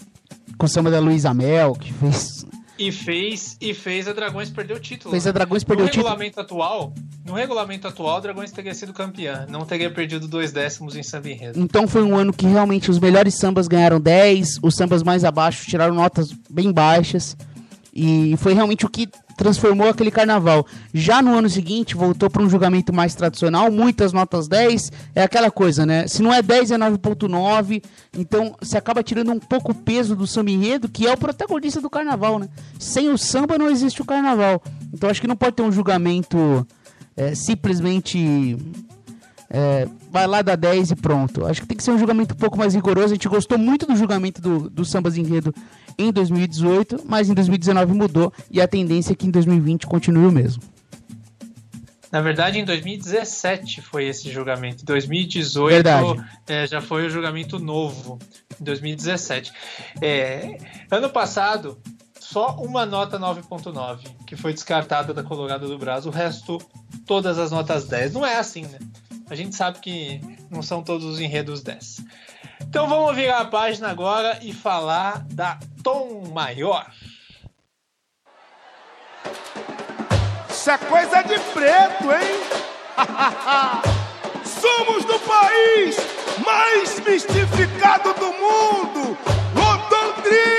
com 0.56 0.66
o 0.66 0.68
samba 0.68 0.90
da 0.90 0.98
Luísa 0.98 1.34
Mel, 1.34 1.74
que 1.74 1.92
fez 1.92 2.39
e 2.80 2.90
fez 2.90 3.58
e 3.60 3.74
fez 3.74 4.08
a 4.08 4.14
Dragões 4.14 4.48
perder 4.48 4.74
o 4.74 4.80
título. 4.80 5.10
Fez 5.10 5.26
a 5.26 5.28
né? 5.28 5.34
Dragões 5.34 5.62
perder 5.62 5.82
o 5.82 5.86
título. 5.86 6.06
Regulamento 6.06 6.40
atual, 6.40 6.94
no 7.26 7.34
regulamento 7.34 7.86
atual, 7.86 8.16
a 8.16 8.20
Dragões 8.20 8.50
teria 8.50 8.72
sido 8.72 8.94
campeã. 8.94 9.46
Não 9.50 9.66
teria 9.66 9.90
perdido 9.90 10.26
dois 10.26 10.50
décimos 10.50 10.96
em 10.96 11.02
samba 11.02 11.28
enredo. 11.28 11.60
Então 11.60 11.86
foi 11.86 12.02
um 12.02 12.16
ano 12.16 12.32
que 12.32 12.46
realmente 12.46 12.90
os 12.90 12.98
melhores 12.98 13.34
sambas 13.38 13.68
ganharam 13.68 14.00
10, 14.00 14.60
os 14.62 14.74
sambas 14.74 15.02
mais 15.02 15.24
abaixo 15.24 15.66
tiraram 15.66 15.94
notas 15.94 16.32
bem 16.48 16.72
baixas. 16.72 17.36
E 17.92 18.34
foi 18.38 18.54
realmente 18.54 18.86
o 18.86 18.88
que 18.88 19.08
transformou 19.41 19.88
aquele 19.88 20.11
carnaval. 20.11 20.66
Já 20.93 21.22
no 21.22 21.34
ano 21.34 21.49
seguinte, 21.49 21.97
voltou 21.97 22.28
para 22.28 22.43
um 22.43 22.51
julgamento 22.51 22.93
mais 22.93 23.14
tradicional, 23.14 23.72
muitas 23.72 24.12
notas 24.12 24.47
10, 24.47 24.93
é 25.14 25.22
aquela 25.22 25.51
coisa, 25.51 25.86
né? 25.86 26.07
Se 26.07 26.22
não 26.22 26.30
é 26.30 26.43
10, 26.43 26.72
é 26.72 26.76
9.9, 26.76 27.82
então 28.18 28.55
você 28.61 28.76
acaba 28.76 29.03
tirando 29.03 29.32
um 29.32 29.38
pouco 29.38 29.72
o 29.72 29.74
peso 29.74 30.14
do 30.14 30.26
samba 30.26 30.51
enredo, 30.51 30.91
que 30.91 31.07
é 31.07 31.12
o 31.14 31.16
protagonista 31.16 31.80
do 31.80 31.88
carnaval, 31.88 32.38
né? 32.38 32.51
Sem 32.78 33.09
o 33.09 33.16
samba 33.16 33.57
não 33.57 33.70
existe 33.70 34.03
o 34.03 34.05
carnaval. 34.05 34.62
Então 34.93 35.09
acho 35.09 35.22
que 35.22 35.26
não 35.26 35.36
pode 35.36 35.57
ter 35.57 35.62
um 35.62 35.72
julgamento 35.72 36.66
é, 37.16 37.34
simplesmente 37.34 38.59
é, 39.49 39.88
vai 40.12 40.26
lá 40.26 40.43
dar 40.43 40.57
10 40.57 40.91
e 40.91 40.97
pronto. 40.97 41.47
Acho 41.47 41.62
que 41.62 41.66
tem 41.66 41.76
que 41.78 41.82
ser 41.82 41.93
um 41.93 41.99
julgamento 41.99 42.34
um 42.34 42.36
pouco 42.36 42.59
mais 42.59 42.74
rigoroso. 42.74 43.07
A 43.07 43.14
gente 43.14 43.28
gostou 43.28 43.57
muito 43.57 43.86
do 43.86 43.97
julgamento 43.97 44.41
do, 44.41 44.68
do 44.68 44.84
Sambas 44.84 45.16
Enredo 45.16 45.55
em 46.03 46.12
2018, 46.12 47.03
mas 47.05 47.28
em 47.28 47.34
2019 47.34 47.92
mudou 47.92 48.32
e 48.51 48.61
a 48.61 48.68
tendência 48.68 49.12
é 49.12 49.16
que 49.16 49.26
em 49.26 49.30
2020 49.30 49.86
continue 49.86 50.26
o 50.26 50.32
mesmo. 50.32 50.62
Na 52.11 52.20
verdade, 52.20 52.59
em 52.59 52.64
2017 52.64 53.82
foi 53.82 54.07
esse 54.07 54.30
julgamento. 54.30 54.82
Em 54.82 54.86
2018 54.86 55.86
é, 56.48 56.66
já 56.66 56.80
foi 56.80 57.07
o 57.07 57.11
julgamento 57.11 57.59
novo. 57.59 58.18
Em 58.61 58.64
2017. 58.64 59.53
É, 60.03 60.59
ano 60.90 61.09
passado, 61.09 61.78
só 62.18 62.57
uma 62.57 62.84
nota 62.84 63.18
9.9 63.18 63.98
que 64.26 64.36
foi 64.36 64.53
descartada 64.53 65.14
da 65.14 65.22
Colorado 65.22 65.68
do 65.68 65.78
Brasil. 65.78 66.11
O 66.11 66.14
resto, 66.14 66.59
todas 67.07 67.38
as 67.38 67.53
notas 67.53 67.86
10. 67.86 68.12
Não 68.12 68.26
é 68.26 68.38
assim, 68.38 68.62
né? 68.62 68.78
A 69.28 69.36
gente 69.36 69.55
sabe 69.55 69.78
que 69.78 70.20
não 70.51 70.62
são 70.62 70.82
todos 70.82 71.07
os 71.07 71.20
enredos 71.20 71.62
10. 71.62 72.05
Então 72.62 72.88
vamos 72.88 73.16
virar 73.16 73.40
a 73.40 73.44
página 73.44 73.90
agora 73.90 74.38
e 74.42 74.52
falar 74.52 75.24
da 75.30 75.58
Tom 75.82 76.28
Maior. 76.32 76.86
Isso 80.48 80.70
é 80.70 80.78
coisa 80.78 81.22
de 81.22 81.38
preto, 81.38 82.12
hein? 82.12 82.40
Somos 84.44 85.04
do 85.04 85.18
país 85.20 85.96
mais 86.44 87.00
mistificado 87.00 88.12
do 88.14 88.32
mundo, 88.32 89.16
Londrina! 89.54 90.50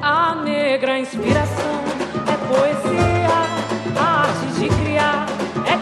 A 0.00 0.34
negra 0.36 0.98
inspiração 0.98 1.82
é 2.26 2.36
poesia 2.46 3.02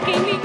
quem 0.05 0.19
me 0.19 0.40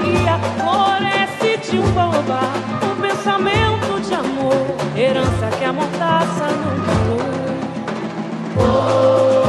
floresce 0.55 1.71
de 1.71 1.79
um 1.79 1.91
baobá, 1.91 2.53
um 2.83 3.01
pensamento 3.01 4.01
de 4.07 4.13
amor, 4.13 4.75
herança 4.95 5.49
que 5.57 5.65
a 5.65 5.73
mordaça 5.73 6.47
não. 6.49 6.77
Oh, 8.59 9.46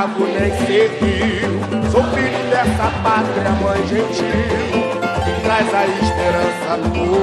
escravo 0.00 0.26
nem 0.26 0.50
servil 0.66 1.90
Sou 1.90 2.02
filho 2.04 2.50
dessa 2.50 2.90
pátria, 3.02 3.50
mãe 3.60 3.86
gentil, 3.86 4.24
que 5.24 5.42
traz 5.42 5.74
a 5.74 5.84
esperança 5.86 6.78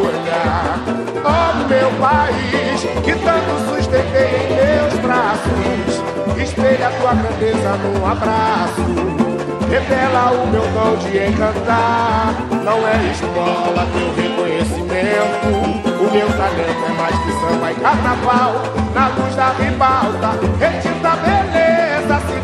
olhar. 0.05 0.79
Oh, 1.23 1.67
meu 1.67 1.89
país, 1.99 2.81
que 3.03 3.13
tanto 3.23 3.75
sustentei 3.75 4.27
em 4.35 4.55
meus 4.55 4.93
braços, 4.99 6.03
espelha 6.37 6.91
tua 6.99 7.13
grandeza 7.13 7.77
num 7.77 8.05
abraço. 8.05 9.27
Revela 9.69 10.31
o 10.31 10.47
meu 10.47 10.67
dom 10.67 10.97
de 10.97 11.17
encantar. 11.17 12.35
Não 12.63 12.87
é 12.87 13.11
escola 13.11 13.87
teu 13.93 14.13
reconhecimento. 14.15 15.87
O 15.99 16.11
meu 16.11 16.27
talento 16.27 16.85
é 16.85 16.93
mais 16.93 17.15
que 17.19 17.31
samba 17.31 17.71
e 17.71 17.75
carnaval. 17.75 18.53
Na 18.93 19.07
luz 19.09 19.35
da 19.35 19.49
ribalta, 19.51 20.39
retinta 20.59 21.15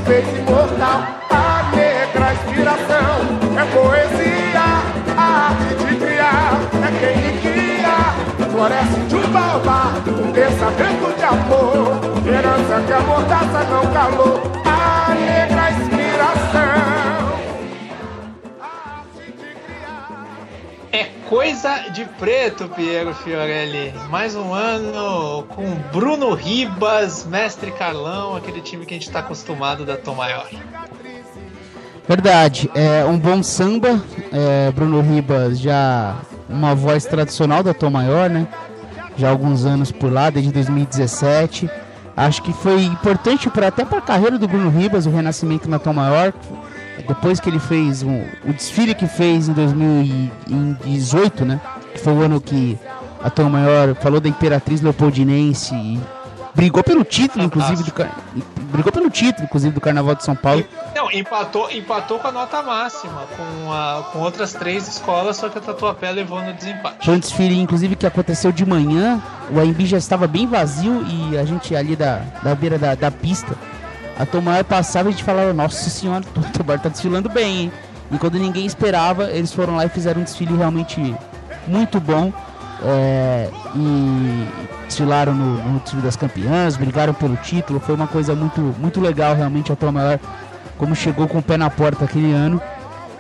beleza 0.04 0.24
se 0.24 0.32
fez 0.32 0.38
imortal 0.38 1.24
inspiração 2.34 3.20
é 3.58 3.66
poesia, 3.74 4.62
a 5.16 5.48
arte 5.50 5.76
de 5.76 5.96
criar 5.96 6.60
é 6.82 6.90
quem 7.00 7.18
me 7.18 7.32
guia. 7.42 8.50
Floresce 8.52 9.00
de 9.08 9.16
um 9.16 9.32
baobá, 9.32 9.94
um 10.08 10.32
pensamento 10.32 11.18
de 11.18 11.24
amor, 11.24 12.00
herança 12.28 12.84
que 12.86 12.94
a 12.94 13.00
mordaça 13.00 13.64
não 13.70 13.94
calou, 13.94 14.42
a 14.66 15.14
negra 15.14 15.72
inspiração. 15.72 15.93
É 20.94 21.06
coisa 21.28 21.90
de 21.90 22.06
preto, 22.06 22.70
Piero 22.70 23.16
Fiorelli. 23.16 23.92
Mais 24.12 24.36
um 24.36 24.54
ano 24.54 25.42
com 25.50 25.66
Bruno 25.92 26.36
Ribas, 26.36 27.26
Mestre 27.26 27.72
Carlão, 27.72 28.36
aquele 28.36 28.62
time 28.62 28.86
que 28.86 28.94
a 28.94 28.98
gente 28.98 29.08
está 29.08 29.22
acostumado 29.22 29.86
da 29.86 29.98
Tom 29.98 30.14
Maior. 30.14 30.48
Verdade. 32.08 32.70
É 32.76 33.04
um 33.06 33.18
bom 33.18 33.42
samba. 33.42 34.00
É, 34.32 34.70
Bruno 34.70 35.02
Ribas 35.02 35.60
já 35.60 36.16
uma 36.48 36.76
voz 36.76 37.06
tradicional 37.06 37.64
da 37.64 37.74
Tom 37.74 37.90
Maior, 37.90 38.30
né? 38.30 38.48
Já 39.18 39.30
há 39.30 39.32
alguns 39.32 39.66
anos 39.66 39.92
por 39.92 40.14
lá, 40.14 40.30
desde 40.30 40.52
2017. 40.52 41.68
Acho 42.16 42.44
que 42.44 42.54
foi 42.54 42.84
importante 42.84 43.50
para 43.50 43.70
até 43.70 43.84
para 43.84 43.98
a 43.98 44.02
carreira 44.02 44.38
do 44.38 44.48
Bruno 44.48 44.70
Ribas, 44.70 45.08
o 45.08 45.10
renascimento 45.10 45.68
na 45.68 45.80
Tom 45.80 45.94
Maior. 45.94 46.32
Depois 47.08 47.40
que 47.40 47.50
ele 47.50 47.60
fez 47.60 48.04
um, 48.04 48.24
o 48.46 48.54
desfile 48.54 48.94
que 48.94 49.08
fez 49.08 49.48
em 49.50 49.54
2018, 49.54 51.46
né? 51.46 51.60
Que 51.94 52.00
foi 52.00 52.14
o 52.14 52.22
ano 52.22 52.40
que 52.40 52.78
a 53.22 53.30
Tom 53.30 53.50
Maior 53.50 53.96
falou 53.96 54.20
da 54.20 54.30
Imperatriz 54.30 54.82
Leopoldinense 54.82 55.74
e 55.74 56.00
brigou 56.54 56.84
pelo 56.84 57.04
título, 57.04 57.44
inclusive, 57.44 57.84
do, 57.84 57.94
brigou 58.72 58.92
pelo 58.92 59.10
título, 59.10 59.46
inclusive, 59.46 59.74
do 59.74 59.82
Carnaval 59.82 60.16
de 60.16 60.24
São 60.24 60.36
Paulo. 60.36 60.64
Não, 60.96 61.12
empatou, 61.12 61.70
empatou 61.72 62.20
com 62.20 62.28
a 62.28 62.32
nota 62.32 62.62
máxima, 62.62 63.24
com, 63.36 63.72
a, 63.72 64.04
com 64.12 64.20
outras 64.20 64.54
três 64.54 64.88
escolas, 64.88 65.38
só 65.38 65.50
que 65.50 65.58
a 65.58 65.62
Tatuapé 65.62 66.12
levou 66.12 66.42
no 66.42 66.54
desempate. 66.54 67.06
Foi 67.06 67.16
um 67.16 67.20
desfile, 67.20 67.60
inclusive, 67.60 67.96
que 67.96 68.06
aconteceu 68.06 68.52
de 68.52 68.66
manhã, 68.66 69.22
o 69.50 69.60
AMB 69.60 69.86
já 69.86 69.98
estava 69.98 70.28
bem 70.28 70.46
vazio 70.48 71.04
e 71.08 71.38
a 71.38 71.46
gente 71.46 71.76
ali 71.76 71.96
da, 71.96 72.22
da 72.44 72.54
beira 72.54 72.78
da, 72.78 72.96
da 72.96 73.10
pista, 73.10 73.56
a 74.18 74.26
Tomar 74.26 74.64
passava 74.64 75.10
e 75.10 75.10
a 75.10 75.12
gente 75.12 75.24
falava, 75.24 75.54
nossa 75.54 75.90
senhora, 75.90 76.24
o 76.36 76.58
Tomar 76.58 76.80
tá 76.80 76.90
desfilando 76.90 77.30
bem, 77.30 77.62
hein? 77.64 77.72
E 78.12 78.18
quando 78.18 78.38
ninguém 78.38 78.66
esperava, 78.66 79.32
eles 79.32 79.52
foram 79.52 79.76
lá 79.76 79.86
e 79.86 79.90
fizeram 79.90 80.22
um 80.22 80.24
desfile 80.24 80.56
realmente 80.56 81.16
muito 81.68 82.00
bom. 82.00 82.32
É, 82.86 83.50
e 83.76 84.48
desfilaram 84.86 85.34
no, 85.34 85.64
no 85.64 85.80
desfile 85.80 86.02
das 86.02 86.16
campeãs, 86.18 86.76
brigaram 86.76 87.14
pelo 87.14 87.38
título, 87.38 87.80
foi 87.80 87.96
uma 87.96 88.08
coisa 88.08 88.36
muito, 88.36 88.60
muito 88.78 89.00
legal 89.00 89.34
realmente 89.34 89.72
a 89.72 89.76
Tom 89.76 89.94
Maior, 89.94 90.20
como 90.78 90.94
chegou 90.94 91.28
com 91.28 91.38
o 91.38 91.42
pé 91.42 91.56
na 91.56 91.70
porta 91.70 92.06
aquele 92.06 92.34
ano. 92.34 92.62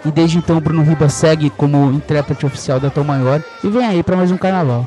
E 0.05 0.11
desde 0.11 0.37
então 0.37 0.57
o 0.57 0.61
Bruno 0.61 0.83
Ribas 0.83 1.13
segue 1.13 1.49
como 1.49 1.91
intérprete 1.91 2.45
oficial 2.45 2.77
da 2.77 2.89
Tom 2.89 3.05
Maior 3.05 3.41
e 3.63 3.69
vem 3.69 3.85
aí 3.85 4.03
para 4.03 4.17
mais 4.17 4.31
um 4.31 4.37
carnaval. 4.37 4.85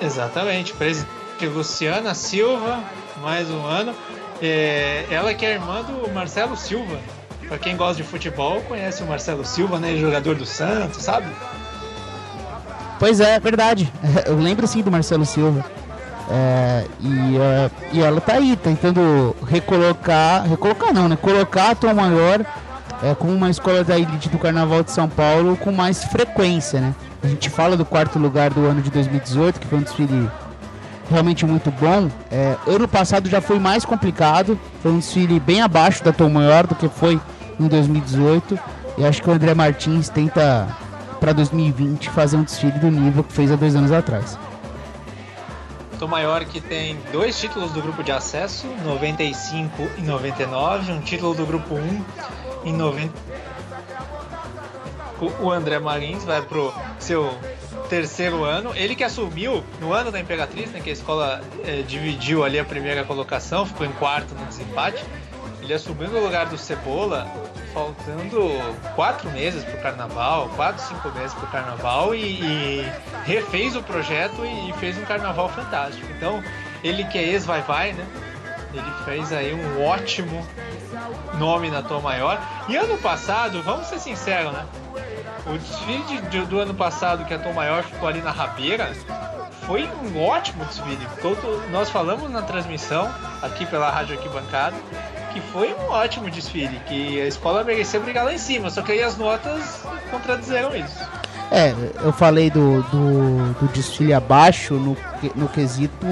Exatamente, 0.00 0.72
presidente 0.74 1.46
Luciana 1.52 2.14
Silva, 2.14 2.78
mais 3.24 3.50
um 3.50 3.64
ano. 3.64 3.94
É, 4.42 5.06
ela 5.10 5.32
que 5.32 5.44
é 5.46 5.54
irmã 5.54 5.82
do 5.82 6.12
Marcelo 6.12 6.56
Silva. 6.56 6.98
Para 7.48 7.58
quem 7.58 7.76
gosta 7.76 8.02
de 8.02 8.02
futebol, 8.02 8.60
conhece 8.62 9.02
o 9.02 9.06
Marcelo 9.06 9.44
Silva, 9.44 9.78
né? 9.78 9.96
Jogador 9.96 10.34
do 10.34 10.46
Santos, 10.46 11.02
sabe? 11.02 11.26
Pois 12.98 13.20
é, 13.20 13.40
verdade. 13.40 13.90
Eu 14.26 14.36
lembro 14.36 14.66
sim 14.66 14.82
do 14.82 14.90
Marcelo 14.90 15.24
Silva. 15.24 15.64
É, 16.30 16.86
e, 17.00 17.08
uh, 17.08 17.70
e 17.92 18.00
ela 18.02 18.20
tá 18.20 18.34
aí, 18.34 18.56
tentando 18.56 19.34
recolocar. 19.46 20.46
Recolocar 20.46 20.92
não, 20.92 21.08
né? 21.08 21.16
Colocar 21.16 21.70
a 21.70 21.74
Tom 21.74 21.94
Maior 21.94 22.44
é, 23.02 23.14
como 23.14 23.32
uma 23.32 23.50
escola 23.50 23.82
da 23.84 23.98
elite 23.98 24.28
do 24.28 24.38
Carnaval 24.38 24.82
de 24.82 24.90
São 24.90 25.08
Paulo 25.08 25.56
com 25.56 25.72
mais 25.72 26.04
frequência, 26.04 26.80
né? 26.80 26.94
A 27.22 27.26
gente 27.26 27.48
fala 27.48 27.76
do 27.76 27.84
quarto 27.84 28.18
lugar 28.18 28.50
do 28.50 28.66
ano 28.66 28.82
de 28.82 28.90
2018, 28.90 29.60
que 29.60 29.66
foi 29.66 29.78
um 29.78 29.82
desfile 29.82 30.30
realmente 31.10 31.44
muito 31.46 31.70
bom. 31.70 32.10
É, 32.30 32.56
ano 32.66 32.88
passado 32.88 33.28
já 33.28 33.40
foi 33.40 33.58
mais 33.58 33.84
complicado, 33.84 34.58
foi 34.82 34.92
um 34.92 34.98
desfile 34.98 35.38
bem 35.40 35.60
abaixo 35.60 36.02
da 36.02 36.12
Tom 36.12 36.30
Maior 36.30 36.66
do 36.66 36.74
que 36.74 36.88
foi 36.88 37.20
em 37.58 37.66
2018. 37.66 38.58
E 38.96 39.04
acho 39.04 39.22
que 39.22 39.28
o 39.28 39.32
André 39.32 39.54
Martins 39.54 40.08
tenta 40.08 40.68
para 41.20 41.32
2020 41.32 42.10
fazer 42.10 42.36
um 42.36 42.44
desfile 42.44 42.78
do 42.78 42.90
nível 42.90 43.24
que 43.24 43.32
fez 43.32 43.50
há 43.50 43.56
dois 43.56 43.74
anos 43.74 43.90
atrás. 43.90 44.38
Tom 45.98 46.08
Maior 46.08 46.44
que 46.44 46.60
tem 46.60 46.98
dois 47.12 47.38
títulos 47.38 47.72
do 47.72 47.80
grupo 47.80 48.02
de 48.02 48.12
acesso, 48.12 48.66
95 48.84 49.88
e 49.98 50.02
99, 50.02 50.92
um 50.92 51.00
título 51.00 51.34
do 51.34 51.46
grupo 51.46 51.74
1 51.74 52.04
em 52.64 52.72
90. 52.72 53.12
O 55.40 55.50
André 55.50 55.78
Marins 55.78 56.24
vai 56.24 56.42
pro 56.42 56.74
seu 56.98 57.32
terceiro 57.88 58.44
ano. 58.44 58.72
Ele 58.74 58.94
que 58.94 59.04
assumiu 59.04 59.62
no 59.80 59.92
ano 59.92 60.10
da 60.10 60.20
Imperatriz, 60.20 60.70
né, 60.70 60.80
que 60.80 60.90
a 60.90 60.92
escola 60.92 61.40
é, 61.64 61.82
dividiu 61.82 62.44
ali 62.44 62.58
a 62.58 62.64
primeira 62.64 63.04
colocação, 63.04 63.66
ficou 63.66 63.86
em 63.86 63.92
quarto 63.92 64.34
no 64.34 64.44
desempate. 64.46 65.04
Ele 65.62 65.72
assumiu 65.72 66.10
no 66.10 66.20
lugar 66.20 66.46
do 66.46 66.58
Cebola, 66.58 67.26
faltando 67.72 68.50
quatro 68.94 69.30
meses 69.30 69.64
pro 69.64 69.80
carnaval, 69.80 70.50
quatro, 70.56 70.84
cinco 70.86 71.10
meses 71.12 71.32
pro 71.32 71.46
carnaval, 71.46 72.14
e, 72.14 72.20
e 72.20 72.92
refez 73.24 73.74
o 73.74 73.82
projeto 73.82 74.44
e, 74.44 74.72
fez 74.74 74.98
um 74.98 75.04
carnaval 75.04 75.48
fantástico. 75.48 76.06
Então, 76.16 76.42
ele 76.82 77.04
que 77.04 77.16
é 77.16 77.22
ex-vai-vai, 77.22 77.92
né? 77.92 78.06
Ele 78.74 79.04
fez 79.06 79.32
aí 79.32 79.54
um 79.54 79.82
ótimo 79.82 80.46
nome 81.38 81.70
na 81.70 81.80
Tom 81.80 82.00
Maior. 82.00 82.38
E 82.68 82.76
ano 82.76 82.98
passado, 82.98 83.62
vamos 83.62 83.86
ser 83.86 83.98
sinceros, 84.00 84.52
né? 84.52 84.66
O 85.46 85.58
desfile 85.58 86.02
de, 86.04 86.20
de, 86.28 86.46
do 86.46 86.58
ano 86.58 86.74
passado 86.74 87.24
que 87.24 87.34
a 87.34 87.38
Tom 87.38 87.52
Maior 87.52 87.82
ficou 87.82 88.08
ali 88.08 88.22
na 88.22 88.30
rabeira 88.30 88.92
foi 89.66 89.88
um 90.02 90.22
ótimo 90.22 90.64
desfile. 90.64 91.06
Todo, 91.20 91.70
nós 91.70 91.90
falamos 91.90 92.30
na 92.30 92.42
transmissão 92.42 93.10
aqui 93.42 93.66
pela 93.66 93.90
Rádio 93.90 94.16
Arquibancada 94.16 94.76
que 95.34 95.40
foi 95.40 95.74
um 95.74 95.90
ótimo 95.90 96.30
desfile, 96.30 96.80
que 96.86 97.20
a 97.20 97.26
escola 97.26 97.64
merecia 97.64 97.98
brigar 97.98 98.24
lá 98.24 98.32
em 98.32 98.38
cima, 98.38 98.70
só 98.70 98.82
que 98.82 98.92
aí 98.92 99.02
as 99.02 99.18
notas 99.18 99.80
contradizeram 100.08 100.74
isso. 100.76 100.96
É, 101.50 101.74
eu 102.02 102.12
falei 102.12 102.48
do, 102.50 102.82
do, 102.84 103.52
do 103.54 103.66
desfile 103.72 104.14
abaixo 104.14 104.74
no, 104.74 104.96
no 105.34 105.48
quesito 105.48 106.06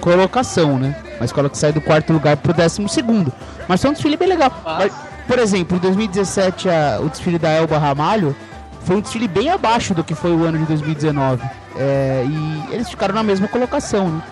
colocação, 0.00 0.78
né? 0.78 1.00
Uma 1.16 1.24
escola 1.24 1.48
que 1.48 1.56
sai 1.56 1.72
do 1.72 1.80
quarto 1.80 2.12
lugar 2.12 2.36
pro 2.36 2.52
décimo 2.52 2.88
segundo. 2.88 3.32
Mas 3.68 3.80
foi 3.80 3.90
um 3.90 3.92
desfile 3.92 4.16
bem 4.16 4.28
legal. 4.28 4.52
Mas... 4.64 4.92
Por 5.26 5.38
exemplo, 5.38 5.76
em 5.76 5.80
2017 5.80 6.68
a, 6.68 7.00
o 7.00 7.08
desfile 7.08 7.38
da 7.38 7.50
Elba 7.50 7.78
Ramalho 7.78 8.36
foi 8.86 8.96
um 8.96 9.00
desfile 9.00 9.26
bem 9.26 9.50
abaixo 9.50 9.92
do 9.92 10.04
que 10.04 10.14
foi 10.14 10.30
o 10.30 10.44
ano 10.44 10.58
de 10.58 10.64
2019. 10.64 11.42
É, 11.76 12.24
e 12.24 12.74
eles 12.74 12.88
ficaram 12.88 13.14
na 13.14 13.22
mesma 13.22 13.48
colocação, 13.48 14.08
né? 14.08 14.22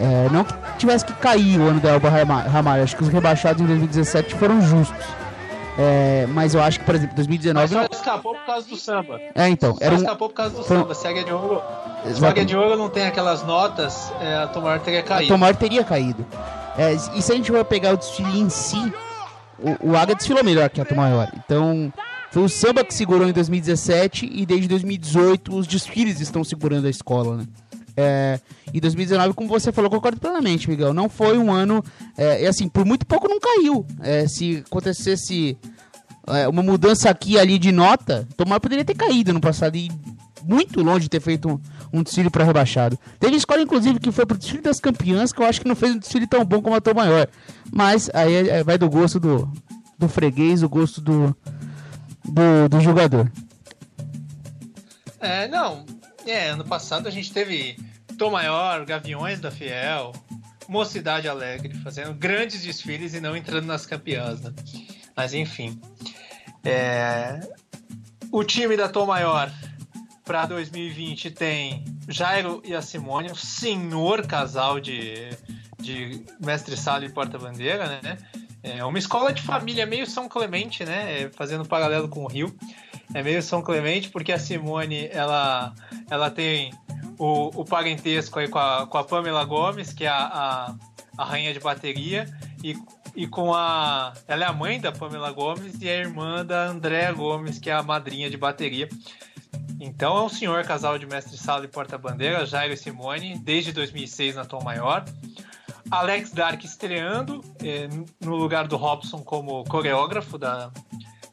É, 0.00 0.28
não 0.30 0.44
que 0.44 0.54
tivesse 0.78 1.04
que 1.04 1.12
cair 1.14 1.58
o 1.58 1.68
ano 1.68 1.80
da 1.80 1.90
Elba 1.90 2.08
Ramalho. 2.08 2.84
Acho 2.84 2.96
que 2.96 3.02
os 3.02 3.08
rebaixados 3.08 3.60
em 3.60 3.66
2017 3.66 4.36
foram 4.36 4.62
justos. 4.62 5.04
É, 5.76 6.26
mas 6.28 6.54
eu 6.54 6.62
acho 6.62 6.78
que, 6.78 6.84
por 6.84 6.94
exemplo, 6.94 7.16
2019. 7.16 7.74
Mas 7.74 7.86
só 7.86 8.00
escapou 8.00 8.34
por 8.34 8.46
causa 8.46 8.68
do 8.68 8.76
samba. 8.76 9.20
É, 9.34 9.48
então. 9.48 9.76
Era 9.80 9.96
só 9.96 9.96
um... 9.96 10.04
escapou 10.04 10.28
por 10.28 10.34
causa 10.34 10.56
do 10.56 10.62
samba. 10.62 10.94
Se 10.94 11.06
a 11.08 11.12
de 11.12 11.32
Ouro. 11.32 11.62
Se 12.14 12.24
a 12.24 12.32
de 12.32 12.56
Ouro 12.56 12.76
não 12.76 12.88
tem 12.88 13.06
aquelas 13.06 13.42
notas, 13.44 14.12
é, 14.20 14.36
a 14.36 14.46
Tomar 14.46 14.78
teria 14.80 15.02
caído. 15.02 15.32
A 15.32 15.34
Tomar 15.34 15.56
teria 15.56 15.82
caído. 15.82 16.24
É, 16.76 16.92
e 16.92 17.20
se 17.20 17.32
a 17.32 17.34
gente 17.34 17.50
for 17.50 17.64
pegar 17.64 17.94
o 17.94 17.96
desfile 17.96 18.40
em 18.40 18.48
si, 18.48 18.92
o, 19.58 19.90
o 19.90 19.96
Aga 19.96 20.14
desfilou 20.14 20.44
melhor 20.44 20.70
que 20.70 20.80
a 20.80 20.84
Tomar. 20.84 21.32
Então. 21.36 21.92
Foi 22.30 22.42
o 22.42 22.48
samba 22.48 22.84
que 22.84 22.92
segurou 22.92 23.28
em 23.28 23.32
2017 23.32 24.28
e 24.32 24.44
desde 24.44 24.68
2018 24.68 25.56
os 25.56 25.66
desfiles 25.66 26.20
estão 26.20 26.44
segurando 26.44 26.86
a 26.86 26.90
escola, 26.90 27.38
né? 27.38 27.46
É, 28.00 28.38
em 28.72 28.78
2019, 28.78 29.34
como 29.34 29.48
você 29.48 29.72
falou, 29.72 29.90
concordo 29.90 30.20
plenamente, 30.20 30.70
Miguel. 30.70 30.94
Não 30.94 31.08
foi 31.08 31.36
um 31.36 31.50
ano. 31.50 31.82
É, 32.16 32.44
e 32.44 32.46
assim, 32.46 32.68
por 32.68 32.84
muito 32.84 33.04
pouco 33.04 33.26
não 33.26 33.40
caiu. 33.40 33.84
É, 34.00 34.28
se 34.28 34.62
acontecesse 34.64 35.58
é, 36.28 36.46
uma 36.46 36.62
mudança 36.62 37.10
aqui 37.10 37.32
e 37.32 37.38
ali 37.38 37.58
de 37.58 37.72
nota, 37.72 38.28
Tomar 38.36 38.60
poderia 38.60 38.84
ter 38.84 38.94
caído 38.94 39.32
no 39.32 39.40
passado 39.40 39.76
e 39.76 39.90
muito 40.44 40.80
longe 40.80 41.00
de 41.00 41.08
ter 41.08 41.20
feito 41.20 41.48
um, 41.48 41.60
um 41.92 42.02
desfile 42.02 42.30
para 42.30 42.44
rebaixado. 42.44 42.96
Teve 43.18 43.34
escola, 43.34 43.62
inclusive, 43.62 43.98
que 43.98 44.12
foi 44.12 44.24
pro 44.24 44.38
desfile 44.38 44.62
das 44.62 44.78
campeãs, 44.78 45.32
que 45.32 45.42
eu 45.42 45.46
acho 45.46 45.60
que 45.60 45.66
não 45.66 45.74
fez 45.74 45.94
um 45.94 45.98
desfile 45.98 46.26
tão 46.28 46.44
bom 46.44 46.62
como 46.62 46.76
a 46.76 46.80
Tom 46.80 46.94
Maior. 46.94 47.26
Mas 47.72 48.08
aí 48.14 48.32
é, 48.32 48.48
é, 48.58 48.64
vai 48.64 48.78
do 48.78 48.88
gosto 48.88 49.18
do, 49.18 49.50
do 49.98 50.08
freguês, 50.08 50.62
o 50.62 50.68
gosto 50.68 51.00
do, 51.00 51.36
do, 52.28 52.68
do 52.68 52.80
jogador. 52.80 53.30
É, 55.20 55.48
não. 55.48 55.84
É, 56.26 56.48
ano 56.50 56.64
passado 56.64 57.08
a 57.08 57.10
gente 57.10 57.32
teve 57.32 57.76
Tom 58.18 58.30
Maior, 58.30 58.84
Gaviões 58.84 59.40
da 59.40 59.50
Fiel, 59.50 60.12
Mocidade 60.68 61.28
Alegre, 61.28 61.74
fazendo 61.78 62.12
grandes 62.14 62.62
desfiles 62.62 63.14
e 63.14 63.20
não 63.20 63.36
entrando 63.36 63.66
nas 63.66 63.86
campeãs, 63.86 64.40
né? 64.40 64.52
Mas 65.16 65.32
enfim. 65.34 65.80
É... 66.64 67.40
O 68.30 68.44
time 68.44 68.76
da 68.76 68.88
Tom 68.88 69.06
Maior 69.06 69.50
para 70.24 70.44
2020 70.44 71.30
tem 71.30 71.84
Jairo 72.06 72.60
e 72.64 72.74
a 72.74 72.82
Simone, 72.82 73.30
um 73.30 73.34
senhor 73.34 74.26
casal 74.26 74.78
de, 74.78 75.30
de 75.80 76.22
mestre 76.38 76.76
sala 76.76 77.06
e 77.06 77.08
porta-bandeira, 77.08 78.00
né? 78.02 78.18
É 78.76 78.84
uma 78.84 78.98
escola 78.98 79.32
de 79.32 79.42
família 79.42 79.86
meio 79.86 80.06
São 80.06 80.28
Clemente, 80.28 80.84
né? 80.84 81.22
É, 81.22 81.30
fazendo 81.30 81.64
paralelo 81.64 82.08
com 82.08 82.24
o 82.24 82.28
Rio. 82.28 82.54
É 83.14 83.22
meio 83.22 83.42
São 83.42 83.62
Clemente, 83.62 84.10
porque 84.10 84.32
a 84.32 84.38
Simone 84.38 85.08
ela, 85.12 85.74
ela 86.10 86.30
tem 86.30 86.72
o, 87.18 87.60
o 87.60 87.64
parentesco 87.64 88.38
aí 88.38 88.48
com 88.48 88.58
a, 88.58 88.86
com 88.86 88.98
a 88.98 89.04
Pamela 89.04 89.44
Gomes, 89.44 89.92
que 89.92 90.04
é 90.04 90.08
a, 90.08 90.16
a, 90.16 90.74
a 91.16 91.24
rainha 91.24 91.52
de 91.52 91.60
bateria, 91.60 92.26
e, 92.62 92.76
e 93.14 93.26
com 93.26 93.54
a. 93.54 94.12
Ela 94.26 94.44
é 94.44 94.46
a 94.46 94.52
mãe 94.52 94.80
da 94.80 94.92
Pamela 94.92 95.32
Gomes 95.32 95.80
e 95.80 95.88
a 95.88 95.96
irmã 95.96 96.44
da 96.44 96.66
Andréa 96.66 97.12
Gomes, 97.12 97.58
que 97.58 97.70
é 97.70 97.72
a 97.72 97.82
madrinha 97.82 98.28
de 98.28 98.36
bateria. 98.36 98.88
Então 99.80 100.16
é 100.18 100.22
um 100.22 100.28
senhor 100.28 100.64
casal 100.64 100.98
de 100.98 101.06
mestre 101.06 101.36
sala 101.36 101.64
e 101.64 101.68
porta-bandeira, 101.68 102.44
Jairo 102.44 102.74
e 102.74 102.76
Simone, 102.76 103.38
desde 103.38 103.72
2006 103.72 104.34
na 104.34 104.44
Tom 104.44 104.62
Maior. 104.62 105.04
Alex 105.90 106.32
Dark 106.32 106.62
estreando 106.64 107.42
eh, 107.62 107.88
no 108.20 108.36
lugar 108.36 108.68
do 108.68 108.76
Robson 108.76 109.22
como 109.22 109.64
coreógrafo 109.64 110.36
da, 110.36 110.70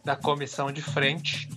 da 0.03 0.15
comissão 0.15 0.71
de 0.71 0.81
frente. 0.81 1.49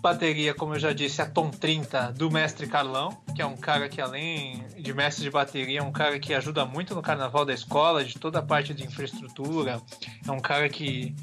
Bateria, 0.00 0.54
como 0.54 0.74
eu 0.74 0.78
já 0.78 0.92
disse, 0.92 1.20
a 1.20 1.26
Tom 1.26 1.50
30 1.50 2.12
do 2.12 2.30
mestre 2.30 2.66
Carlão, 2.66 3.18
que 3.34 3.42
é 3.42 3.46
um 3.46 3.56
cara 3.56 3.88
que, 3.88 4.00
além 4.00 4.64
de 4.78 4.94
mestre 4.94 5.24
de 5.24 5.30
bateria, 5.30 5.80
é 5.80 5.82
um 5.82 5.92
cara 5.92 6.18
que 6.18 6.32
ajuda 6.32 6.64
muito 6.64 6.94
no 6.94 7.02
carnaval 7.02 7.44
da 7.44 7.52
escola, 7.52 8.02
de 8.04 8.18
toda 8.18 8.38
a 8.38 8.42
parte 8.42 8.72
de 8.72 8.84
infraestrutura. 8.84 9.80
É 10.26 10.30
um 10.30 10.40
cara 10.40 10.68
que, 10.70 11.14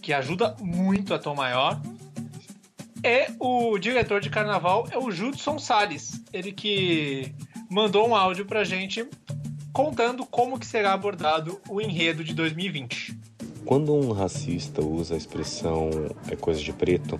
que 0.00 0.12
ajuda 0.12 0.54
muito 0.60 1.12
a 1.12 1.18
Tom 1.18 1.34
Maior. 1.34 1.80
E 3.02 3.32
o 3.40 3.78
diretor 3.78 4.20
de 4.20 4.30
carnaval 4.30 4.86
é 4.92 4.98
o 4.98 5.10
Judson 5.10 5.58
Salles, 5.58 6.22
ele 6.32 6.52
que 6.52 7.34
mandou 7.70 8.06
um 8.06 8.14
áudio 8.14 8.44
pra 8.44 8.62
gente 8.62 9.08
contando 9.72 10.26
como 10.26 10.58
que 10.58 10.66
será 10.66 10.92
abordado 10.92 11.60
o 11.68 11.80
enredo 11.80 12.24
de 12.24 12.34
2020. 12.34 13.18
Quando 13.64 13.94
um 13.94 14.12
racista 14.12 14.84
usa 14.84 15.14
a 15.14 15.16
expressão 15.16 15.90
é 16.28 16.36
coisa 16.36 16.60
de 16.60 16.72
preto, 16.72 17.18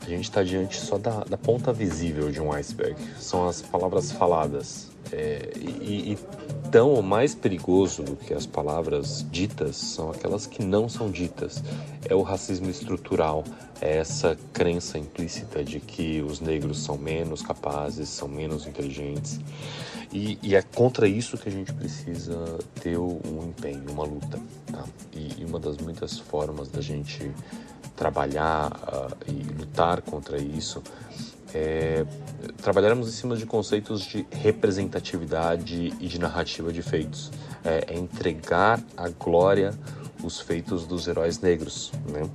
a 0.00 0.08
gente 0.08 0.24
está 0.24 0.42
diante 0.42 0.78
só 0.80 0.98
da, 0.98 1.24
da, 1.24 1.38
ponta 1.38 1.72
visível 1.72 2.30
de 2.30 2.40
um 2.40 2.52
iceberg. 2.52 2.96
São 3.18 3.46
as 3.48 3.62
palavras 3.62 4.10
faladas. 4.10 4.90
É, 5.12 5.52
e, 5.56 6.12
e 6.12 6.18
tão 6.70 6.88
ou 6.88 7.02
mais 7.02 7.34
perigoso 7.34 8.02
do 8.02 8.16
que 8.16 8.32
as 8.32 8.46
palavras 8.46 9.26
ditas 9.30 9.76
são 9.76 10.10
aquelas 10.10 10.46
que 10.46 10.64
não 10.64 10.88
são 10.88 11.10
ditas. 11.10 11.62
É 12.08 12.14
o 12.14 12.22
racismo 12.22 12.68
estrutural, 12.68 13.44
é 13.80 13.98
essa 13.98 14.36
crença 14.52 14.98
implícita 14.98 15.62
de 15.62 15.78
que 15.78 16.22
os 16.22 16.40
negros 16.40 16.82
são 16.82 16.96
menos 16.96 17.42
capazes, 17.42 18.08
são 18.08 18.26
menos 18.26 18.66
inteligentes. 18.66 19.38
E, 20.12 20.38
e, 20.42 20.54
é 20.54 20.60
contra 20.60 21.08
isso 21.08 21.38
que 21.38 21.48
a 21.48 21.52
gente 21.52 21.72
precisa 21.72 22.58
ter 22.80 22.98
um 22.98 23.48
empenho, 23.48 23.90
uma 23.90 24.04
luta. 24.04 24.38
Tá? 24.70 24.84
E, 25.12 25.40
e 25.40 25.44
uma 25.44 25.58
das 25.58 25.78
muitas 25.78 26.18
formas 26.18 26.68
da 26.68 26.82
gente 26.82 27.30
trabalhar 27.96 28.70
uh, 28.72 29.30
e 29.30 29.42
lutar 29.58 30.02
contra 30.02 30.38
isso 30.38 30.82
é 31.54 32.04
trabalharmos 32.62 33.08
em 33.08 33.12
cima 33.12 33.36
de 33.36 33.46
conceitos 33.46 34.02
de 34.02 34.26
representatividade 34.30 35.92
e 36.00 36.08
de 36.08 36.18
narrativa 36.18 36.72
de 36.72 36.82
feitos. 36.82 37.30
É, 37.64 37.94
é 37.94 37.98
entregar 37.98 38.82
a 38.96 39.08
glória 39.08 39.72
os 40.22 40.40
feitos 40.40 40.86
dos 40.86 41.08
heróis 41.08 41.40
negros, 41.40 41.92
né? 42.08 42.28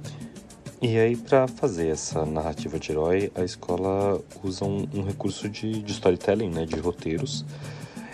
E 0.79 0.99
aí, 0.99 1.15
para 1.15 1.47
fazer 1.47 1.87
essa 1.87 2.23
narrativa 2.23 2.77
de 2.77 2.91
herói, 2.91 3.31
a 3.33 3.43
escola 3.43 4.21
usa 4.43 4.63
um, 4.63 4.87
um 4.93 5.01
recurso 5.01 5.49
de, 5.49 5.81
de, 5.81 5.91
storytelling, 5.91 6.51
né, 6.51 6.67
de 6.67 6.75
roteiros, 6.79 7.43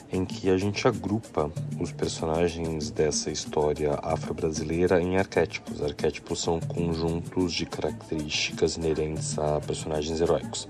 em 0.09 0.23
que 0.23 0.49
a 0.49 0.57
gente 0.57 0.87
agrupa 0.87 1.51
os 1.77 1.91
personagens 1.91 2.89
dessa 2.89 3.29
história 3.29 3.99
afro-brasileira 4.01 5.01
em 5.01 5.17
arquétipos. 5.17 5.83
Arquétipos 5.83 6.41
são 6.41 6.61
conjuntos 6.61 7.51
de 7.51 7.65
características 7.65 8.77
inerentes 8.77 9.37
a 9.37 9.59
personagens 9.59 10.21
heróicos. 10.21 10.65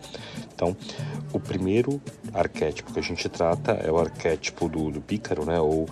Então, 0.56 0.76
o 1.32 1.40
primeiro 1.40 2.02
arquétipo 2.34 2.92
que 2.92 3.00
a 3.00 3.04
gente 3.04 3.30
trata 3.30 3.74
é 3.74 3.92
o 3.92 4.00
arquétipo 4.00 4.68
do, 4.68 4.90
do 4.90 5.00
pícaro, 5.00 5.46
né, 5.46 5.60
ou 5.60 5.88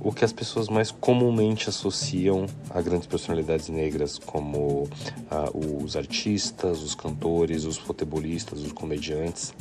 o 0.00 0.12
que 0.12 0.24
as 0.24 0.32
pessoas 0.32 0.68
mais 0.68 0.90
comumente 0.90 1.68
associam 1.68 2.46
a 2.70 2.80
grandes 2.80 3.06
personalidades 3.06 3.68
negras, 3.68 4.18
como 4.18 4.84
uh, 4.84 5.84
os 5.84 5.96
artistas, 5.96 6.82
os 6.82 6.94
cantores, 6.94 7.64
os 7.64 7.76
futebolistas, 7.76 8.60
os 8.60 8.72
comediantes. 8.72 9.54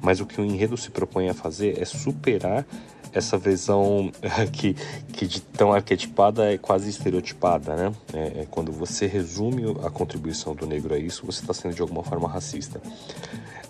Mas 0.00 0.20
o 0.20 0.26
que 0.26 0.40
o 0.40 0.44
enredo 0.44 0.76
se 0.76 0.90
propõe 0.90 1.28
a 1.28 1.34
fazer 1.34 1.80
é 1.80 1.84
superar 1.84 2.66
essa 3.12 3.38
visão 3.38 4.12
que, 4.52 4.74
que 5.12 5.26
de 5.26 5.40
tão 5.40 5.72
arquetipada 5.72 6.52
é 6.52 6.58
quase 6.58 6.90
estereotipada, 6.90 7.74
né? 7.74 7.92
É, 8.12 8.42
é 8.42 8.46
quando 8.50 8.70
você 8.70 9.06
resume 9.06 9.64
a 9.84 9.90
contribuição 9.90 10.54
do 10.54 10.66
negro 10.66 10.94
a 10.94 10.98
isso, 10.98 11.24
você 11.24 11.40
está 11.40 11.54
sendo 11.54 11.74
de 11.74 11.80
alguma 11.80 12.02
forma 12.02 12.28
racista. 12.28 12.80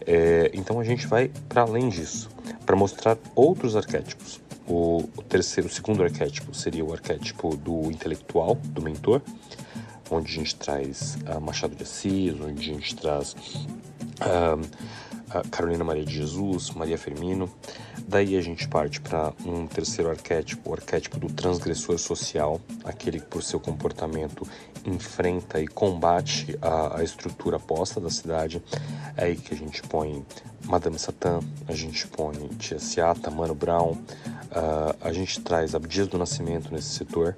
É, 0.07 0.51
então 0.55 0.81
a 0.81 0.85
gente 0.85 1.07
vai 1.07 1.31
para 1.49 1.63
além 1.63 1.89
disso, 1.89 2.29
para 2.67 2.77
mostrar 2.77 3.17
outros 3.35 3.77
arquétipos. 3.77 4.41
O, 4.69 5.09
terceiro, 5.29 5.69
o 5.69 5.73
segundo 5.73 6.03
arquétipo 6.03 6.53
seria 6.53 6.85
o 6.85 6.93
arquétipo 6.93 7.57
do 7.57 7.89
intelectual, 7.91 8.57
do 8.57 8.83
mentor, 8.83 9.23
onde 10.11 10.33
a 10.33 10.35
gente 10.35 10.57
traz 10.57 11.17
uh, 11.29 11.41
Machado 11.41 11.77
de 11.77 11.85
Assis, 11.85 12.35
onde 12.41 12.71
a 12.71 12.75
gente 12.75 12.97
traz 12.97 13.37
uh, 14.21 15.49
Carolina 15.51 15.85
Maria 15.85 16.05
de 16.05 16.14
Jesus, 16.14 16.71
Maria 16.71 16.99
Firmino. 16.99 17.49
Daí 18.09 18.37
a 18.37 18.41
gente 18.41 18.69
parte 18.69 19.01
para 19.01 19.33
um 19.45 19.67
terceiro 19.67 20.09
arquétipo, 20.09 20.71
o 20.71 20.75
arquétipo 20.75 21.19
do 21.19 21.27
transgressor 21.27 21.99
social, 21.99 22.61
aquele 22.85 23.19
que 23.19 23.27
por 23.27 23.43
seu 23.43 23.59
comportamento 23.59 24.47
enfrenta 24.85 25.61
e 25.61 25.67
combate 25.67 26.57
a, 26.63 26.99
a 26.99 27.03
estrutura 27.03 27.59
posta 27.59 28.01
da 28.01 28.09
cidade. 28.09 28.63
É 29.17 29.25
aí 29.25 29.37
que 29.37 29.53
a 29.53 29.57
gente 29.57 29.83
põe 29.83 30.25
Madame 30.65 30.99
Satã, 30.99 31.41
a 31.67 31.73
gente 31.73 32.07
põe 32.07 32.37
Tia 32.59 32.79
Seata, 32.79 33.29
Mano 33.29 33.55
Brown, 33.55 33.93
uh, 33.93 34.97
a 35.01 35.13
gente 35.13 35.41
traz 35.41 35.75
Abdias 35.75 36.07
do 36.07 36.17
Nascimento 36.17 36.73
nesse 36.73 36.91
setor, 36.91 37.37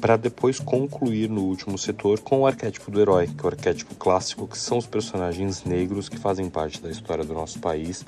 para 0.00 0.16
depois 0.16 0.58
concluir 0.58 1.28
no 1.28 1.42
último 1.42 1.76
setor 1.78 2.20
com 2.20 2.40
o 2.40 2.46
arquétipo 2.46 2.90
do 2.90 3.00
herói, 3.00 3.26
que 3.26 3.40
é 3.40 3.44
o 3.44 3.48
arquétipo 3.48 3.94
clássico, 3.94 4.46
que 4.46 4.58
são 4.58 4.78
os 4.78 4.86
personagens 4.86 5.64
negros 5.64 6.08
que 6.08 6.18
fazem 6.18 6.48
parte 6.48 6.80
da 6.80 6.90
história 6.90 7.24
do 7.24 7.34
nosso 7.34 7.58
país 7.58 8.04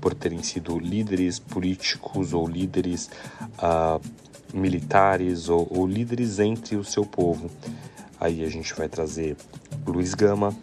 por 0.00 0.14
terem 0.14 0.42
sido 0.42 0.78
líderes 0.78 1.38
políticos 1.38 2.32
ou 2.32 2.46
líderes 2.46 3.10
uh, 3.58 4.00
militares 4.52 5.48
ou, 5.48 5.66
ou 5.70 5.86
líderes 5.86 6.38
entre 6.38 6.76
o 6.76 6.84
seu 6.84 7.04
povo. 7.04 7.50
Aí 8.20 8.44
a 8.44 8.48
gente 8.48 8.72
vai 8.74 8.88
trazer 8.88 9.36
Luiz 9.86 10.14
Gama, 10.14 10.54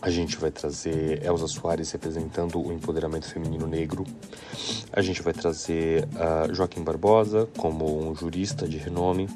a 0.00 0.10
gente 0.10 0.36
vai 0.36 0.50
trazer 0.50 1.24
Elza 1.24 1.48
Soares 1.48 1.90
representando 1.90 2.60
o 2.60 2.72
empoderamento 2.72 3.28
feminino 3.28 3.66
negro. 3.66 4.04
A 4.92 5.02
gente 5.02 5.22
vai 5.22 5.32
trazer 5.32 6.04
uh, 6.04 6.54
Joaquim 6.54 6.82
Barbosa 6.82 7.48
como 7.56 8.08
um 8.08 8.14
jurista 8.14 8.68
de 8.68 8.78
renome. 8.78 9.28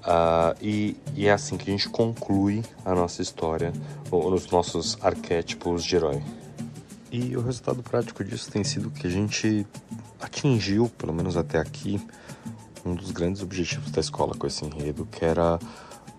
Uh, 0.00 0.56
e, 0.62 0.96
e, 1.14 1.26
é 1.26 1.32
assim 1.32 1.58
que 1.58 1.68
a 1.68 1.72
gente 1.72 1.88
conclui 1.90 2.62
a 2.86 2.94
nossa 2.94 3.20
história, 3.20 3.70
ou 4.10 4.30
nos 4.30 4.50
nossos 4.50 4.96
arquétipos 5.02 5.84
de 5.84 5.96
herói. 5.96 6.22
E 7.12 7.36
o 7.36 7.42
resultado 7.42 7.82
prático 7.82 8.24
disso 8.24 8.50
tem 8.50 8.64
sido 8.64 8.90
que 8.90 9.06
a 9.06 9.10
gente 9.10 9.66
atingiu, 10.18 10.88
pelo 10.96 11.12
menos 11.12 11.36
até 11.36 11.58
aqui, 11.58 12.00
um 12.84 12.94
dos 12.94 13.10
grandes 13.10 13.42
objetivos 13.42 13.90
da 13.90 14.00
escola 14.00 14.34
com 14.34 14.46
esse 14.46 14.64
enredo, 14.64 15.06
que 15.10 15.22
era 15.22 15.58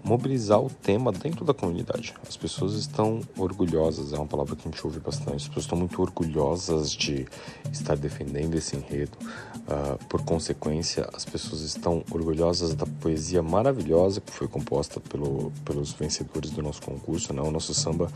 mobilizar 0.04 0.60
o 0.60 0.70
tema 0.70 1.12
dentro 1.12 1.46
da 1.46 1.54
comunidade. 1.54 2.14
As 2.28 2.36
pessoas 2.36 2.74
estão 2.74 3.22
orgulhosas, 3.38 4.14
é 4.14 4.18
uma 4.18 4.26
palavra 4.26 4.56
que 4.56 4.68
a 4.68 4.72
gente 4.72 4.86
ouve 4.86 5.00
bastante, 5.00 5.36
as 5.36 5.48
pessoas 5.48 5.66
estão 5.66 5.78
muito 5.78 6.02
orgulhosas 6.02 6.92
de 6.92 7.28
estar 7.72 7.96
defendendo 7.96 8.56
esse 8.56 8.76
enredo. 8.76 9.18
Uh, 9.22 10.04
por 10.06 10.24
consequência, 10.24 11.08
as 11.14 11.24
pessoas 11.24 11.62
estão 11.62 12.04
orgulhosas 12.12 12.74
da 12.74 12.86
poesia 12.86 13.42
maravilhosa 13.42 14.20
que 14.20 14.32
foi 14.32 14.48
composta 14.48 15.00
pelo, 15.00 15.52
pelos 15.64 15.94
vencedores 15.94 16.52
do 16.52 16.62
nosso 16.62 16.82
concurso. 16.82 17.34
Né? 17.34 17.42
O 17.42 17.52
nosso 17.52 17.74
samba 17.74 18.12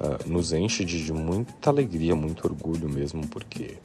uh, 0.00 0.28
nos 0.28 0.52
enche 0.52 0.84
de, 0.84 1.04
de 1.04 1.12
muita 1.12 1.70
alegria, 1.70 2.16
muito 2.16 2.46
orgulho 2.46 2.88
mesmo, 2.88 3.26
porque 3.28 3.78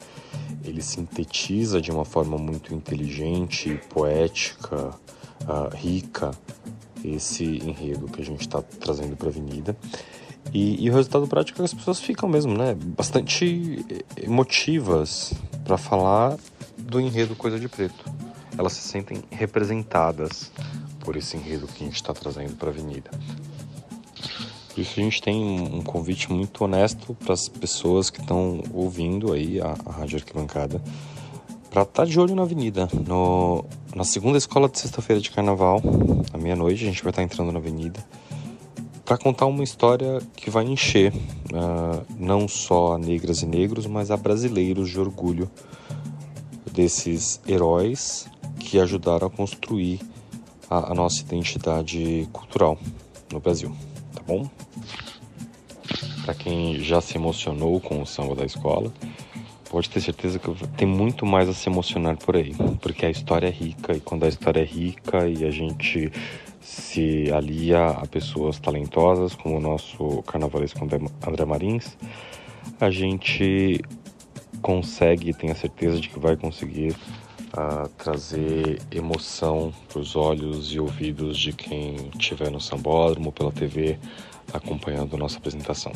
ele 0.64 0.82
sintetiza 0.82 1.80
de 1.80 1.90
uma 1.90 2.04
forma 2.04 2.38
muito 2.38 2.74
inteligente, 2.74 3.80
poética, 3.90 4.90
uh, 5.42 5.74
rica, 5.74 6.32
esse 7.04 7.44
enredo 7.44 8.06
que 8.06 8.20
a 8.20 8.24
gente 8.24 8.40
está 8.40 8.62
trazendo 8.62 9.16
para 9.16 9.28
a 9.28 9.30
Avenida. 9.30 9.76
E, 10.52 10.84
e, 10.84 10.90
o 10.90 10.94
resultado 10.94 11.26
prático 11.26 11.56
é 11.56 11.60
que 11.60 11.64
as 11.64 11.74
pessoas 11.74 12.00
ficam 12.00 12.28
mesmo, 12.28 12.56
né? 12.56 12.74
Bastante 12.74 13.84
emotivas 14.20 15.32
para 15.64 15.78
falar 15.78 16.36
do 16.76 17.00
enredo 17.00 17.36
Coisa 17.36 17.58
de 17.58 17.68
Preto. 17.68 18.04
Elas 18.58 18.72
se 18.72 18.86
sentem 18.86 19.22
representadas 19.30 20.50
por 21.00 21.16
esse 21.16 21.36
enredo 21.36 21.66
que 21.66 21.84
a 21.84 21.86
gente 21.86 21.96
está 21.96 22.12
trazendo 22.12 22.54
para 22.56 22.68
a 22.68 22.72
Avenida. 22.72 23.10
Por 24.74 24.80
isso 24.80 24.98
a 24.98 25.02
gente 25.02 25.22
tem 25.22 25.60
um 25.60 25.82
convite 25.82 26.32
muito 26.32 26.64
honesto 26.64 27.14
para 27.14 27.34
as 27.34 27.48
pessoas 27.48 28.10
que 28.10 28.20
estão 28.20 28.62
ouvindo 28.72 29.32
aí 29.32 29.60
a, 29.60 29.76
a 29.86 29.92
Rádio 29.92 30.18
Arquibancada 30.18 30.82
para 31.72 31.82
estar 31.82 32.02
tá 32.02 32.04
de 32.04 32.20
olho 32.20 32.34
na 32.34 32.42
avenida. 32.42 32.86
No, 33.08 33.64
na 33.94 34.04
segunda 34.04 34.36
escola 34.36 34.68
de 34.68 34.78
sexta-feira 34.78 35.22
de 35.22 35.30
carnaval, 35.30 35.80
à 36.30 36.36
meia-noite, 36.36 36.84
a 36.84 36.86
gente 36.86 37.02
vai 37.02 37.10
estar 37.10 37.22
tá 37.22 37.24
entrando 37.24 37.50
na 37.50 37.58
avenida 37.58 38.04
para 39.06 39.16
contar 39.16 39.46
uma 39.46 39.64
história 39.64 40.20
que 40.36 40.50
vai 40.50 40.64
encher 40.64 41.12
uh, 41.12 42.04
não 42.18 42.46
só 42.46 42.94
a 42.94 42.98
negras 42.98 43.42
e 43.42 43.46
negros, 43.46 43.86
mas 43.86 44.10
a 44.10 44.16
brasileiros 44.16 44.90
de 44.90 45.00
orgulho 45.00 45.50
desses 46.70 47.40
heróis 47.48 48.28
que 48.58 48.78
ajudaram 48.78 49.26
a 49.26 49.30
construir 49.30 50.00
a, 50.68 50.92
a 50.92 50.94
nossa 50.94 51.22
identidade 51.22 52.28
cultural 52.32 52.78
no 53.32 53.40
Brasil, 53.40 53.74
tá 54.14 54.22
bom? 54.26 54.48
Para 56.24 56.34
quem 56.34 56.78
já 56.80 57.00
se 57.00 57.16
emocionou 57.16 57.80
com 57.80 58.00
o 58.00 58.06
samba 58.06 58.34
da 58.34 58.44
escola, 58.44 58.92
pode 59.72 59.88
ter 59.88 60.02
certeza 60.02 60.38
que 60.38 60.68
tem 60.76 60.86
muito 60.86 61.24
mais 61.24 61.48
a 61.48 61.54
se 61.54 61.66
emocionar 61.66 62.18
por 62.18 62.36
aí, 62.36 62.54
porque 62.82 63.06
a 63.06 63.10
história 63.10 63.46
é 63.46 63.50
rica 63.50 63.96
e 63.96 64.00
quando 64.00 64.24
a 64.24 64.28
história 64.28 64.60
é 64.60 64.64
rica 64.64 65.26
e 65.26 65.46
a 65.46 65.50
gente 65.50 66.12
se 66.60 67.32
alia 67.32 67.86
a 67.86 68.06
pessoas 68.06 68.60
talentosas 68.60 69.34
como 69.34 69.56
o 69.56 69.60
nosso 69.60 70.22
carnavalesco 70.24 70.78
André 70.84 71.44
Marins, 71.46 71.96
a 72.78 72.90
gente 72.90 73.80
consegue, 74.60 75.32
tenho 75.32 75.54
a 75.54 75.56
certeza 75.56 75.98
de 75.98 76.10
que 76.10 76.20
vai 76.20 76.36
conseguir 76.36 76.92
uh, 76.92 77.88
trazer 77.96 78.78
emoção 78.90 79.72
para 79.88 80.00
os 80.00 80.14
olhos 80.14 80.70
e 80.70 80.78
ouvidos 80.78 81.38
de 81.38 81.54
quem 81.54 81.96
estiver 82.12 82.50
no 82.50 82.60
sambódromo, 82.60 83.32
pela 83.32 83.50
TV, 83.50 83.98
acompanhando 84.52 85.16
nossa 85.16 85.38
apresentação. 85.38 85.92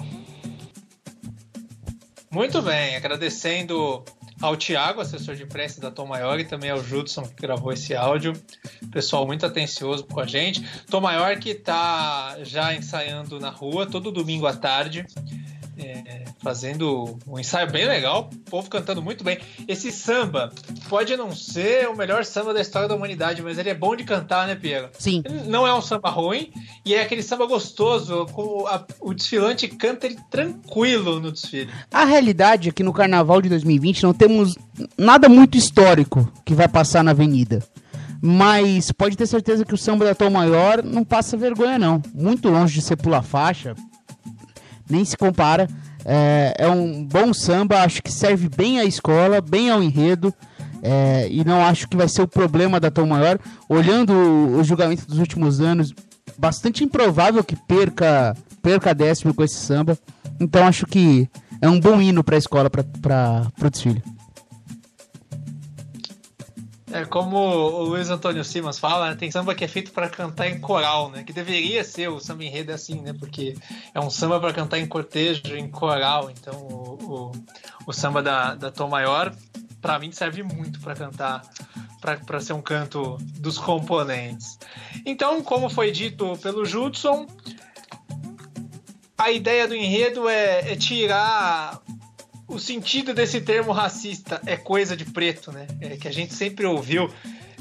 Muito 2.36 2.60
bem, 2.60 2.94
agradecendo 2.94 4.04
ao 4.42 4.54
Tiago, 4.58 5.00
assessor 5.00 5.34
de 5.34 5.44
imprensa 5.44 5.80
da 5.80 5.90
Tom 5.90 6.04
Maior, 6.04 6.38
e 6.38 6.44
também 6.44 6.68
ao 6.68 6.84
Judson, 6.84 7.22
que 7.22 7.40
gravou 7.40 7.72
esse 7.72 7.94
áudio. 7.94 8.34
Pessoal 8.92 9.26
muito 9.26 9.46
atencioso 9.46 10.04
com 10.04 10.20
a 10.20 10.26
gente. 10.26 10.62
Tom 10.90 11.00
Maior 11.00 11.38
que 11.38 11.48
está 11.48 12.36
já 12.42 12.74
ensaiando 12.74 13.40
na 13.40 13.48
rua 13.48 13.86
todo 13.86 14.12
domingo 14.12 14.46
à 14.46 14.54
tarde 14.54 15.06
é, 15.78 16.24
fazendo 16.46 17.18
um 17.26 17.40
ensaio 17.40 17.68
bem 17.72 17.88
legal, 17.88 18.30
o 18.32 18.50
povo 18.50 18.70
cantando 18.70 19.02
muito 19.02 19.24
bem. 19.24 19.36
Esse 19.66 19.90
samba 19.90 20.52
pode 20.88 21.16
não 21.16 21.34
ser 21.34 21.88
o 21.88 21.96
melhor 21.96 22.24
samba 22.24 22.54
da 22.54 22.60
história 22.60 22.86
da 22.86 22.94
humanidade, 22.94 23.42
mas 23.42 23.58
ele 23.58 23.68
é 23.68 23.74
bom 23.74 23.96
de 23.96 24.04
cantar, 24.04 24.46
né, 24.46 24.54
Piero? 24.54 24.88
Sim. 24.96 25.24
Não 25.46 25.66
é 25.66 25.74
um 25.74 25.82
samba 25.82 26.08
ruim 26.08 26.52
e 26.84 26.94
é 26.94 27.02
aquele 27.02 27.20
samba 27.20 27.46
gostoso, 27.46 28.26
com 28.26 28.64
a, 28.68 28.80
o 29.00 29.12
desfilante 29.12 29.66
canta 29.66 30.06
ele 30.06 30.18
tranquilo 30.30 31.18
no 31.18 31.32
desfile. 31.32 31.68
A 31.90 32.04
realidade 32.04 32.68
é 32.68 32.72
que 32.72 32.84
no 32.84 32.92
carnaval 32.92 33.42
de 33.42 33.48
2020 33.48 34.04
não 34.04 34.14
temos 34.14 34.56
nada 34.96 35.28
muito 35.28 35.58
histórico 35.58 36.32
que 36.44 36.54
vai 36.54 36.68
passar 36.68 37.02
na 37.02 37.10
avenida. 37.10 37.60
Mas 38.22 38.92
pode 38.92 39.16
ter 39.16 39.26
certeza 39.26 39.64
que 39.64 39.74
o 39.74 39.78
samba 39.78 40.04
da 40.04 40.14
Tom 40.14 40.30
Maior 40.30 40.80
não 40.84 41.02
passa 41.02 41.36
vergonha, 41.36 41.76
não. 41.76 42.00
Muito 42.14 42.48
longe 42.48 42.74
de 42.74 42.82
ser 42.82 42.96
pula 42.96 43.20
faixa, 43.20 43.74
nem 44.88 45.04
se 45.04 45.16
compara. 45.16 45.66
É, 46.08 46.54
é, 46.58 46.68
um 46.68 47.04
bom 47.04 47.34
samba, 47.34 47.82
acho 47.82 48.00
que 48.00 48.12
serve 48.12 48.48
bem 48.48 48.78
à 48.78 48.84
escola, 48.84 49.40
bem 49.40 49.70
ao 49.70 49.82
enredo. 49.82 50.32
É, 50.80 51.26
e 51.28 51.44
não 51.44 51.60
acho 51.64 51.88
que 51.88 51.96
vai 51.96 52.08
ser 52.08 52.22
o 52.22 52.28
problema 52.28 52.78
da 52.78 52.92
Tom 52.92 53.06
Maior. 53.06 53.40
Olhando 53.68 54.12
o, 54.12 54.58
o 54.58 54.64
julgamento 54.64 55.04
dos 55.04 55.18
últimos 55.18 55.60
anos, 55.60 55.92
bastante 56.38 56.84
improvável 56.84 57.42
que 57.42 57.56
perca, 57.56 58.36
perca 58.62 58.94
décimo 58.94 59.34
com 59.34 59.42
esse 59.42 59.56
samba. 59.56 59.98
Então 60.38 60.64
acho 60.64 60.86
que 60.86 61.28
é 61.60 61.68
um 61.68 61.80
bom 61.80 62.00
hino 62.00 62.22
para 62.22 62.36
a 62.36 62.38
escola, 62.38 62.70
para 62.70 63.50
o 63.60 63.70
desfile. 63.70 64.02
É 66.96 67.04
como 67.04 67.36
o 67.36 67.82
Luiz 67.82 68.08
Antônio 68.08 68.42
Simas 68.42 68.78
fala, 68.78 69.10
né? 69.10 69.16
tem 69.16 69.30
samba 69.30 69.54
que 69.54 69.62
é 69.62 69.68
feito 69.68 69.92
para 69.92 70.08
cantar 70.08 70.48
em 70.48 70.58
coral, 70.58 71.10
né? 71.10 71.22
Que 71.24 71.32
deveria 71.32 71.84
ser 71.84 72.08
o 72.08 72.18
samba 72.18 72.42
enredo 72.42 72.70
é 72.70 72.74
assim, 72.74 73.02
né? 73.02 73.12
Porque 73.12 73.54
é 73.92 74.00
um 74.00 74.08
samba 74.08 74.40
para 74.40 74.54
cantar 74.54 74.78
em 74.78 74.86
cortejo, 74.86 75.54
em 75.54 75.68
coral. 75.68 76.30
Então 76.30 76.54
o, 76.54 76.98
o, 77.02 77.32
o 77.88 77.92
samba 77.92 78.22
da, 78.22 78.54
da 78.54 78.70
Tom 78.70 78.88
Maior, 78.88 79.30
para 79.82 79.98
mim, 79.98 80.10
serve 80.10 80.42
muito 80.42 80.80
para 80.80 80.94
cantar, 80.94 81.42
para 82.00 82.40
ser 82.40 82.54
um 82.54 82.62
canto 82.62 83.18
dos 83.38 83.58
componentes. 83.58 84.58
Então, 85.04 85.42
como 85.42 85.68
foi 85.68 85.92
dito 85.92 86.34
pelo 86.38 86.64
Judson, 86.64 87.26
a 89.18 89.30
ideia 89.30 89.68
do 89.68 89.74
enredo 89.74 90.30
é, 90.30 90.72
é 90.72 90.76
tirar 90.76 91.78
o 92.48 92.58
sentido 92.58 93.12
desse 93.12 93.40
termo 93.40 93.72
racista 93.72 94.40
é 94.46 94.56
coisa 94.56 94.96
de 94.96 95.04
preto, 95.04 95.50
né? 95.50 95.66
É, 95.80 95.96
que 95.96 96.06
a 96.06 96.12
gente 96.12 96.34
sempre 96.34 96.66
ouviu. 96.66 97.10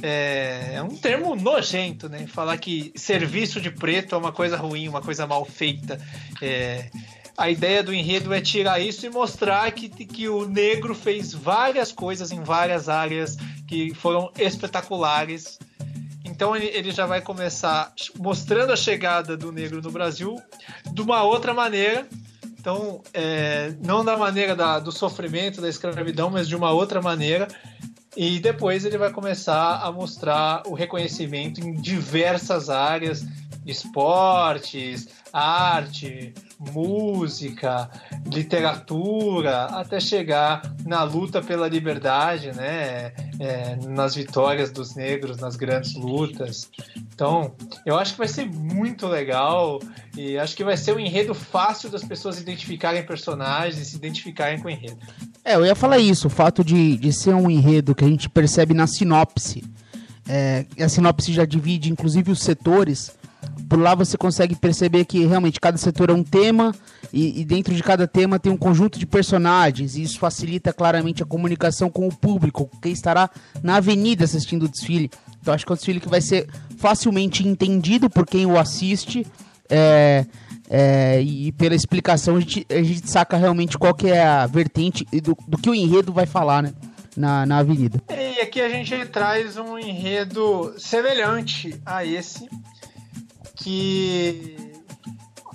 É, 0.02 0.74
é, 0.74 0.84
um 0.84 0.96
termo 0.96 1.36
nojento, 1.36 2.08
né? 2.08 2.28
Falar 2.28 2.58
que 2.58 2.92
serviço 2.96 3.60
de 3.60 3.72
preto 3.72 4.14
é 4.14 4.18
uma 4.18 4.32
coisa 4.32 4.58
ruim, 4.58 4.88
uma 4.88 5.02
coisa 5.02 5.26
mal 5.26 5.44
feita. 5.46 6.00
É, 6.42 6.90
a 7.38 7.50
ideia 7.50 7.84
do 7.84 7.94
enredo 7.94 8.34
é 8.34 8.40
tirar 8.40 8.80
isso 8.80 9.06
e 9.06 9.10
mostrar 9.10 9.70
que, 9.72 9.90
que 9.90 10.30
o 10.30 10.48
negro 10.48 10.94
fez 10.94 11.34
várias 11.34 11.92
coisas 11.92 12.32
em 12.32 12.44
várias 12.44 12.88
áreas 12.88 13.38
que 13.68 13.94
foram 13.94 14.32
espetaculares. 14.38 15.60
Então 16.24 16.56
ele 16.56 16.92
já 16.92 17.06
vai 17.06 17.22
começar 17.22 17.94
mostrando 18.18 18.72
a 18.72 18.76
chegada 18.76 19.36
do 19.38 19.52
negro 19.52 19.82
no 19.82 19.92
Brasil 19.92 20.42
de 20.92 21.02
uma 21.02 21.24
outra 21.24 21.54
maneira, 21.54 22.08
então, 22.66 23.00
é, 23.14 23.76
não 23.80 24.04
da 24.04 24.18
maneira 24.18 24.56
da, 24.56 24.80
do 24.80 24.92
sofrimento, 24.92 25.62
da 25.62 25.70
escravidão, 25.70 26.32
mas 26.32 26.48
de 26.48 26.56
uma 26.56 26.72
outra 26.72 27.00
maneira. 27.00 27.48
E 28.18 28.40
depois 28.40 28.84
ele 28.84 28.98
vai 28.98 29.12
começar 29.12 29.82
a 29.84 29.92
mostrar 29.92 30.64
o 30.66 30.74
reconhecimento 30.74 31.62
em 31.62 31.74
diversas 31.76 32.68
áreas, 32.68 33.24
esportes, 33.66 35.08
arte, 35.34 36.34
música, 36.60 37.90
literatura, 38.26 39.66
até 39.66 40.00
chegar 40.00 40.62
na 40.86 41.04
luta 41.04 41.42
pela 41.42 41.68
liberdade, 41.68 42.52
né? 42.56 43.12
É, 43.40 43.76
nas 43.88 44.16
vitórias 44.16 44.72
dos 44.72 44.96
negros, 44.96 45.38
nas 45.38 45.56
grandes 45.56 45.96
lutas. 45.96 46.70
Então, 47.14 47.54
eu 47.86 47.98
acho 47.98 48.14
que 48.14 48.20
vai 48.20 48.28
ser 48.28 48.46
muito 48.46 49.08
legal 49.08 49.80
e 50.16 50.38
acho 50.38 50.56
que 50.56 50.64
vai 50.64 50.78
ser 50.78 50.96
um 50.96 51.00
enredo 51.00 51.34
fácil 51.34 51.90
das 51.90 52.04
pessoas 52.04 52.40
identificarem 52.40 53.06
personagens 53.06 53.82
e 53.82 53.86
se 53.86 53.98
identificarem 53.98 54.60
com 54.60 54.68
o 54.68 54.72
enredo. 54.72 54.98
É, 55.44 55.56
eu 55.56 55.66
ia 55.66 55.76
falar 55.76 56.00
isso, 56.00 56.28
o 56.28 56.30
fato 56.30 56.64
de, 56.64 56.98
de 56.98 57.12
ser 57.12 57.36
um 57.36 57.50
enredo 57.50 57.94
que 57.94 58.06
a 58.06 58.08
gente 58.08 58.30
percebe 58.30 58.74
na 58.74 58.88
sinopse. 58.88 59.64
É, 60.28 60.66
a 60.80 60.90
sinopse 60.90 61.32
já 61.32 61.46
divide, 61.46 61.92
inclusive, 61.92 62.32
os 62.32 62.40
setores 62.40 63.12
por 63.70 63.80
lá 63.80 63.96
você 63.96 64.18
consegue 64.18 64.56
perceber 64.56 65.06
que 65.06 65.26
realmente 65.26 65.60
cada 65.60 65.78
setor 65.78 66.10
é 66.10 66.14
um 66.14 66.24
tema 66.24 66.74
e, 67.12 67.42
e, 67.42 67.46
dentro 67.46 67.74
de 67.74 67.82
cada 67.82 68.08
tema 68.08 68.40
tem 68.40 68.52
um 68.52 68.58
conjunto 68.58 69.00
de 69.00 69.06
personagens 69.06 69.96
e 69.96 70.02
isso 70.02 70.20
facilita 70.20 70.74
claramente 70.74 71.24
a 71.24 71.26
comunicação 71.26 71.90
com 71.90 72.08
o 72.08 72.16
público, 72.16 72.70
quem 72.82 72.92
estará 72.92 73.30
na 73.64 73.78
avenida 73.78 74.24
assistindo 74.24 74.64
o 74.64 74.70
desfile. 74.70 75.10
Então 75.42 75.54
acho 75.54 75.66
que 75.66 75.72
é 75.72 75.74
um 75.74 75.78
desfile 75.78 76.00
que 76.00 76.10
vai 76.10 76.22
ser 76.22 76.48
facilmente 76.78 77.48
entendido 77.48 78.10
por 78.10 78.26
quem 78.26 78.46
o 78.46 78.58
assiste 78.58 79.26
é, 79.70 80.26
é, 80.70 81.22
e 81.22 81.52
pela 81.52 81.76
explicação 81.76 82.38
a 82.38 82.40
gente, 82.40 82.66
a 82.70 82.82
gente, 82.82 83.10
saca 83.10 83.38
realmente 83.38 83.78
qual 83.78 83.94
que 83.94 84.08
é 84.08 84.24
a 84.24 84.48
vertente 84.48 85.06
do, 85.22 85.38
do 85.48 85.58
que 85.58 85.70
o 85.70 85.76
enredo 85.76 86.12
vai 86.12 86.26
falar, 86.26 86.64
né? 86.64 86.74
Na, 87.16 87.46
na 87.46 87.60
avenida. 87.60 88.04
E 88.10 88.42
aqui 88.42 88.60
a 88.60 88.68
gente 88.68 89.06
traz 89.06 89.56
um 89.56 89.80
enredo 89.80 90.76
semelhante 90.78 91.80
a 91.86 92.04
esse, 92.04 92.46
que 93.66 94.56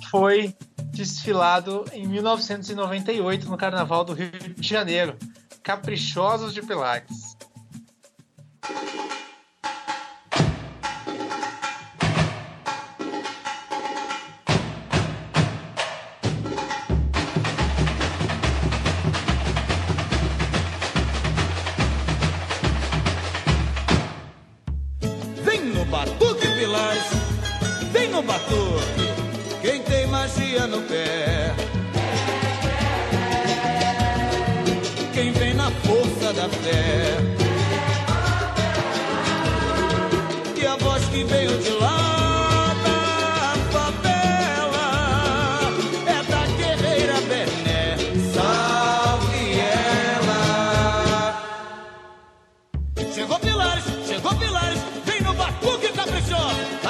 foi 0.09 0.53
desfilado 0.91 1.85
em 1.93 2.05
1998 2.05 3.49
no 3.49 3.55
Carnaval 3.55 4.03
do 4.03 4.11
Rio 4.11 4.29
de 4.29 4.67
Janeiro, 4.67 5.15
Caprichosos 5.63 6.53
de 6.53 6.61
Pilares. 6.61 7.37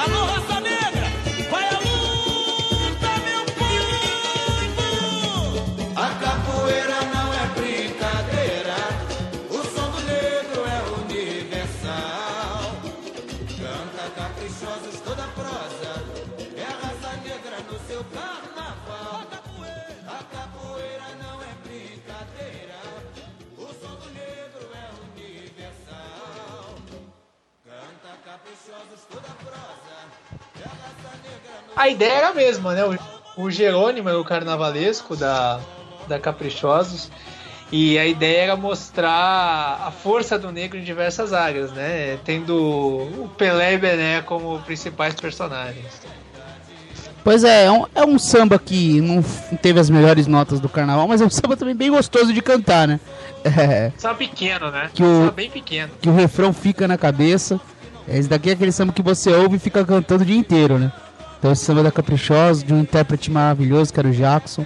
amor. 0.06 0.31
A 31.76 31.90
ideia 31.90 32.14
era 32.14 32.30
a 32.30 32.34
mesma, 32.34 32.74
né? 32.74 32.84
O, 33.38 33.44
o 33.44 33.52
Jerônimo 33.52 34.10
era 34.10 34.20
o 34.20 34.24
carnavalesco 34.26 35.16
da, 35.16 35.60
da 36.08 36.20
Caprichosos. 36.20 37.10
E 37.72 37.98
a 37.98 38.06
ideia 38.06 38.42
era 38.44 38.56
mostrar 38.58 39.82
a 39.88 39.92
força 39.92 40.38
do 40.38 40.52
negro 40.52 40.78
em 40.78 40.84
diversas 40.84 41.32
áreas, 41.32 41.72
né? 41.72 42.20
Tendo 42.26 42.54
o 42.58 43.30
Pelé 43.38 43.74
e 43.76 43.78
Bené 43.78 44.22
como 44.22 44.60
principais 44.60 45.16
personagens. 45.16 46.02
Pois 47.24 47.44
é, 47.44 47.66
é 47.66 47.72
um, 47.72 47.86
é 47.96 48.04
um 48.04 48.20
samba 48.20 48.60
que 48.60 49.00
não 49.00 49.22
teve 49.62 49.80
as 49.80 49.90
melhores 49.90 50.28
notas 50.28 50.60
do 50.60 50.68
carnaval, 50.68 51.08
mas 51.08 51.22
é 51.22 51.26
um 51.26 51.30
samba 51.30 51.56
também 51.56 51.76
bem 51.76 51.90
gostoso 51.92 52.34
de 52.34 52.42
cantar, 52.42 52.88
né? 52.88 53.00
É, 53.44 53.92
Samba 53.98 54.16
pequeno, 54.16 54.70
né? 54.70 54.92
Que 54.94 55.02
o- 55.02 55.06
Samba 55.22 55.32
bem 55.32 55.50
pequeno. 55.50 55.92
que 56.00 56.08
o 56.10 56.14
refrão 56.14 56.54
fica 56.54 56.88
na 56.88 56.96
cabeça. 56.98 57.60
Esse 58.14 58.28
daqui 58.28 58.49
é 58.49 58.53
aquele 58.53 58.72
samba 58.72 58.93
que 58.93 59.01
você 59.01 59.32
ouve 59.32 59.55
e 59.55 59.59
fica 59.59 59.86
cantando 59.86 60.24
o 60.24 60.26
dia 60.26 60.38
inteiro, 60.38 60.78
né? 60.78 60.91
Então 61.39 61.51
esse 61.51 61.66
samba 61.66 61.82
da 61.82 61.91
Caprichosa, 61.91 62.66
de 62.66 62.74
um 62.74 62.82
intérprete 62.82 63.32
maravilhoso, 63.32 63.93
que 63.93 63.99
era 63.99 64.07
o 64.07 64.12
Jackson. 64.12 64.66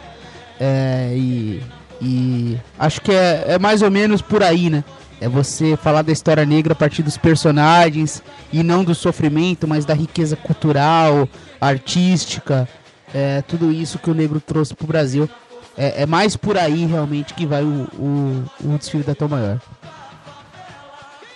É, 0.59 1.13
e, 1.15 1.63
e 2.01 2.57
acho 2.77 3.01
que 3.01 3.11
é, 3.11 3.45
é 3.47 3.59
mais 3.59 3.81
ou 3.81 3.91
menos 3.91 4.21
por 4.21 4.43
aí, 4.43 4.69
né? 4.69 4.83
É 5.21 5.29
você 5.29 5.77
falar 5.77 6.01
da 6.01 6.11
história 6.11 6.45
negra 6.45 6.73
a 6.73 6.75
partir 6.75 7.01
dos 7.01 7.17
personagens 7.17 8.21
e 8.51 8.61
não 8.61 8.83
do 8.83 8.93
sofrimento, 8.93 9.67
mas 9.67 9.85
da 9.85 9.93
riqueza 9.93 10.35
cultural, 10.35 11.29
artística, 11.59 12.67
é, 13.13 13.41
tudo 13.41 13.71
isso 13.71 13.97
que 13.97 14.09
o 14.09 14.13
negro 14.13 14.41
trouxe 14.41 14.73
pro 14.73 14.85
Brasil. 14.85 15.29
É, 15.77 16.03
é 16.03 16.05
mais 16.05 16.35
por 16.35 16.57
aí 16.57 16.85
realmente 16.85 17.33
que 17.33 17.45
vai 17.45 17.63
o, 17.63 17.87
o, 17.97 18.43
o 18.63 18.77
desfile 18.77 19.03
da 19.03 19.15
Tom 19.15 19.29
Maior. 19.29 19.59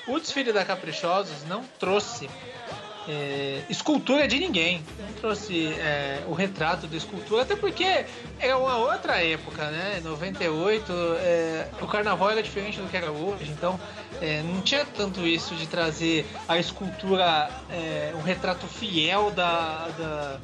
O 0.09 0.19
desfile 0.19 0.51
da 0.51 0.65
Caprichosos 0.65 1.43
não 1.47 1.63
trouxe 1.79 2.29
é, 3.07 3.61
escultura 3.69 4.27
de 4.27 4.37
ninguém. 4.39 4.83
Não 4.99 5.13
trouxe 5.13 5.67
é, 5.73 6.21
o 6.27 6.33
retrato 6.33 6.85
da 6.87 6.95
escultura, 6.97 7.41
até 7.43 7.55
porque 7.55 8.05
era 8.39 8.57
uma 8.57 8.75
outra 8.77 9.23
época, 9.23 9.65
né? 9.71 9.99
98, 10.03 10.91
é, 11.19 11.67
o 11.81 11.87
carnaval 11.87 12.29
era 12.31 12.43
diferente 12.43 12.79
do 12.79 12.87
que 12.87 12.95
era 12.97 13.11
hoje, 13.11 13.49
então 13.51 13.79
é, 14.21 14.41
não 14.43 14.61
tinha 14.61 14.85
tanto 14.85 15.25
isso 15.25 15.55
de 15.55 15.65
trazer 15.67 16.25
a 16.47 16.57
escultura, 16.57 17.49
é, 17.71 18.11
um 18.15 18.21
retrato 18.21 18.67
fiel 18.67 19.31
da, 19.31 19.87
da- 19.97 20.39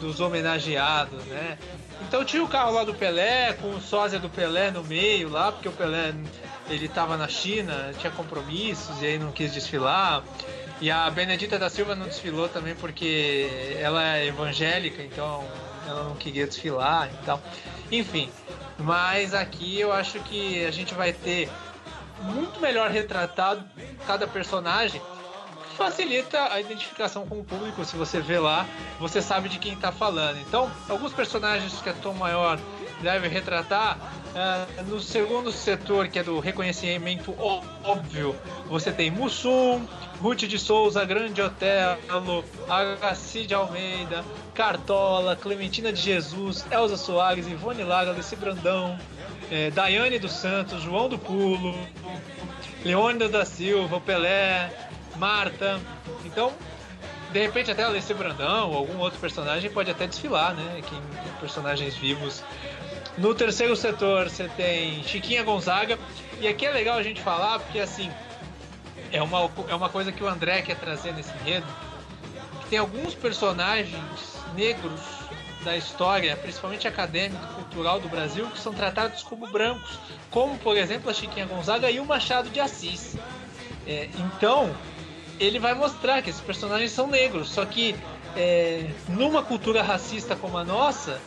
dos 0.00 0.20
homenageados, 0.20 1.24
né? 1.24 1.58
Então 2.02 2.22
tinha 2.24 2.42
o 2.44 2.48
carro 2.48 2.72
lá 2.72 2.84
do 2.84 2.94
Pelé, 2.94 3.54
com 3.54 3.70
o 3.70 3.80
sósia 3.80 4.18
do 4.18 4.28
Pelé 4.28 4.70
no 4.70 4.84
meio 4.84 5.30
lá, 5.30 5.50
porque 5.50 5.68
o 5.68 5.72
Pelé 5.72 6.12
ele 6.68 6.88
tava 6.88 7.16
na 7.16 7.28
China, 7.28 7.92
tinha 7.98 8.12
compromissos 8.12 9.00
e 9.02 9.06
aí 9.06 9.18
não 9.18 9.32
quis 9.32 9.52
desfilar. 9.52 10.22
E 10.80 10.90
a 10.90 11.08
Benedita 11.10 11.58
da 11.58 11.70
Silva 11.70 11.94
não 11.94 12.06
desfilou 12.06 12.48
também 12.48 12.74
porque 12.74 13.76
ela 13.80 14.16
é 14.16 14.26
evangélica, 14.26 15.02
então 15.02 15.44
ela 15.86 16.04
não 16.04 16.16
queria 16.16 16.46
desfilar 16.46 17.08
e. 17.08 17.40
Enfim, 17.90 18.30
mas 18.78 19.32
aqui 19.32 19.80
eu 19.80 19.92
acho 19.92 20.18
que 20.20 20.64
a 20.64 20.70
gente 20.70 20.92
vai 20.92 21.12
ter 21.12 21.48
muito 22.20 22.60
melhor 22.60 22.90
retratado 22.90 23.64
cada 24.06 24.26
personagem 24.26 25.00
facilita 25.76 26.52
a 26.52 26.60
identificação 26.60 27.26
com 27.26 27.38
o 27.38 27.44
público. 27.44 27.84
Se 27.84 27.96
você 27.96 28.18
vê 28.20 28.38
lá, 28.38 28.66
você 28.98 29.20
sabe 29.20 29.48
de 29.48 29.58
quem 29.58 29.74
está 29.74 29.92
falando. 29.92 30.38
Então, 30.40 30.70
alguns 30.88 31.12
personagens 31.12 31.80
que 31.80 31.88
a 31.88 31.92
Tom 31.92 32.14
Maior 32.14 32.58
deve 33.00 33.28
retratar. 33.28 33.98
ah, 34.34 34.66
no 34.86 35.00
segundo 35.00 35.50
setor, 35.50 36.08
que 36.08 36.18
é 36.18 36.22
do 36.22 36.38
reconhecimento 36.40 37.34
óbvio, 37.84 38.36
você 38.68 38.92
tem 38.92 39.10
Mussum, 39.10 39.86
Ruth 40.20 40.40
de 40.40 40.58
Souza, 40.58 41.04
Grande 41.04 41.40
Otelo, 41.40 42.44
Agaci 42.68 43.46
de 43.46 43.54
Almeida, 43.54 44.24
Cartola, 44.54 45.36
Clementina 45.36 45.92
de 45.92 46.00
Jesus, 46.00 46.64
Elza 46.70 46.96
Soares, 46.96 47.46
Ivone 47.46 47.82
Lara, 47.82 48.10
Alice 48.10 48.34
Brandão, 48.36 48.98
eh, 49.50 49.70
Daiane 49.70 50.18
dos 50.18 50.32
Santos, 50.32 50.82
João 50.82 51.08
do 51.08 51.18
Pulo, 51.18 51.74
Leônidas 52.84 53.30
da 53.30 53.44
Silva, 53.44 54.00
Pelé, 54.00 54.70
Marta. 55.16 55.80
Então, 56.24 56.52
de 57.32 57.40
repente 57.40 57.70
até 57.70 57.82
Alessia 57.82 58.14
Brandão 58.14 58.70
ou 58.70 58.78
algum 58.78 58.98
outro 58.98 59.18
personagem 59.18 59.70
pode 59.70 59.90
até 59.90 60.06
desfilar, 60.06 60.54
né? 60.54 60.82
Quem, 60.88 60.98
personagens 61.40 61.94
vivos. 61.96 62.42
No 63.18 63.34
terceiro 63.34 63.74
setor 63.74 64.28
você 64.28 64.48
tem 64.48 65.02
Chiquinha 65.04 65.42
Gonzaga. 65.42 65.98
E 66.40 66.46
aqui 66.46 66.66
é 66.66 66.70
legal 66.70 66.98
a 66.98 67.02
gente 67.02 67.20
falar 67.20 67.58
porque 67.60 67.78
assim 67.78 68.10
é 69.10 69.22
uma, 69.22 69.50
é 69.68 69.74
uma 69.74 69.88
coisa 69.88 70.12
que 70.12 70.22
o 70.22 70.28
André 70.28 70.62
quer 70.62 70.76
trazer 70.76 71.14
nesse 71.14 71.32
enredo. 71.40 71.66
Que 72.60 72.70
tem 72.70 72.78
alguns 72.78 73.14
personagens 73.14 74.36
negros 74.54 75.00
da 75.64 75.76
história, 75.76 76.36
principalmente 76.36 76.86
acadêmica 76.86 77.42
e 77.50 77.54
cultural 77.54 77.98
do 77.98 78.08
Brasil, 78.08 78.46
que 78.48 78.58
são 78.60 78.72
tratados 78.72 79.22
como 79.22 79.46
brancos, 79.48 79.98
como 80.30 80.56
por 80.58 80.76
exemplo 80.76 81.10
a 81.10 81.14
Chiquinha 81.14 81.46
Gonzaga 81.46 81.90
e 81.90 81.98
o 81.98 82.04
Machado 82.04 82.50
de 82.50 82.60
Assis. 82.60 83.16
É, 83.86 84.08
então, 84.18 84.74
ele 85.40 85.58
vai 85.58 85.74
mostrar 85.74 86.22
que 86.22 86.30
esses 86.30 86.40
personagens 86.40 86.92
são 86.92 87.06
negros, 87.06 87.50
só 87.50 87.64
que 87.64 87.96
é, 88.36 88.90
numa 89.08 89.42
cultura 89.42 89.82
racista 89.82 90.36
como 90.36 90.56
a 90.56 90.64
nossa, 90.64 91.20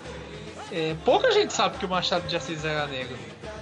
é, 0.71 0.95
pouca 1.03 1.31
gente 1.31 1.53
sabe 1.53 1.77
que 1.77 1.85
o 1.85 1.89
Machado 1.89 2.27
de 2.27 2.35
Assis 2.35 2.63
era 2.63 2.85
negro. 2.87 3.17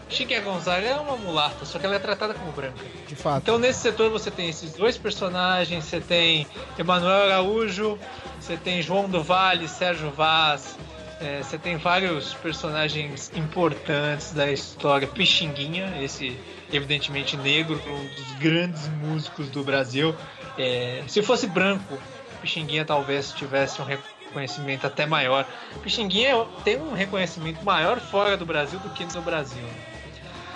Chiquinha 0.09 0.41
Gonzaga 0.41 0.87
é 0.87 0.95
uma 0.95 1.17
mulata, 1.17 1.65
só 1.65 1.77
que 1.77 1.85
ela 1.85 1.95
é 1.95 1.99
tratada 1.99 2.33
como 2.33 2.51
branca. 2.51 2.83
De 3.07 3.15
fato. 3.15 3.43
Então 3.43 3.59
nesse 3.59 3.79
setor 3.79 4.09
você 4.09 4.31
tem 4.31 4.49
esses 4.49 4.73
dois 4.73 4.97
personagens, 4.97 5.83
você 5.83 5.99
tem 5.99 6.47
Emanuel 6.77 7.23
Araújo, 7.23 7.99
você 8.39 8.55
tem 8.55 8.81
João 8.81 9.09
do 9.09 9.21
Vale, 9.21 9.67
Sérgio 9.67 10.09
Vaz, 10.11 10.77
é, 11.19 11.41
você 11.41 11.57
tem 11.57 11.77
vários 11.77 12.33
personagens 12.35 13.31
importantes 13.35 14.31
da 14.31 14.51
história. 14.51 15.07
Pixinguinha, 15.07 16.01
esse 16.01 16.37
evidentemente 16.71 17.35
negro, 17.35 17.81
um 17.87 18.15
dos 18.15 18.31
grandes 18.39 18.87
músicos 18.89 19.49
do 19.49 19.63
Brasil. 19.63 20.15
É, 20.57 21.03
se 21.07 21.21
fosse 21.21 21.47
branco, 21.47 21.97
Pixinguinha 22.41 22.85
talvez 22.85 23.31
tivesse 23.31 23.81
um 23.81 23.85
reconhecimento 24.27 24.85
até 24.85 25.05
maior. 25.05 25.45
Pixinguinha 25.81 26.45
tem 26.63 26.77
um 26.81 26.93
reconhecimento 26.93 27.63
maior 27.63 27.99
fora 27.99 28.37
do 28.37 28.45
Brasil 28.45 28.79
do 28.79 28.89
que 28.89 29.05
no 29.05 29.21
Brasil. 29.21 29.63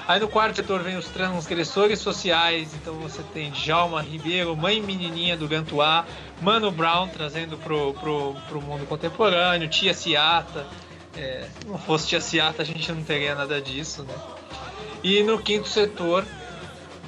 Aí 0.07 0.19
no 0.19 0.27
quarto 0.27 0.55
setor 0.57 0.81
vem 0.81 0.97
os 0.97 1.07
transgressores 1.07 1.99
sociais, 1.99 2.73
então 2.73 2.95
você 2.95 3.23
tem 3.33 3.51
Djalma 3.51 4.01
Ribeiro, 4.01 4.55
Mãe 4.57 4.81
Menininha 4.81 5.37
do 5.37 5.47
Gantuá, 5.47 6.05
Mano 6.41 6.71
Brown 6.71 7.07
trazendo 7.07 7.57
pro, 7.57 7.93
pro, 7.93 8.35
pro 8.49 8.61
mundo 8.61 8.85
contemporâneo, 8.85 9.69
Tia 9.69 9.93
Ciata. 9.93 10.65
É, 11.15 11.47
não 11.65 11.77
fosse 11.77 12.07
Tia 12.07 12.21
Ciata 12.21 12.61
a 12.61 12.65
gente 12.65 12.91
não 12.91 13.03
teria 13.03 13.35
nada 13.35 13.61
disso, 13.61 14.03
né? 14.03 14.13
E 15.03 15.23
no 15.23 15.39
quinto 15.39 15.67
setor 15.67 16.25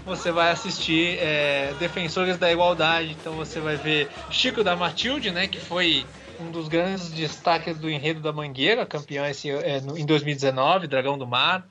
você 0.05 0.32
vai 0.32 0.51
assistir 0.51 1.18
é, 1.20 1.74
Defensores 1.80 2.38
da 2.38 2.51
Igualdade, 2.51 3.16
então 3.20 3.34
você 3.34 3.59
vai 3.59 3.76
ver 3.76 4.09
Chico 4.30 4.64
da 4.64 4.76
Matilde, 4.76 5.32
né, 5.32 5.47
que 5.47 5.59
foi 5.59 6.05
um 6.40 6.52
dos 6.52 6.68
grandes 6.68 7.10
destaques 7.10 7.78
do 7.78 7.90
enredo 7.90 8.20
da 8.20 8.32
Mangueira, 8.34 8.86
campeão 8.86 9.26
esse, 9.26 9.50
é, 9.50 9.80
no- 9.82 9.98
em 9.98 10.06
2019, 10.06 10.88
Dragão 10.88 11.18
do 11.18 11.26
Mar. 11.28 11.66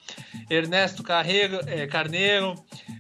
Ernesto 0.48 1.02
Carreiro, 1.02 1.60
é, 1.66 1.86
Carneiro, 1.86 2.54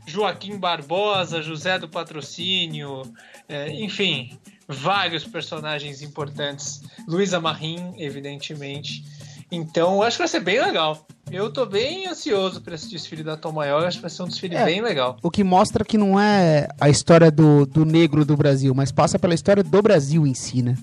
Joaquim 0.06 0.58
Barbosa, 0.58 1.42
José 1.42 1.78
do 1.78 1.88
Patrocínio, 1.88 3.02
é, 3.48 3.70
enfim, 3.72 4.36
vários 4.68 5.24
personagens 5.24 6.02
importantes. 6.02 6.82
Luísa 7.06 7.40
Marim, 7.40 7.94
evidentemente. 7.98 9.04
Então, 9.50 10.02
acho 10.02 10.16
que 10.16 10.22
vai 10.22 10.28
ser 10.28 10.40
bem 10.40 10.60
legal. 10.60 11.06
Eu 11.30 11.52
tô 11.52 11.66
bem 11.66 12.06
ansioso 12.06 12.60
para 12.62 12.74
esse 12.74 12.88
desfile 12.90 13.22
da 13.22 13.36
Tom 13.36 13.52
Maior, 13.52 13.84
acho 13.86 13.98
que 13.98 14.02
vai 14.02 14.10
ser 14.10 14.22
um 14.22 14.28
desfile 14.28 14.56
É. 14.56 14.64
bem 14.64 14.80
legal. 14.80 15.16
O 15.22 15.30
que 15.30 15.44
mostra 15.44 15.84
que 15.84 15.96
não 15.98 16.18
é 16.18 16.68
a 16.80 16.88
história 16.88 17.30
do, 17.30 17.64
do 17.66 17.84
negro 17.84 18.24
do 18.24 18.36
Brasil, 18.36 18.74
mas 18.74 18.90
passa 18.90 19.18
pela 19.18 19.34
história 19.34 19.62
do 19.62 19.82
Brasil 19.82 20.26
em 20.26 20.34
si, 20.34 20.62
né? 20.62 20.74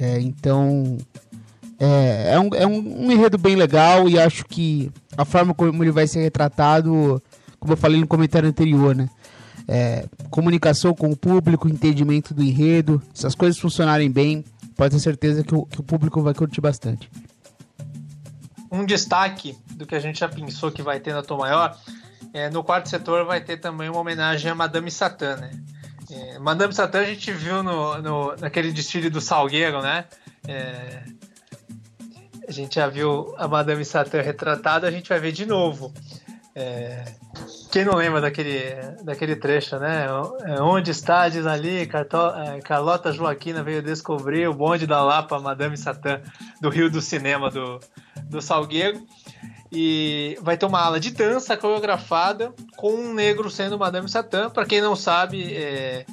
É, 0.00 0.18
então, 0.18 0.96
é, 1.78 2.32
é, 2.32 2.40
um, 2.40 2.54
é 2.54 2.66
um, 2.66 3.06
um 3.06 3.12
enredo 3.12 3.36
bem 3.36 3.54
legal 3.54 4.08
e 4.08 4.18
acho 4.18 4.46
que 4.46 4.90
a 5.14 5.26
forma 5.26 5.52
como 5.52 5.84
ele 5.84 5.90
vai 5.90 6.06
ser 6.06 6.22
retratado, 6.22 7.22
como 7.58 7.74
eu 7.74 7.76
falei 7.76 8.00
no 8.00 8.06
comentário 8.06 8.48
anterior, 8.48 8.96
né? 8.96 9.10
É, 9.68 10.06
comunicação 10.30 10.94
com 10.94 11.10
o 11.10 11.16
público, 11.16 11.68
entendimento 11.68 12.32
do 12.32 12.42
enredo, 12.42 13.00
se 13.12 13.26
as 13.26 13.34
coisas 13.34 13.60
funcionarem 13.60 14.10
bem, 14.10 14.42
pode 14.74 14.94
ter 14.94 15.00
certeza 15.00 15.44
que 15.44 15.54
o, 15.54 15.66
que 15.66 15.80
o 15.80 15.82
público 15.82 16.22
vai 16.22 16.32
curtir 16.32 16.62
bastante. 16.62 17.10
um 18.72 18.84
destaque 18.84 19.56
do 19.72 19.86
que 19.86 19.94
a 19.94 20.00
gente 20.00 20.20
já 20.20 20.28
pensou 20.28 20.72
que 20.72 20.82
vai 20.82 20.98
ter 20.98 21.12
na 21.12 21.22
Tom 21.22 21.38
Maior, 21.38 21.76
é, 22.32 22.48
no 22.48 22.64
quarto 22.64 22.88
setor 22.88 23.26
vai 23.26 23.40
ter 23.42 23.58
também 23.58 23.90
uma 23.90 24.00
homenagem 24.00 24.50
a 24.50 24.54
Madame 24.54 24.90
Satã, 24.90 25.36
né? 25.36 25.50
É, 26.10 26.38
Madame 26.38 26.72
Satã 26.72 27.00
a 27.00 27.04
gente 27.04 27.30
viu 27.32 27.62
no, 27.62 28.00
no- 28.02 28.36
naquele 28.36 28.72
desfile 28.72 29.08
do 29.10 29.20
Salgueiro, 29.20 29.80
né? 29.80 30.04
É, 30.48 31.02
a 32.48 32.52
gente 32.52 32.74
já 32.76 32.88
viu 32.88 33.32
a 33.38 33.46
Madame 33.46 33.84
Satã 33.84 34.20
retratada, 34.20 34.88
a 34.88 34.90
gente 34.90 35.08
vai 35.08 35.20
ver 35.20 35.32
de 35.32 35.46
novo. 35.46 35.92
É, 36.54 37.04
Quem 37.70 37.84
não 37.84 37.94
lembra 37.94 38.20
daquele, 38.20 38.74
daquele 39.04 39.36
trecho, 39.36 39.78
né? 39.78 40.06
É, 40.42 40.60
Onde 40.60 40.90
está, 40.90 41.28
diz 41.28 41.46
ali, 41.46 41.82
é, 41.82 42.60
Carlota 42.60 43.12
Joaquina 43.12 43.62
veio 43.62 43.80
descobrir 43.80 44.48
o 44.48 44.54
bonde 44.54 44.86
da 44.86 45.00
Lapa, 45.02 45.38
Madame 45.38 45.76
Satã, 45.76 46.20
do 46.60 46.68
Rio 46.68 46.90
do 46.90 47.00
Cinema, 47.00 47.50
do, 47.50 47.78
do 48.24 48.42
Salgueiro. 48.42 49.00
E 49.72 50.36
vai 50.42 50.56
ter 50.56 50.66
uma 50.66 50.80
aula 50.80 50.98
de 50.98 51.10
dança 51.10 51.56
coreografada 51.56 52.52
com 52.76 52.92
um 52.92 53.14
negro 53.14 53.48
sendo 53.48 53.78
Madame 53.78 54.08
Satã. 54.08 54.50
Para 54.50 54.66
quem 54.66 54.80
não 54.80 54.96
sabe, 54.96 55.54
é, 55.54 56.04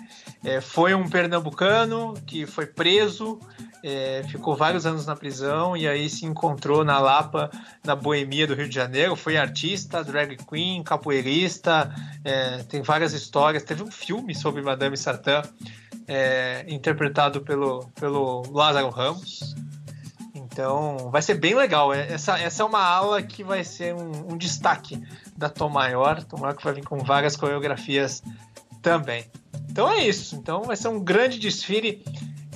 é, 0.43 0.61
foi 0.61 0.93
um 0.93 1.09
pernambucano 1.09 2.13
que 2.25 2.45
foi 2.45 2.67
preso, 2.67 3.39
é, 3.83 4.23
ficou 4.29 4.55
vários 4.55 4.85
anos 4.85 5.05
na 5.05 5.15
prisão 5.15 5.75
e 5.75 5.87
aí 5.87 6.09
se 6.09 6.25
encontrou 6.25 6.83
na 6.83 6.99
Lapa, 6.99 7.49
na 7.83 7.95
boemia 7.95 8.45
do 8.45 8.53
Rio 8.53 8.69
de 8.69 8.75
Janeiro. 8.75 9.15
Foi 9.15 9.37
artista, 9.37 10.03
drag 10.03 10.37
queen, 10.37 10.83
capoeirista, 10.83 11.93
é, 12.23 12.59
tem 12.63 12.81
várias 12.83 13.13
histórias. 13.13 13.63
Teve 13.63 13.81
um 13.81 13.91
filme 13.91 14.35
sobre 14.35 14.61
Madame 14.61 14.95
Satã, 14.95 15.41
é, 16.07 16.63
interpretado 16.67 17.41
pelo, 17.41 17.87
pelo 17.99 18.43
Lázaro 18.51 18.89
Ramos. 18.89 19.55
Então 20.57 21.11
vai 21.11 21.21
ser 21.21 21.35
bem 21.35 21.53
legal. 21.53 21.93
É- 21.93 22.11
Essa, 22.11 22.39
essa 22.39 22.63
é 22.63 22.65
uma 22.65 22.81
aula 22.83 23.21
que 23.21 23.43
vai 23.43 23.63
ser 23.63 23.93
um, 23.93 24.33
um 24.33 24.37
destaque 24.37 24.99
da 25.37 25.49
Tom 25.49 25.69
Maior. 25.69 26.23
Tom 26.23 26.37
Maior 26.37 26.55
que 26.55 26.63
vai 26.63 26.73
vir 26.73 26.83
com 26.83 26.97
várias 26.97 27.37
coreografias 27.37 28.23
também. 28.81 29.23
Então 29.69 29.87
é 29.87 30.03
isso. 30.03 30.35
Então 30.35 30.63
vai 30.63 30.75
ser 30.75 30.87
um 30.87 30.99
grande 30.99 31.37
desfile. 31.37 32.03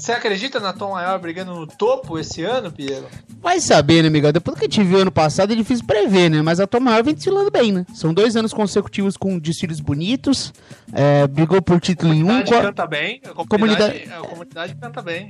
Você 0.01 0.13
acredita 0.13 0.59
na 0.59 0.73
Tom 0.73 0.93
Maior 0.93 1.19
brigando 1.19 1.53
no 1.53 1.67
topo 1.67 2.17
esse 2.17 2.43
ano, 2.43 2.71
Piero? 2.71 3.05
Vai 3.39 3.59
saber, 3.59 4.01
né, 4.01 4.09
Miguel? 4.09 4.31
Depois 4.33 4.57
que 4.57 4.65
a 4.65 4.67
gente 4.67 4.83
viu 4.83 4.97
ano 4.99 5.11
passado 5.11 5.53
é 5.53 5.55
difícil 5.55 5.85
prever, 5.85 6.27
né? 6.27 6.41
Mas 6.41 6.59
a 6.59 6.65
Tom 6.65 6.79
Maior 6.79 7.03
vem 7.03 7.13
desfilando 7.13 7.51
bem, 7.51 7.71
né? 7.71 7.85
São 7.93 8.11
dois 8.11 8.35
anos 8.35 8.51
consecutivos 8.51 9.15
com 9.15 9.37
desfiles 9.37 9.79
bonitos. 9.79 10.51
é, 10.91 11.27
brigou 11.27 11.61
por 11.61 11.79
título 11.79 12.13
em 12.15 12.21
A 12.21 12.23
um. 12.23 12.27
comunidade 12.27 12.51
qua- 12.51 12.61
canta 12.63 12.87
bem. 12.87 13.21
A 13.23 13.29
Comunidade- 13.29 13.99
comunidade, 13.99 14.11
a 14.13 14.27
comunidade 14.27 14.75
canta 14.75 15.01
bem. 15.03 15.29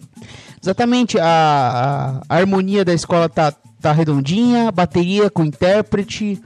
Exatamente, 0.63 1.19
a, 1.19 1.25
a- 1.25 2.21
a 2.29 2.37
harmonia 2.37 2.85
da 2.85 2.93
escola 2.93 3.27
tá, 3.27 3.53
tá 3.81 3.91
redondinha, 3.91 4.71
bateria 4.71 5.29
com 5.29 5.43
intérprete. 5.43 6.41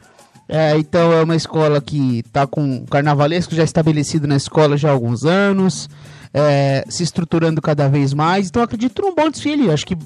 é, 0.50 0.76
então 0.78 1.12
é 1.14 1.24
uma 1.24 1.36
escola 1.36 1.80
que 1.80 2.24
tá 2.34 2.46
com 2.48 2.86
carnavalesco 2.88 3.54
já 3.56 3.64
estabelecido 3.64 4.28
na 4.28 4.36
escola 4.36 4.78
já 4.78 4.90
há 4.90 4.92
alguns 4.92 5.26
anos, 5.26 5.88
é, 6.36 6.84
se 6.90 7.02
estruturando 7.02 7.62
cada 7.62 7.88
vez 7.88 8.14
mais. 8.14 8.50
Então 8.50 8.62
acredito 8.62 9.02
num 9.02 9.16
bom 9.16 9.30
desfile. 9.30 9.72
Acho 9.72 9.86
que 9.86 9.98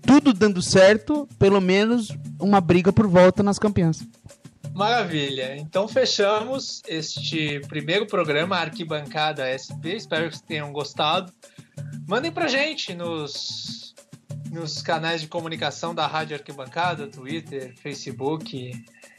tudo 0.00 0.32
dando 0.32 0.62
certo, 0.62 1.28
pelo 1.38 1.60
menos 1.60 2.08
uma 2.40 2.62
briga 2.62 2.90
por 2.90 3.06
volta 3.06 3.42
nas 3.42 3.58
campeãs. 3.58 4.02
Maravilha. 4.72 5.56
Então 5.58 5.86
fechamos 5.86 6.80
este 6.88 7.60
primeiro 7.68 8.06
programa 8.06 8.56
Arquibancada 8.56 9.44
SP. 9.52 9.96
Espero 9.96 10.30
que 10.30 10.36
vocês 10.36 10.46
tenham 10.48 10.72
gostado. 10.72 11.30
Mandem 12.06 12.32
pra 12.32 12.48
gente 12.48 12.94
nos, 12.94 13.94
nos 14.50 14.80
canais 14.80 15.20
de 15.20 15.26
comunicação 15.26 15.94
da 15.94 16.06
Rádio 16.06 16.36
Arquibancada, 16.36 17.06
Twitter, 17.06 17.74
Facebook, 17.82 18.72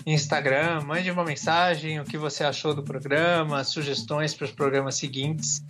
Instagram. 0.06 0.82
Mande 0.82 1.12
uma 1.12 1.24
mensagem, 1.24 2.00
o 2.00 2.06
que 2.06 2.18
você 2.18 2.43
achou 2.43 2.74
do 2.74 2.84
programa, 2.84 3.64
sugestões 3.64 4.34
para 4.34 4.45
os 4.45 4.52
programas 4.52 4.95
seguintes. 4.95 5.64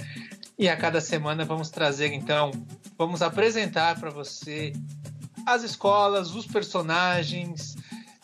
E 0.57 0.67
a 0.67 0.75
cada 0.75 0.99
semana 0.99 1.45
vamos 1.45 1.69
trazer, 1.69 2.13
então, 2.13 2.51
vamos 2.97 3.21
apresentar 3.21 3.99
para 3.99 4.09
você 4.09 4.73
as 5.45 5.63
escolas, 5.63 6.35
os 6.35 6.45
personagens, 6.45 7.75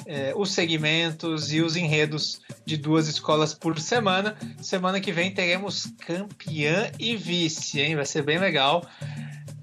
eh, 0.06 0.34
os 0.36 0.54
segmentos 0.54 1.52
e 1.52 1.62
os 1.62 1.76
enredos 1.76 2.42
de 2.66 2.78
duas 2.78 3.08
escolas 3.08 3.54
por 3.54 3.80
semana. 3.80 4.36
Semana 4.62 5.00
que 5.00 5.12
vem 5.12 5.34
teremos 5.34 5.88
campeã 6.06 6.92
e 7.00 7.16
vice, 7.16 7.82
hein? 7.82 7.96
Vai 7.96 8.06
ser 8.06 8.22
bem 8.24 8.38
legal. 8.38 8.86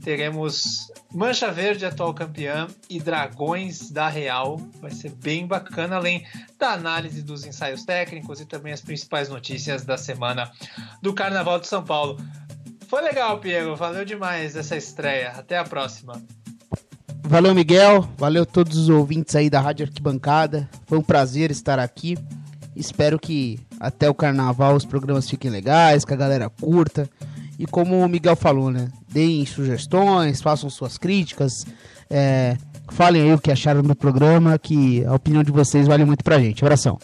Teremos 0.03 0.91
Mancha 1.13 1.53
Verde, 1.53 1.87
atual 1.87 2.13
campeã, 2.13 2.67
e 2.91 2.99
Dragões 2.99 3.91
da 3.91 4.09
Real. 4.09 4.57
Vai 4.81 4.91
ser 4.91 5.11
bem 5.11 5.47
bacana, 5.47 5.97
além 5.97 6.27
da 6.59 6.73
análise 6.73 7.23
dos 7.23 7.45
ensaios 7.45 7.85
técnicos 7.85 8.41
e 8.41 8.47
também 8.47 8.73
as 8.73 8.81
principais 8.81 9.29
notícias 9.29 9.85
da 9.85 9.97
semana 9.97 10.51
do 11.01 11.15
Carnaval 11.15 11.61
de 11.61 11.69
São 11.69 11.85
Paulo. 11.85 12.19
Foi 12.89 13.01
legal, 13.01 13.39
Piero. 13.39 13.77
Valeu 13.77 14.05
demais 14.05 14.57
essa 14.57 14.77
estreia. 14.77 15.31
Até 15.31 15.57
a 15.57 15.65
próxima. 15.65 16.21
Valeu, 17.25 17.55
Miguel. 17.55 18.09
Valeu 18.19 18.45
todos 18.45 18.77
os 18.77 18.89
ouvintes 18.89 19.35
aí 19.35 19.49
da 19.49 19.61
Rádio 19.61 19.87
Arquibancada. 19.87 20.69
Foi 20.87 20.99
um 20.99 21.03
prazer 21.03 21.51
estar 21.51 21.79
aqui. 21.79 22.19
Espero 22.75 23.19
que 23.19 23.61
até 23.79 24.09
o 24.09 24.15
carnaval 24.15 24.75
os 24.75 24.85
programas 24.85 25.29
fiquem 25.29 25.51
legais, 25.51 26.05
que 26.05 26.13
a 26.13 26.17
galera 26.17 26.51
curta. 26.51 27.09
E 27.59 27.67
como 27.67 27.99
o 27.99 28.09
Miguel 28.09 28.35
falou, 28.35 28.71
né? 28.71 28.91
Deem 29.09 29.45
sugestões, 29.47 30.43
façam 30.43 30.69
suas 30.69 30.99
críticas. 30.99 31.65
é, 32.11 32.57
falem 32.91 33.23
aí 33.23 33.33
o 33.33 33.39
que 33.39 33.51
acharam 33.51 33.83
do 33.83 33.95
programa, 33.95 34.59
que 34.59 35.05
a 35.05 35.15
opinião 35.15 35.43
de 35.43 35.51
vocês 35.51 35.87
vale 35.87 36.05
muito 36.05 36.25
pra 36.25 36.39
gente. 36.39 36.65
Abração. 36.65 36.99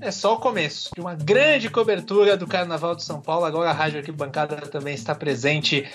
É 0.00 0.10
só 0.10 0.34
o 0.34 0.38
começo 0.38 0.90
de 0.94 1.00
uma 1.00 1.14
grande 1.14 1.70
cobertura 1.70 2.36
do 2.36 2.46
Carnaval 2.46 2.94
de 2.94 3.02
São 3.02 3.20
Paulo. 3.20 3.46
Agora 3.46 3.70
a 3.70 3.72
Rádio 3.72 3.98
Arquibancada 3.98 4.56
também 4.56 4.94
está 4.94 5.14
presente 5.14 5.86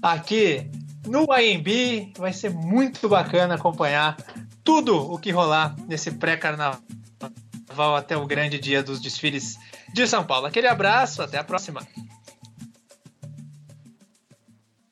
aqui 0.00 0.70
no 1.06 1.32
AMB. 1.32 2.12
Vai 2.16 2.32
ser 2.32 2.50
muito 2.50 3.08
bacana 3.08 3.54
acompanhar 3.54 4.16
tudo 4.64 4.96
o 4.96 5.18
que 5.18 5.30
rolar 5.30 5.74
nesse 5.88 6.10
pré-carnaval 6.12 6.80
até 7.96 8.16
o 8.16 8.26
grande 8.26 8.58
dia 8.58 8.82
dos 8.82 9.00
desfiles 9.00 9.58
de 9.92 10.06
São 10.06 10.24
Paulo. 10.24 10.46
Aquele 10.46 10.68
abraço, 10.68 11.22
até 11.22 11.38
a 11.38 11.44
próxima. 11.44 11.86